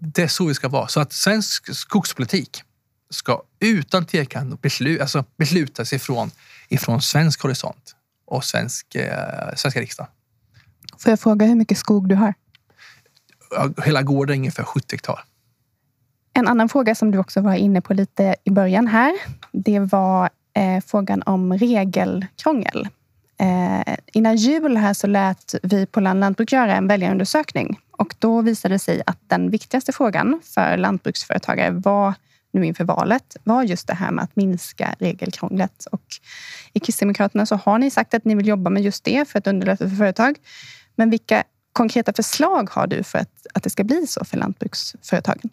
det 0.00 0.22
är 0.22 0.28
så 0.28 0.46
vi 0.46 0.54
ska 0.54 0.68
vara. 0.68 0.88
Så 0.88 1.00
att 1.00 1.12
svensk 1.12 1.74
skogspolitik 1.74 2.62
ska 3.10 3.42
utan 3.60 4.06
tvekan 4.06 4.58
beslut, 4.62 5.00
alltså 5.00 5.24
beslutas 5.36 5.92
ifrån, 5.92 6.30
ifrån 6.68 7.02
svensk 7.02 7.42
horisont 7.42 7.96
och 8.26 8.44
svensk, 8.44 8.94
eh, 8.94 9.54
svenska 9.56 9.80
riksdagen. 9.80 10.12
Får 10.98 11.10
jag 11.10 11.20
fråga 11.20 11.46
hur 11.46 11.54
mycket 11.54 11.78
skog 11.78 12.08
du 12.08 12.14
har? 12.14 12.34
Hela 13.84 14.02
gården 14.02 14.34
är 14.34 14.38
ungefär 14.38 14.64
70 14.64 14.94
hektar. 14.94 15.24
En 16.36 16.48
annan 16.48 16.68
fråga 16.68 16.94
som 16.94 17.10
du 17.10 17.18
också 17.18 17.40
var 17.40 17.54
inne 17.54 17.80
på 17.80 17.94
lite 17.94 18.36
i 18.44 18.50
början 18.50 18.86
här, 18.86 19.12
det 19.52 19.78
var 19.78 20.30
eh, 20.56 20.84
frågan 20.86 21.22
om 21.22 21.52
regelkrångel. 21.58 22.88
Eh, 23.40 23.96
innan 24.12 24.36
jul 24.36 24.76
här 24.76 24.94
så 24.94 25.06
lät 25.06 25.54
vi 25.62 25.86
på 25.86 26.00
Land 26.00 26.20
Lantbruk 26.20 26.52
göra 26.52 26.76
en 26.76 26.88
väljarundersökning 26.88 27.78
och 27.90 28.14
då 28.18 28.42
visade 28.42 28.74
det 28.74 28.78
sig 28.78 29.02
att 29.06 29.18
den 29.26 29.50
viktigaste 29.50 29.92
frågan 29.92 30.40
för 30.44 30.76
lantbruksföretagare 30.76 31.70
var 31.70 32.14
nu 32.52 32.66
inför 32.66 32.84
valet 32.84 33.36
var 33.44 33.62
just 33.62 33.86
det 33.86 33.94
här 33.94 34.10
med 34.10 34.24
att 34.24 34.36
minska 34.36 34.94
regelkrånglet. 34.98 35.86
Och 35.92 36.04
I 36.72 36.80
Kristdemokraterna 36.80 37.46
så 37.46 37.56
har 37.56 37.78
ni 37.78 37.90
sagt 37.90 38.14
att 38.14 38.24
ni 38.24 38.34
vill 38.34 38.48
jobba 38.48 38.70
med 38.70 38.82
just 38.82 39.04
det 39.04 39.28
för 39.28 39.38
att 39.38 39.46
underlätta 39.46 39.88
för 39.88 39.96
företag. 39.96 40.36
Men 40.96 41.10
vilka 41.10 41.44
konkreta 41.72 42.12
förslag 42.12 42.70
har 42.70 42.86
du 42.86 43.02
för 43.02 43.18
att, 43.18 43.46
att 43.54 43.62
det 43.62 43.70
ska 43.70 43.84
bli 43.84 44.06
så 44.06 44.24
för 44.24 44.36
lantbruksföretagen? 44.36 45.50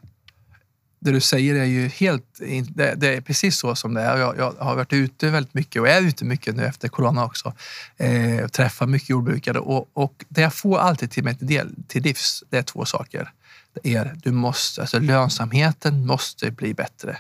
Det 1.04 1.12
du 1.12 1.22
säger 1.22 1.56
är 1.56 1.66
ju 1.66 1.88
helt... 1.88 2.24
Det, 2.70 3.04
är 3.04 3.22
precis 3.22 3.58
så 3.58 3.76
som 3.76 3.94
det 3.94 4.02
är. 4.02 4.18
Jag, 4.18 4.38
jag, 4.38 4.52
har 4.60 4.76
varit 4.76 4.94
ute 4.94 5.30
väldigt 5.30 5.54
mycket 5.54 5.82
och 5.82 5.88
är 5.88 6.02
ute 6.02 6.26
mycket 6.26 6.56
nu 6.56 6.66
efter 6.66 6.88
corona 6.88 7.26
också. 7.26 7.54
Eh, 7.98 8.48
träffar 8.48 8.88
mycket 8.88 9.10
jordbrukare 9.10 9.60
och, 9.60 9.90
och 9.94 10.26
det 10.30 10.42
jag 10.42 10.54
får 10.54 10.80
alltid 10.80 11.12
till 11.12 11.24
mig 11.24 11.38
till, 11.38 11.48
del, 11.48 11.76
till 11.88 12.04
livs, 12.04 12.44
det 12.50 12.58
är 12.58 12.64
två 12.64 12.86
saker. 12.86 13.32
Det 13.74 13.96
är 13.96 14.16
du 14.24 14.32
måste, 14.32 14.82
alltså 14.82 15.00
lönsamheten 15.00 16.06
måste 16.06 16.52
bli 16.52 16.74
bättre. 16.74 17.18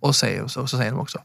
Och, 0.00 0.16
säger, 0.16 0.42
och 0.42 0.50
så, 0.50 0.60
och 0.60 0.70
så 0.70 0.76
säger 0.76 0.90
de 0.90 1.00
också, 1.00 1.22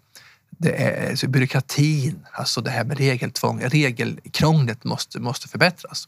det 0.49 0.83
är 0.83 1.09
alltså 1.09 1.27
byråkratin, 1.27 2.25
alltså 2.31 2.61
det 2.61 2.71
här 2.71 2.83
med 2.83 2.97
regeltvång, 2.97 3.61
regelkrånglet 3.61 4.83
måste, 4.83 5.19
måste 5.19 5.47
förbättras. 5.47 6.07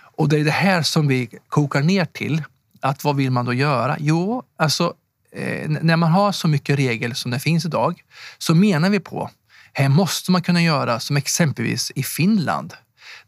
Och 0.00 0.28
det 0.28 0.40
är 0.40 0.44
det 0.44 0.50
här 0.50 0.82
som 0.82 1.08
vi 1.08 1.28
kokar 1.48 1.82
ner 1.82 2.04
till. 2.04 2.42
Att 2.80 3.04
vad 3.04 3.16
vill 3.16 3.30
man 3.30 3.44
då 3.44 3.52
göra? 3.52 3.96
Jo, 4.00 4.42
alltså 4.56 4.94
eh, 5.32 5.68
när 5.68 5.96
man 5.96 6.10
har 6.10 6.32
så 6.32 6.48
mycket 6.48 6.78
regler 6.78 7.14
som 7.14 7.30
det 7.30 7.38
finns 7.38 7.64
idag 7.64 8.02
så 8.38 8.54
menar 8.54 8.90
vi 8.90 9.00
på 9.00 9.30
här 9.72 9.88
måste 9.88 10.30
man 10.30 10.42
kunna 10.42 10.62
göra 10.62 11.00
som 11.00 11.16
exempelvis 11.16 11.92
i 11.94 12.02
Finland 12.02 12.74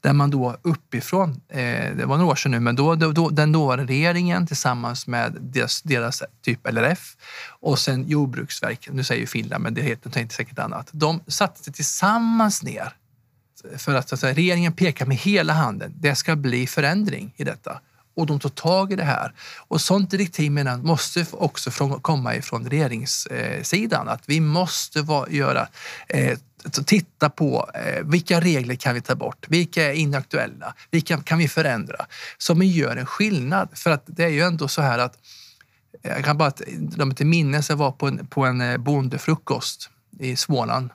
där 0.01 0.13
man 0.13 0.31
då 0.31 0.57
uppifrån, 0.63 1.41
eh, 1.49 1.97
det 1.97 2.05
var 2.07 2.17
några 2.17 2.31
år 2.31 2.35
sedan 2.35 2.53
nu, 2.53 2.61
men 2.61 2.77
då, 2.77 2.95
då, 2.95 3.13
då 3.13 3.29
den 3.29 3.53
dåvarande 3.53 3.93
regeringen 3.93 4.47
tillsammans 4.47 5.07
med 5.07 5.37
deras, 5.41 5.83
deras 5.83 6.23
typ 6.43 6.73
LRF 6.73 7.17
och 7.61 7.79
sen 7.79 8.09
Jordbruksverket, 8.09 8.95
nu 8.95 9.05
säger 9.05 9.21
ju 9.21 9.27
Finland, 9.27 9.63
men 9.63 9.75
det 9.75 9.83
heter 9.83 10.19
inte 10.19 10.35
säkert 10.35 10.59
annat. 10.59 10.89
De 10.93 11.21
satte 11.27 11.65
sig 11.65 11.73
tillsammans 11.73 12.63
ner 12.63 12.93
för 13.77 13.95
att, 13.95 14.13
att 14.13 14.21
säga, 14.21 14.35
regeringen 14.35 14.73
pekar 14.73 15.07
med 15.07 15.17
hela 15.17 15.53
handen. 15.53 15.95
Det 15.97 16.15
ska 16.15 16.37
bli 16.37 16.67
förändring 16.67 17.35
i 17.37 17.45
detta 17.45 17.81
och 18.15 18.27
de 18.27 18.41
tar 18.41 18.49
tag 18.49 18.93
i 18.93 18.97
det 18.97 19.05
här. 19.05 19.33
Och 19.69 19.81
sånt 19.81 20.11
direktiv 20.11 20.53
menar 20.53 20.79
måste 20.79 21.27
också 21.33 21.71
från, 21.71 22.01
komma 22.01 22.35
ifrån 22.35 22.71
regeringssidan. 22.71 24.09
Att 24.09 24.23
vi 24.27 24.41
måste 24.41 25.03
va, 25.03 25.27
göra, 25.31 25.69
eh, 26.09 26.39
titta 26.87 27.31
på 27.31 27.71
eh, 27.75 28.05
vilka 28.05 28.41
regler 28.41 28.75
kan 28.75 28.95
vi 28.95 29.01
ta 29.01 29.15
bort? 29.15 29.47
Vilka 29.49 29.85
är 29.85 29.93
inaktuella? 29.93 30.75
Vilka 30.91 31.19
kan 31.19 31.39
vi 31.39 31.49
förändra? 31.49 32.07
Som 32.39 32.63
gör 32.63 32.97
en 32.97 33.07
skillnad. 33.07 33.69
För 33.75 33.91
att 33.91 34.05
det 34.07 34.25
är 34.25 34.29
ju 34.29 34.41
ändå 34.41 34.69
så 34.69 34.83
här 34.83 34.99
att 34.99 35.19
eh, 36.03 36.11
jag 36.11 36.25
kan 36.25 36.39
bara 36.39 36.53
dra 36.79 37.05
mig 37.05 37.17
till 37.17 37.27
minnes, 37.27 37.69
jag 37.69 37.77
var 37.77 37.93
på 37.93 38.07
en, 38.07 38.27
på 38.27 38.45
en 38.45 38.61
eh, 38.61 38.77
bondefrukost 38.77 39.91
i 40.19 40.37
Småland 40.37 40.91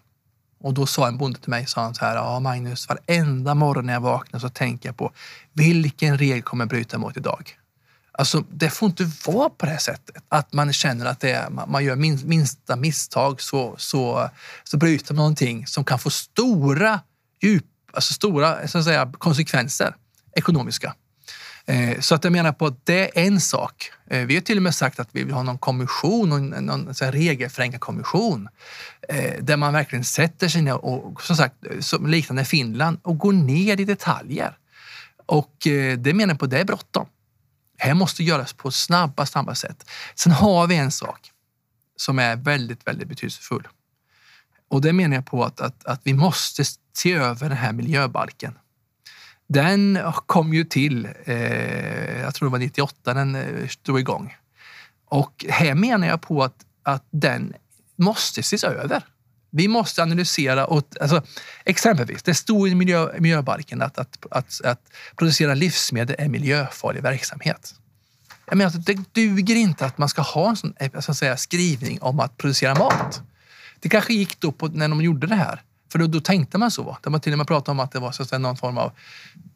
och 0.65 0.73
då 0.73 0.85
sa 0.85 1.07
en 1.07 1.17
bonde 1.17 1.39
till 1.39 1.49
mig, 1.49 1.65
sa 1.67 1.81
han 1.81 1.95
så 1.95 2.05
här, 2.05 2.15
ja 2.15 2.39
Magnus, 2.39 2.89
varenda 2.89 3.55
morgon 3.55 3.85
när 3.85 3.93
jag 3.93 4.01
vaknar 4.01 4.39
så 4.39 4.49
tänker 4.49 4.89
jag 4.89 4.97
på 4.97 5.11
vilken 5.53 6.17
regel 6.17 6.41
kommer 6.41 6.63
jag 6.63 6.69
bryta 6.69 6.97
mot 6.97 7.17
idag? 7.17 7.57
Alltså, 8.11 8.43
det 8.49 8.69
får 8.69 8.89
inte 8.89 9.09
vara 9.25 9.49
på 9.49 9.65
det 9.65 9.71
här 9.71 9.79
sättet. 9.79 10.23
Att 10.29 10.53
man 10.53 10.73
känner 10.73 11.05
att 11.05 11.19
det 11.19 11.31
är, 11.31 11.49
man 11.49 11.83
gör 11.83 11.95
minsta 12.25 12.75
misstag 12.75 13.41
så, 13.41 13.75
så, 13.77 14.29
så 14.63 14.77
bryter 14.77 15.13
man 15.13 15.17
någonting 15.17 15.67
som 15.67 15.83
kan 15.83 15.99
få 15.99 16.09
stora, 16.09 16.99
djup, 17.41 17.65
alltså 17.93 18.13
stora 18.13 18.67
så 18.67 18.77
att 18.77 18.83
säga, 18.83 19.11
konsekvenser 19.17 19.95
ekonomiska. 20.35 20.95
Eh, 21.67 21.99
så 21.99 22.15
att 22.15 22.23
jag 22.23 22.33
menar 22.33 22.51
på 22.51 22.65
att 22.65 22.85
det 22.85 23.19
är 23.19 23.25
en 23.27 23.41
sak. 23.41 23.91
Eh, 24.09 24.25
vi 24.25 24.33
har 24.33 24.41
till 24.41 24.57
och 24.57 24.63
med 24.63 24.75
sagt 24.75 24.99
att 24.99 25.09
vi 25.11 25.23
vill 25.23 25.33
ha 25.33 25.43
någon 25.43 25.57
kommission, 25.57 26.29
någon, 26.29 26.49
någon 26.49 26.93
regelförenklad 26.93 27.81
kommission 27.81 28.49
eh, 29.09 29.33
där 29.41 29.57
man 29.57 29.73
verkligen 29.73 30.03
sätter 30.03 30.47
sig 30.47 30.61
ner 30.61 30.85
och 30.85 31.21
som 31.21 31.35
sagt, 31.35 31.55
som 31.79 32.07
liknande 32.07 32.45
Finland 32.45 32.99
och 33.01 33.17
går 33.17 33.33
ner 33.33 33.79
i 33.79 33.85
detaljer. 33.85 34.57
Och 35.25 35.55
det 35.97 36.13
menar 36.15 36.33
jag 36.33 36.39
på, 36.39 36.45
det 36.45 36.59
är 36.59 36.65
bråttom. 36.65 37.07
Det 37.77 37.83
här 37.83 37.93
måste 37.93 38.23
göras 38.23 38.53
på 38.53 38.71
snabba, 38.71 39.25
snabba 39.25 39.55
sätt. 39.55 39.89
Sen 40.15 40.31
har 40.31 40.67
vi 40.67 40.75
en 40.75 40.91
sak 40.91 41.31
som 41.95 42.19
är 42.19 42.35
väldigt, 42.35 42.87
väldigt 42.87 43.07
betydelsefull. 43.07 43.67
Och 44.69 44.81
det 44.81 44.93
menar 44.93 45.15
jag 45.15 45.25
på 45.25 45.43
att, 45.43 45.61
att, 45.61 45.85
att 45.85 46.01
vi 46.03 46.13
måste 46.13 46.63
se 46.93 47.13
över 47.13 47.49
den 47.49 47.57
här 47.57 47.73
miljöbalken 47.73 48.53
den 49.47 49.99
kom 50.25 50.53
ju 50.53 50.63
till, 50.63 51.07
eh, 51.25 52.21
jag 52.21 52.35
tror 52.35 52.49
det 52.49 52.51
var 52.51 52.59
98 52.59 53.13
den 53.13 53.35
eh, 53.35 53.69
drog 53.81 53.99
igång. 53.99 54.35
Och 55.05 55.45
här 55.49 55.75
menar 55.75 56.07
jag 56.07 56.21
på 56.21 56.43
att, 56.43 56.65
att 56.83 57.03
den 57.11 57.53
måste 57.95 58.39
ses 58.39 58.63
över. 58.63 59.03
Vi 59.49 59.67
måste 59.67 60.03
analysera, 60.03 60.65
och, 60.65 60.83
alltså, 61.01 61.23
exempelvis, 61.65 62.23
det 62.23 62.33
stod 62.33 62.67
i 62.67 62.75
miljö, 62.75 63.19
miljöbalken 63.19 63.81
att, 63.81 63.97
att, 63.97 64.25
att, 64.31 64.61
att 64.63 64.81
producera 65.15 65.53
livsmedel 65.53 66.15
är 66.19 66.29
miljöfarlig 66.29 67.01
verksamhet. 67.01 67.75
Jag 68.45 68.57
menar 68.57 68.71
det 68.71 69.13
duger 69.13 69.55
inte 69.55 69.85
att 69.85 69.97
man 69.97 70.09
ska 70.09 70.21
ha 70.21 70.49
en 70.49 70.55
sån 70.55 70.73
eh, 70.79 70.99
så 70.99 71.11
att 71.11 71.17
säga, 71.17 71.37
skrivning 71.37 72.01
om 72.01 72.19
att 72.19 72.37
producera 72.37 72.75
mat. 72.75 73.21
Det 73.79 73.89
kanske 73.89 74.13
gick 74.13 74.39
då 74.39 74.51
på, 74.51 74.67
när 74.67 74.89
de 74.89 75.01
gjorde 75.01 75.27
det 75.27 75.35
här. 75.35 75.61
För 75.95 75.99
då, 75.99 76.07
då 76.07 76.19
tänkte 76.19 76.57
man 76.57 76.71
så. 76.71 76.97
De 77.01 77.13
har 77.13 77.19
till 77.19 77.31
och 77.31 77.37
med 77.37 77.47
pratat 77.47 77.69
om 77.69 77.79
att 77.79 77.91
det 77.91 77.99
var 77.99 78.11
så 78.11 78.23
att 78.23 78.29
säga, 78.29 78.39
någon 78.39 78.57
form 78.57 78.77
av... 78.77 78.91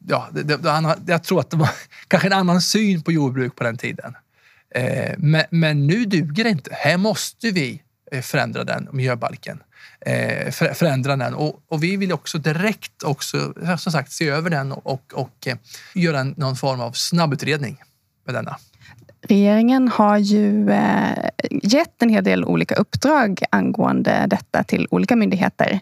Ja, 0.08 0.28
det, 0.32 0.42
det, 0.42 0.96
jag 1.06 1.22
tror 1.22 1.40
att 1.40 1.50
det 1.50 1.56
var 1.56 1.70
kanske 2.08 2.28
en 2.28 2.32
annan 2.32 2.60
syn 2.60 3.02
på 3.02 3.12
jordbruk 3.12 3.56
på 3.56 3.64
den 3.64 3.76
tiden. 3.76 4.16
Eh, 4.74 5.14
men, 5.18 5.44
men, 5.50 5.86
nu 5.86 6.04
duger 6.04 6.44
det 6.44 6.50
inte. 6.50 6.70
Här 6.74 6.96
måste 6.96 7.50
vi 7.50 7.82
eh, 8.12 8.20
förändra 8.20 8.64
den 8.64 8.88
miljöbalken. 8.92 9.62
Eh, 10.00 10.50
förändra 10.50 11.16
den. 11.16 11.34
Och, 11.34 11.62
och, 11.68 11.82
vi 11.82 11.96
vill 11.96 12.12
också 12.12 12.38
direkt 12.38 13.02
också, 13.02 13.54
som 13.78 13.92
sagt, 13.92 14.12
se 14.12 14.28
över 14.28 14.50
den 14.50 14.72
och, 14.72 14.86
och, 14.86 15.12
och 15.14 15.46
eh, 15.46 15.56
göra 15.94 16.20
en, 16.20 16.34
någon 16.36 16.56
form 16.56 16.80
av 16.80 16.92
snabbutredning 16.92 17.82
med 18.26 18.34
denna. 18.34 18.56
Regeringen 19.22 19.88
har 19.88 20.18
ju 20.18 20.70
eh, 20.70 21.30
gett 21.62 22.02
en 22.02 22.08
hel 22.08 22.24
del 22.24 22.44
olika 22.44 22.74
uppdrag 22.74 23.42
angående 23.50 24.26
detta 24.26 24.64
till 24.64 24.86
olika 24.90 25.16
myndigheter. 25.16 25.80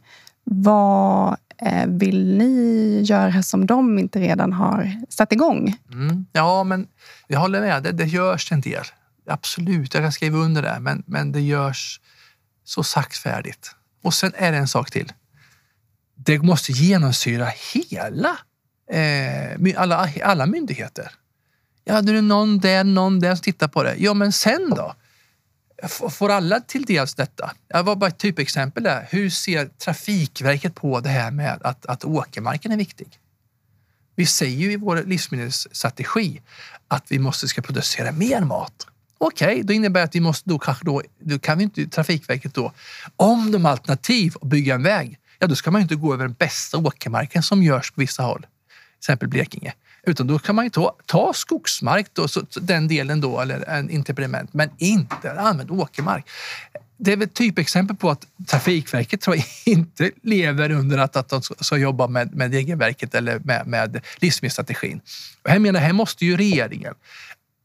Vad 0.51 1.37
eh, 1.63 1.87
vill 1.87 2.37
ni 2.39 3.03
göra 3.05 3.43
som 3.43 3.66
de 3.66 3.99
inte 3.99 4.20
redan 4.20 4.53
har 4.53 5.03
satt 5.09 5.33
igång? 5.33 5.77
Mm. 5.93 6.27
Ja, 6.33 6.64
men 6.64 6.87
jag 7.27 7.41
håller 7.41 7.61
med. 7.61 7.83
Det, 7.83 7.93
det 7.93 8.05
görs 8.05 8.53
en 8.53 8.61
del. 8.61 8.85
Absolut, 9.27 9.95
jag 9.95 10.03
kan 10.03 10.12
skriva 10.12 10.39
under 10.39 10.62
det. 10.62 10.77
Men, 10.81 11.03
men 11.07 11.33
det 11.33 11.41
görs 11.41 12.01
så 12.64 12.83
saktfärdigt. 12.83 13.75
Och 14.03 14.14
sen 14.14 14.33
är 14.37 14.53
det 14.53 14.59
en 14.59 14.68
sak 14.68 14.91
till. 14.91 15.12
Det 16.14 16.39
måste 16.39 16.72
genomsyra 16.72 17.49
hela, 17.75 18.39
eh, 18.91 19.81
alla, 19.81 20.09
alla 20.25 20.47
myndigheter. 20.47 21.11
Ja, 21.85 22.03
det 22.03 22.12
är 22.12 22.14
det 22.14 22.22
någon 22.22 22.59
där, 22.59 22.85
någon 22.85 23.20
där 23.20 23.35
som 23.35 23.43
tittar 23.43 23.68
på 23.68 23.83
det. 23.83 23.95
Ja, 23.99 24.14
men 24.14 24.33
sen 24.33 24.70
då? 24.77 24.95
Får 26.11 26.29
alla 26.29 26.61
till 26.61 26.85
dels 26.85 27.14
detta? 27.14 27.53
Jag 27.68 27.83
var 27.83 27.97
bara 27.97 28.09
ett 28.09 28.18
typexempel 28.18 28.83
där. 28.83 29.07
Hur 29.11 29.31
ser 29.31 29.66
Trafikverket 29.66 30.74
på 30.74 31.01
det 31.01 31.09
här 31.09 31.31
med 31.31 31.62
att, 31.62 31.87
att 31.87 32.05
åkermarken 32.05 32.72
är 32.72 32.76
viktig? 32.76 33.18
Vi 34.14 34.26
säger 34.26 34.57
ju 34.57 34.72
i 34.72 34.76
vår 34.76 35.03
livsmedelsstrategi 35.07 36.41
att 36.89 37.05
vi 37.09 37.18
måste 37.18 37.49
ska 37.49 37.62
producera 37.62 38.12
mer 38.12 38.41
mat 38.41 38.87
Okej, 39.18 39.47
okay, 39.49 39.62
då 39.62 39.72
innebär 39.72 40.01
det 40.01 40.05
att 40.05 40.14
vi 40.14 40.20
måste 40.20 40.51
då 40.51 40.59
kanske 40.59 40.85
då, 40.85 41.03
då 41.20 41.39
kan 41.39 41.59
vi 41.59 41.64
inte 41.64 41.87
Trafikverket 41.87 42.55
då, 42.55 42.72
om 43.16 43.53
de 43.53 43.64
har 43.64 43.72
alternativ 43.72 44.35
att 44.41 44.49
bygga 44.49 44.74
en 44.74 44.83
väg, 44.83 45.18
ja 45.39 45.47
då 45.47 45.55
ska 45.55 45.70
man 45.70 45.83
inte 45.83 45.95
gå 45.95 46.14
över 46.14 46.24
den 46.24 46.33
bästa 46.33 46.79
åkermarken 46.79 47.43
som 47.43 47.62
görs 47.62 47.91
på 47.91 48.01
vissa 48.01 48.22
håll, 48.22 48.41
till 48.41 48.99
exempel 48.99 49.29
Blekinge. 49.29 49.72
Utan 50.03 50.26
då 50.26 50.38
kan 50.38 50.55
man 50.55 50.64
ju 50.64 50.70
ta, 50.70 50.96
ta 51.07 51.32
skogsmark, 51.32 52.07
då, 52.12 52.28
så, 52.28 52.42
den 52.61 52.88
delen 52.88 53.20
då, 53.20 53.40
eller 53.40 53.68
en 53.68 53.90
impediment, 53.90 54.55
men 54.55 54.70
inte 54.78 55.32
använd 55.40 55.70
åkermark. 55.70 56.28
Det 56.96 57.12
är 57.12 57.16
väl 57.16 57.28
typexempel 57.28 57.96
på 57.96 58.11
att 58.11 58.26
Trafikverket 58.46 59.20
tror 59.20 59.36
jag 59.36 59.44
inte 59.74 60.11
lever 60.22 60.70
under 60.70 60.99
att, 60.99 61.16
att 61.16 61.28
de 61.28 61.42
ska 61.42 61.76
jobba 61.76 62.07
med, 62.07 62.34
med 62.34 62.53
regelverket 62.53 63.14
eller 63.14 63.38
med, 63.38 63.66
med 63.66 64.01
livsmedelsstrategin. 64.16 65.01
Och 65.42 65.51
här 65.51 65.59
menar 65.59 65.80
här 65.80 65.92
måste 65.92 66.24
ju 66.24 66.36
regeringen 66.36 66.94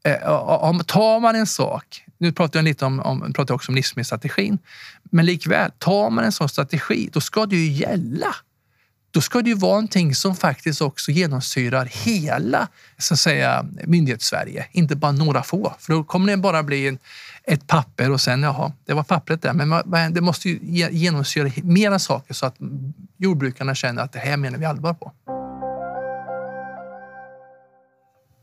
eh, 0.04 0.30
om 0.30 0.84
tar 0.84 1.20
man 1.20 1.36
en 1.36 1.48
sak, 1.48 2.04
nu 2.18 2.32
pratar 2.32 2.60
jag 2.60 2.64
lite 2.64 2.86
om, 2.86 3.00
om, 3.00 3.34
pratar 3.34 3.54
också 3.54 3.72
om 3.72 3.76
livsmedelsstrategin, 3.76 4.60
men 5.04 5.26
likväl, 5.26 5.72
tar 5.78 6.10
man 6.10 6.26
en 6.26 6.32
sån 6.32 6.50
strategi, 6.50 7.10
då 7.14 7.22
ska 7.22 7.46
det 7.46 7.56
ju 7.56 7.72
gälla 7.72 8.36
då 9.14 9.22
ska 9.22 9.42
det 9.42 9.50
ju 9.50 9.56
vara 9.56 9.72
någonting 9.72 10.16
som 10.16 10.36
faktiskt 10.36 10.82
också 10.82 11.12
genomsyrar 11.12 11.86
hela 11.86 12.68
så 12.98 13.14
att 13.14 13.20
säga, 13.20 13.66
myndighetssverige, 13.84 14.66
inte 14.72 14.96
bara 14.96 15.12
några 15.12 15.44
få. 15.44 15.74
För 15.80 15.94
då 15.94 16.04
kommer 16.04 16.32
det 16.32 16.38
bara 16.38 16.64
bli 16.64 16.88
en, 16.88 17.00
ett 17.44 17.68
papper 17.68 18.12
och 18.12 18.22
sen, 18.22 18.44
jaha, 18.44 18.72
det 18.86 18.94
var 18.94 19.04
pappret 19.04 19.42
där. 19.42 19.54
Men 19.86 20.14
det 20.14 20.22
måste 20.22 20.50
ju 20.50 20.60
genomsyra 20.92 21.52
mera 21.64 22.00
saker 22.00 22.34
så 22.34 22.46
att 22.46 22.56
jordbrukarna 23.18 23.76
känner 23.76 24.02
att 24.02 24.12
det 24.12 24.20
här 24.20 24.38
menar 24.38 24.58
vi 24.58 24.66
allvar 24.66 24.94
på. 24.94 25.12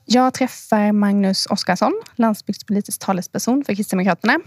Jag 0.07 0.35
träffar 0.35 0.93
Magnus 0.93 1.47
Oskarsson, 1.47 2.03
landsbygdspolitisk 2.15 3.01
talesperson 3.01 3.65
för 3.65 3.75
Kristdemokraterna. 3.75 4.39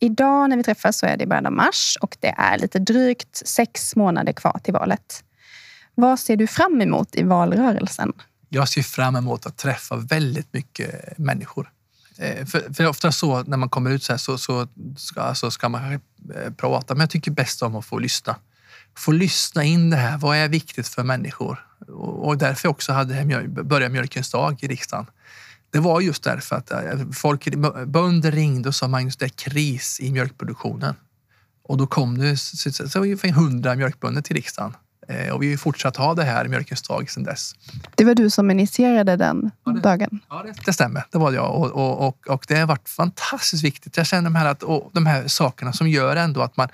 Idag 0.00 0.50
när 0.50 0.56
vi 0.56 0.62
träffas 0.62 0.98
så 0.98 1.06
är 1.06 1.16
det 1.16 1.24
i 1.24 1.26
början 1.26 1.46
av 1.46 1.52
mars 1.52 1.98
och 2.00 2.16
det 2.20 2.34
är 2.38 2.58
lite 2.58 2.78
drygt 2.78 3.36
sex 3.46 3.96
månader 3.96 4.32
kvar 4.32 4.60
till 4.62 4.72
valet. 4.72 5.24
Vad 6.00 6.20
ser 6.20 6.36
du 6.36 6.46
fram 6.46 6.80
emot 6.80 7.16
i 7.16 7.22
valrörelsen? 7.22 8.12
Jag 8.48 8.68
ser 8.68 8.82
fram 8.82 9.16
emot 9.16 9.46
att 9.46 9.56
träffa 9.56 9.96
väldigt 9.96 10.52
mycket 10.52 11.18
människor. 11.18 11.70
Eh, 12.18 12.46
för, 12.46 12.74
för 12.74 12.86
ofta 12.86 13.12
så 13.12 13.42
när 13.42 13.56
man 13.56 13.68
kommer 13.68 13.90
ut 13.90 14.02
så 14.02 14.12
här 14.12 14.18
så, 14.18 14.38
så 14.38 14.68
ska, 14.96 15.34
så 15.34 15.50
ska 15.50 15.68
man 15.68 15.92
eh, 15.92 15.98
prata, 16.56 16.94
men 16.94 17.00
jag 17.00 17.10
tycker 17.10 17.30
bäst 17.30 17.62
om 17.62 17.76
att 17.76 17.84
få 17.84 17.98
lyssna. 17.98 18.36
Få 18.96 19.12
lyssna 19.12 19.64
in 19.64 19.90
det 19.90 19.96
här. 19.96 20.18
Vad 20.18 20.36
är 20.36 20.48
viktigt 20.48 20.88
för 20.88 21.02
människor? 21.02 21.66
Och 21.98 22.38
därför 22.38 22.68
också 22.68 22.92
hade 22.92 23.22
jag 23.22 23.50
börjat 23.66 23.92
Mjölkens 23.92 24.30
dag 24.30 24.58
i 24.62 24.68
riksdagen. 24.68 25.06
Det 25.70 25.78
var 25.78 26.00
just 26.00 26.22
därför 26.22 26.56
att 26.56 26.70
eh, 26.70 26.80
folk, 27.12 27.48
bönder 27.86 28.32
ringde 28.32 28.68
och 28.68 28.74
sa 28.74 28.88
Magnus, 28.88 29.16
det 29.16 29.24
är 29.24 29.28
kris 29.28 30.00
i 30.00 30.12
mjölkproduktionen. 30.12 30.94
Och 31.62 31.76
då 31.76 31.86
kom 31.86 32.18
det 32.18 32.36
så 32.36 32.98
ungefär 32.98 33.28
hundra 33.28 33.74
mjölkbönder 33.74 34.22
till 34.22 34.36
riksdagen. 34.36 34.74
Eh, 35.08 35.32
och 35.32 35.42
vi 35.42 35.50
har 35.50 35.56
fortsatt 35.56 35.96
ha 35.96 36.14
det 36.14 36.24
här 36.24 36.48
Mjölkens 36.48 36.82
dag 36.82 37.10
sedan 37.10 37.22
dess. 37.22 37.54
Det 37.94 38.04
var 38.04 38.14
du 38.14 38.30
som 38.30 38.50
initierade 38.50 39.16
den 39.16 39.50
ja, 39.64 39.72
det, 39.72 39.80
dagen? 39.80 40.20
Ja, 40.28 40.42
det, 40.42 40.54
det, 40.66 40.72
stämmer. 40.72 41.04
Det 41.10 41.18
var 41.18 41.32
jag. 41.32 41.54
Och, 41.54 41.70
och, 41.70 42.08
och, 42.08 42.28
och, 42.28 42.44
det 42.48 42.58
har 42.58 42.66
varit 42.66 42.88
fantastiskt 42.88 43.64
viktigt. 43.64 43.96
Jag 43.96 44.06
känner 44.06 44.22
de 44.22 44.34
här, 44.34 44.46
att, 44.46 44.62
de 44.92 45.06
här 45.06 45.28
sakerna 45.28 45.72
som 45.72 45.88
gör 45.88 46.16
ändå 46.16 46.42
att 46.42 46.56
man... 46.56 46.68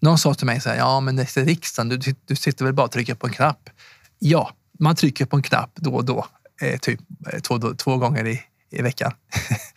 Någon 0.00 0.18
sa 0.18 0.34
till 0.34 0.46
mig 0.46 0.60
så 0.60 0.68
här, 0.68 0.76
ja 0.76 1.00
men 1.00 1.16
det 1.16 1.36
är 1.36 1.44
riksdagen, 1.44 1.88
du, 1.88 2.14
du 2.26 2.36
sitter 2.36 2.64
väl 2.64 2.74
bara 2.74 2.86
och 2.86 2.92
trycker 2.92 3.14
på 3.14 3.26
en 3.26 3.32
knapp? 3.32 3.70
Ja, 4.18 4.50
man 4.78 4.96
trycker 4.96 5.26
på 5.26 5.36
en 5.36 5.42
knapp 5.42 5.70
då 5.74 5.94
och 5.94 6.04
då. 6.04 6.26
Eh, 6.60 6.78
typ 6.78 7.00
eh, 7.32 7.40
två, 7.40 7.58
två 7.58 7.96
gånger 7.96 8.26
i, 8.26 8.42
i 8.70 8.82
veckan. 8.82 9.12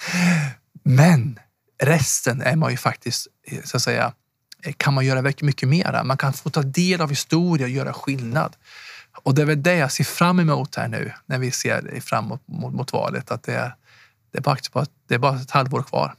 men 0.83 1.39
resten 1.83 2.41
är 2.41 2.55
man 2.55 2.71
ju 2.71 2.77
faktiskt, 2.77 3.27
eh, 3.47 3.63
så 3.63 3.77
att 3.77 3.83
säga, 3.83 4.13
kan 4.77 4.93
man 4.93 5.05
göra 5.05 5.21
mycket 5.21 5.69
mera. 5.69 6.03
Man 6.03 6.17
kan 6.17 6.33
få 6.33 6.49
ta 6.49 6.61
del 6.61 7.01
av 7.01 7.09
historia 7.09 7.65
och 7.65 7.71
göra 7.71 7.93
skillnad. 7.93 8.55
Och 9.23 9.35
det 9.35 9.41
är 9.41 9.45
väl 9.45 9.63
det 9.63 9.75
jag 9.75 9.91
ser 9.91 10.03
fram 10.03 10.39
emot 10.39 10.75
här 10.75 10.87
nu 10.87 11.11
när 11.25 11.39
vi 11.39 11.51
ser 11.51 11.99
framåt 12.01 12.41
mot, 12.47 12.73
mot 12.73 12.93
valet. 12.93 13.31
Att 13.31 13.43
det 13.43 13.53
är, 13.53 13.75
det, 14.31 14.37
är 14.37 14.41
bara, 14.41 14.85
det 15.07 15.15
är 15.15 15.19
bara 15.19 15.35
ett 15.35 15.51
halvår 15.51 15.83
kvar. 15.83 16.15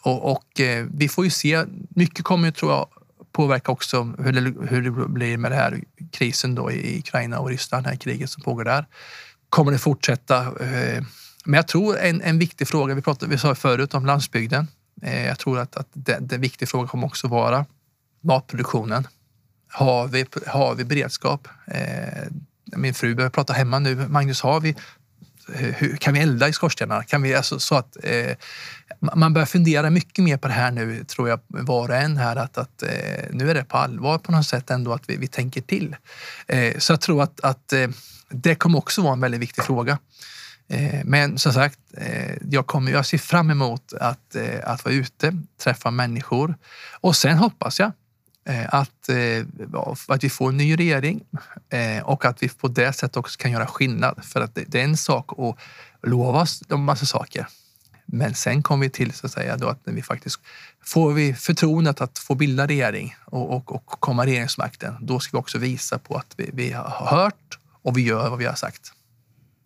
Och, 0.00 0.32
och 0.32 0.60
eh, 0.60 0.86
vi 0.94 1.08
får 1.08 1.24
ju 1.24 1.30
se. 1.30 1.64
Mycket 1.88 2.24
kommer 2.24 2.50
tror 2.50 2.72
jag 2.72 2.86
påverka 3.32 3.72
också 3.72 4.14
hur 4.18 4.32
det, 4.32 4.66
hur 4.68 4.82
det 4.82 4.90
blir 4.90 5.36
med 5.36 5.50
den 5.50 5.58
här 5.58 5.80
krisen 6.12 6.54
då 6.54 6.72
i 6.72 6.98
Ukraina 6.98 7.38
och 7.38 7.48
Ryssland, 7.48 7.84
det 7.84 7.90
här 7.90 7.96
kriget 7.96 8.30
som 8.30 8.42
pågår 8.42 8.64
där. 8.64 8.86
Kommer 9.48 9.72
det 9.72 9.78
fortsätta? 9.78 10.38
Eh, 10.38 11.02
men 11.44 11.54
jag 11.54 11.68
tror 11.68 11.98
en, 11.98 12.22
en 12.22 12.38
viktig 12.38 12.68
fråga, 12.68 12.94
vi, 12.94 13.02
pratade, 13.02 13.30
vi 13.30 13.38
sa 13.38 13.54
förut 13.54 13.94
om 13.94 14.06
landsbygden. 14.06 14.66
Eh, 15.02 15.26
jag 15.26 15.38
tror 15.38 15.58
att, 15.58 15.76
att 15.76 15.88
det, 15.92 16.18
det 16.20 16.38
viktig 16.38 16.68
fråga 16.68 16.88
kommer 16.88 17.06
också 17.06 17.28
vara 17.28 17.66
matproduktionen. 18.20 19.06
Har 19.70 20.08
vi, 20.08 20.26
har 20.46 20.74
vi 20.74 20.84
beredskap? 20.84 21.48
Eh, 21.66 22.28
min 22.76 22.94
fru 22.94 23.14
börjar 23.14 23.30
prata 23.30 23.52
hemma 23.52 23.78
nu. 23.78 23.94
Magnus, 24.08 24.40
har 24.40 24.60
vi, 24.60 24.68
eh, 25.54 25.60
hur, 25.60 25.96
kan 25.96 26.14
vi 26.14 26.20
elda 26.20 26.48
i 26.48 26.52
skorstenarna? 26.52 27.02
Kan 27.02 27.22
vi, 27.22 27.34
alltså, 27.34 27.58
så 27.58 27.74
att, 27.74 27.96
eh, 28.02 28.36
man 29.00 29.32
börjar 29.32 29.46
fundera 29.46 29.90
mycket 29.90 30.24
mer 30.24 30.36
på 30.36 30.48
det 30.48 30.54
här 30.54 30.70
nu, 30.70 31.04
tror 31.04 31.28
jag, 31.28 31.40
var 31.46 31.88
och 31.88 31.96
en 31.96 32.16
här. 32.16 32.36
Att, 32.36 32.58
att 32.58 32.82
eh, 32.82 33.24
nu 33.30 33.50
är 33.50 33.54
det 33.54 33.64
på 33.64 33.76
allvar 33.76 34.18
på 34.18 34.32
något 34.32 34.46
sätt 34.46 34.70
ändå 34.70 34.92
att 34.92 35.10
vi, 35.10 35.16
vi 35.16 35.26
tänker 35.26 35.60
till. 35.60 35.96
Eh, 36.46 36.78
så 36.78 36.92
jag 36.92 37.00
tror 37.00 37.22
att, 37.22 37.40
att 37.40 37.72
eh, 37.72 37.88
det 38.30 38.54
kommer 38.54 38.78
också 38.78 39.02
vara 39.02 39.12
en 39.12 39.20
väldigt 39.20 39.40
viktig 39.40 39.64
fråga. 39.64 39.98
Eh, 40.68 41.00
men 41.04 41.38
som 41.38 41.52
sagt, 41.52 41.78
eh, 41.96 42.34
jag, 42.50 42.66
kommer, 42.66 42.92
jag 42.92 43.06
ser 43.06 43.18
fram 43.18 43.50
emot 43.50 43.92
att, 44.00 44.36
att 44.62 44.84
vara 44.84 44.94
ute, 44.94 45.32
träffa 45.62 45.90
människor 45.90 46.54
och 47.00 47.16
sen 47.16 47.36
hoppas 47.36 47.80
jag 47.80 47.92
att, 48.68 49.08
eh, 49.08 49.44
att 50.08 50.24
vi 50.24 50.30
får 50.30 50.48
en 50.48 50.56
ny 50.56 50.76
regering 50.76 51.20
eh, 51.70 52.02
och 52.02 52.24
att 52.24 52.42
vi 52.42 52.48
på 52.48 52.68
det 52.68 52.92
sättet 52.92 53.16
också 53.16 53.38
kan 53.38 53.50
göra 53.50 53.66
skillnad. 53.66 54.24
För 54.24 54.40
att 54.40 54.54
det 54.54 54.74
är 54.74 54.84
en 54.84 54.96
sak 54.96 55.38
att 55.38 55.56
lova 56.02 56.46
en 56.68 56.84
massa 56.84 57.06
saker. 57.06 57.46
Men 58.06 58.34
sen 58.34 58.62
kommer 58.62 58.86
vi 58.86 58.90
till 58.90 59.12
så 59.12 59.26
att 59.26 59.32
säga 59.32 59.56
då 59.56 59.68
att 59.68 59.86
när 59.86 59.94
vi 59.94 60.02
faktiskt 60.02 60.40
får 60.84 61.12
vi 61.12 61.34
förtroendet 61.34 62.00
att 62.00 62.18
få 62.18 62.34
bilda 62.34 62.66
regering 62.66 63.16
och, 63.24 63.56
och, 63.56 63.74
och 63.74 63.86
komma 63.86 64.26
regeringsmakten. 64.26 64.94
Då 65.00 65.20
ska 65.20 65.36
vi 65.36 65.40
också 65.40 65.58
visa 65.58 65.98
på 65.98 66.16
att 66.16 66.34
vi, 66.36 66.50
vi 66.52 66.72
har 66.72 66.90
hört 66.90 67.58
och 67.82 67.98
vi 67.98 68.02
gör 68.02 68.30
vad 68.30 68.38
vi 68.38 68.44
har 68.44 68.54
sagt. 68.54 68.92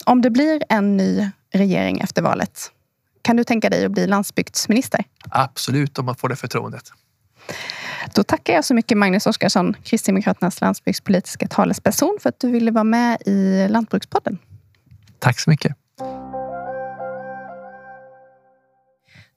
Om 0.05 0.23
det 0.23 0.31
blir 0.31 0.63
en 0.69 0.97
ny 0.97 1.31
regering 1.53 2.01
efter 2.01 2.23
valet, 2.23 2.71
kan 3.23 3.37
du 3.37 3.45
tänka 3.45 3.71
dig 3.71 3.85
att 3.85 3.93
bli 3.93 4.07
landsbygdsminister? 4.07 5.05
Absolut, 5.31 5.99
om 5.99 6.05
man 6.05 6.17
får 6.17 6.29
det 6.29 6.37
förtroendet. 6.37 6.93
Då 8.15 8.23
tackar 8.23 8.53
jag 8.55 8.65
så 8.65 8.75
mycket 8.75 8.99
Magnus 8.99 9.27
Oskarsson, 9.27 9.75
Kristdemokraternas 9.83 10.61
landsbygdspolitiska 10.61 11.49
talesperson 11.49 12.19
för 12.21 12.29
att 12.29 12.41
du 12.41 12.51
ville 12.51 12.71
vara 12.71 12.85
med 12.85 13.23
i 13.27 13.69
Lantbrukspodden. 13.69 14.39
Tack 15.19 15.41
så 15.41 15.51
mycket. 15.51 15.77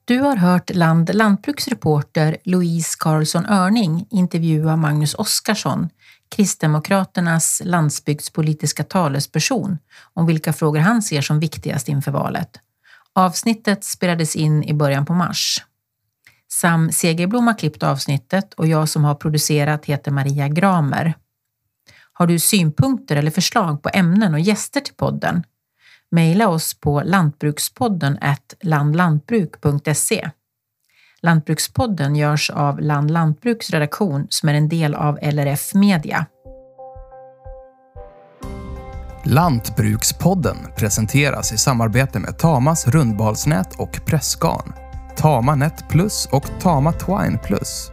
Du 0.04 0.18
har 0.18 0.36
hört 0.36 0.74
Land 0.74 1.14
lantbruksreporter 1.14 2.36
Louise 2.44 2.96
Karlsson 2.98 3.46
Örning 3.46 4.06
intervjua 4.10 4.76
Magnus 4.76 5.14
Oskarsson, 5.14 5.88
Kristdemokraternas 6.28 7.62
landsbygdspolitiska 7.64 8.84
talesperson, 8.84 9.78
om 10.14 10.26
vilka 10.26 10.52
frågor 10.52 10.80
han 10.80 11.02
ser 11.02 11.20
som 11.20 11.40
viktigast 11.40 11.88
inför 11.88 12.10
valet. 12.10 12.50
Avsnittet 13.12 13.84
spelades 13.84 14.36
in 14.36 14.64
i 14.64 14.74
början 14.74 15.06
på 15.06 15.12
mars. 15.12 15.62
Sam 16.60 16.92
Segerblom 16.92 17.46
har 17.46 17.54
klippt 17.54 17.82
avsnittet 17.82 18.54
och 18.54 18.66
jag 18.66 18.88
som 18.88 19.04
har 19.04 19.14
producerat 19.14 19.84
heter 19.84 20.10
Maria 20.10 20.48
Gramer. 20.48 21.14
Har 22.12 22.26
du 22.26 22.38
synpunkter 22.38 23.16
eller 23.16 23.30
förslag 23.30 23.82
på 23.82 23.90
ämnen 23.92 24.34
och 24.34 24.40
gäster 24.40 24.80
till 24.80 24.94
podden? 24.94 25.42
Mejla 26.10 26.48
oss 26.48 26.80
på 26.80 27.02
lantbrukspodden 27.04 28.18
landlantbruk.se. 28.60 30.30
Lantbrukspodden 31.20 32.16
görs 32.16 32.50
av 32.50 32.80
Land 32.80 33.10
Lantbruks 33.10 33.70
redaktion 33.70 34.26
som 34.28 34.48
är 34.48 34.54
en 34.54 34.68
del 34.68 34.94
av 34.94 35.18
LRF 35.22 35.74
Media. 35.74 36.26
Lantbrukspodden 39.24 40.56
presenteras 40.76 41.52
i 41.52 41.58
samarbete 41.58 42.18
med 42.18 42.38
Tamas 42.38 42.86
rundbalsnät 42.86 43.74
och 43.78 44.00
Pressgarn 44.06 44.85
Tama 45.16 45.54
Net 45.54 45.84
Plus 45.88 46.28
och 46.32 46.44
Tama 46.60 46.92
Twine 46.92 47.38
Plus. 47.44 47.90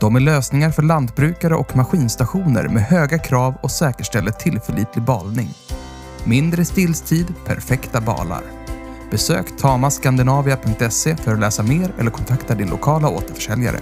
De 0.00 0.16
är 0.16 0.20
lösningar 0.20 0.70
för 0.70 0.82
lantbrukare 0.82 1.54
och 1.54 1.76
maskinstationer 1.76 2.68
med 2.68 2.82
höga 2.82 3.18
krav 3.18 3.54
och 3.62 3.70
säkerställer 3.70 4.30
tillförlitlig 4.30 5.04
balning. 5.04 5.48
Mindre 6.24 6.64
stillstid, 6.64 7.34
perfekta 7.46 8.00
balar. 8.00 8.42
Besök 9.10 9.56
tamaskandinavia.se 9.58 11.16
för 11.16 11.32
att 11.32 11.40
läsa 11.40 11.62
mer 11.62 11.92
eller 11.98 12.10
kontakta 12.10 12.54
din 12.54 12.70
lokala 12.70 13.08
återförsäljare. 13.08 13.78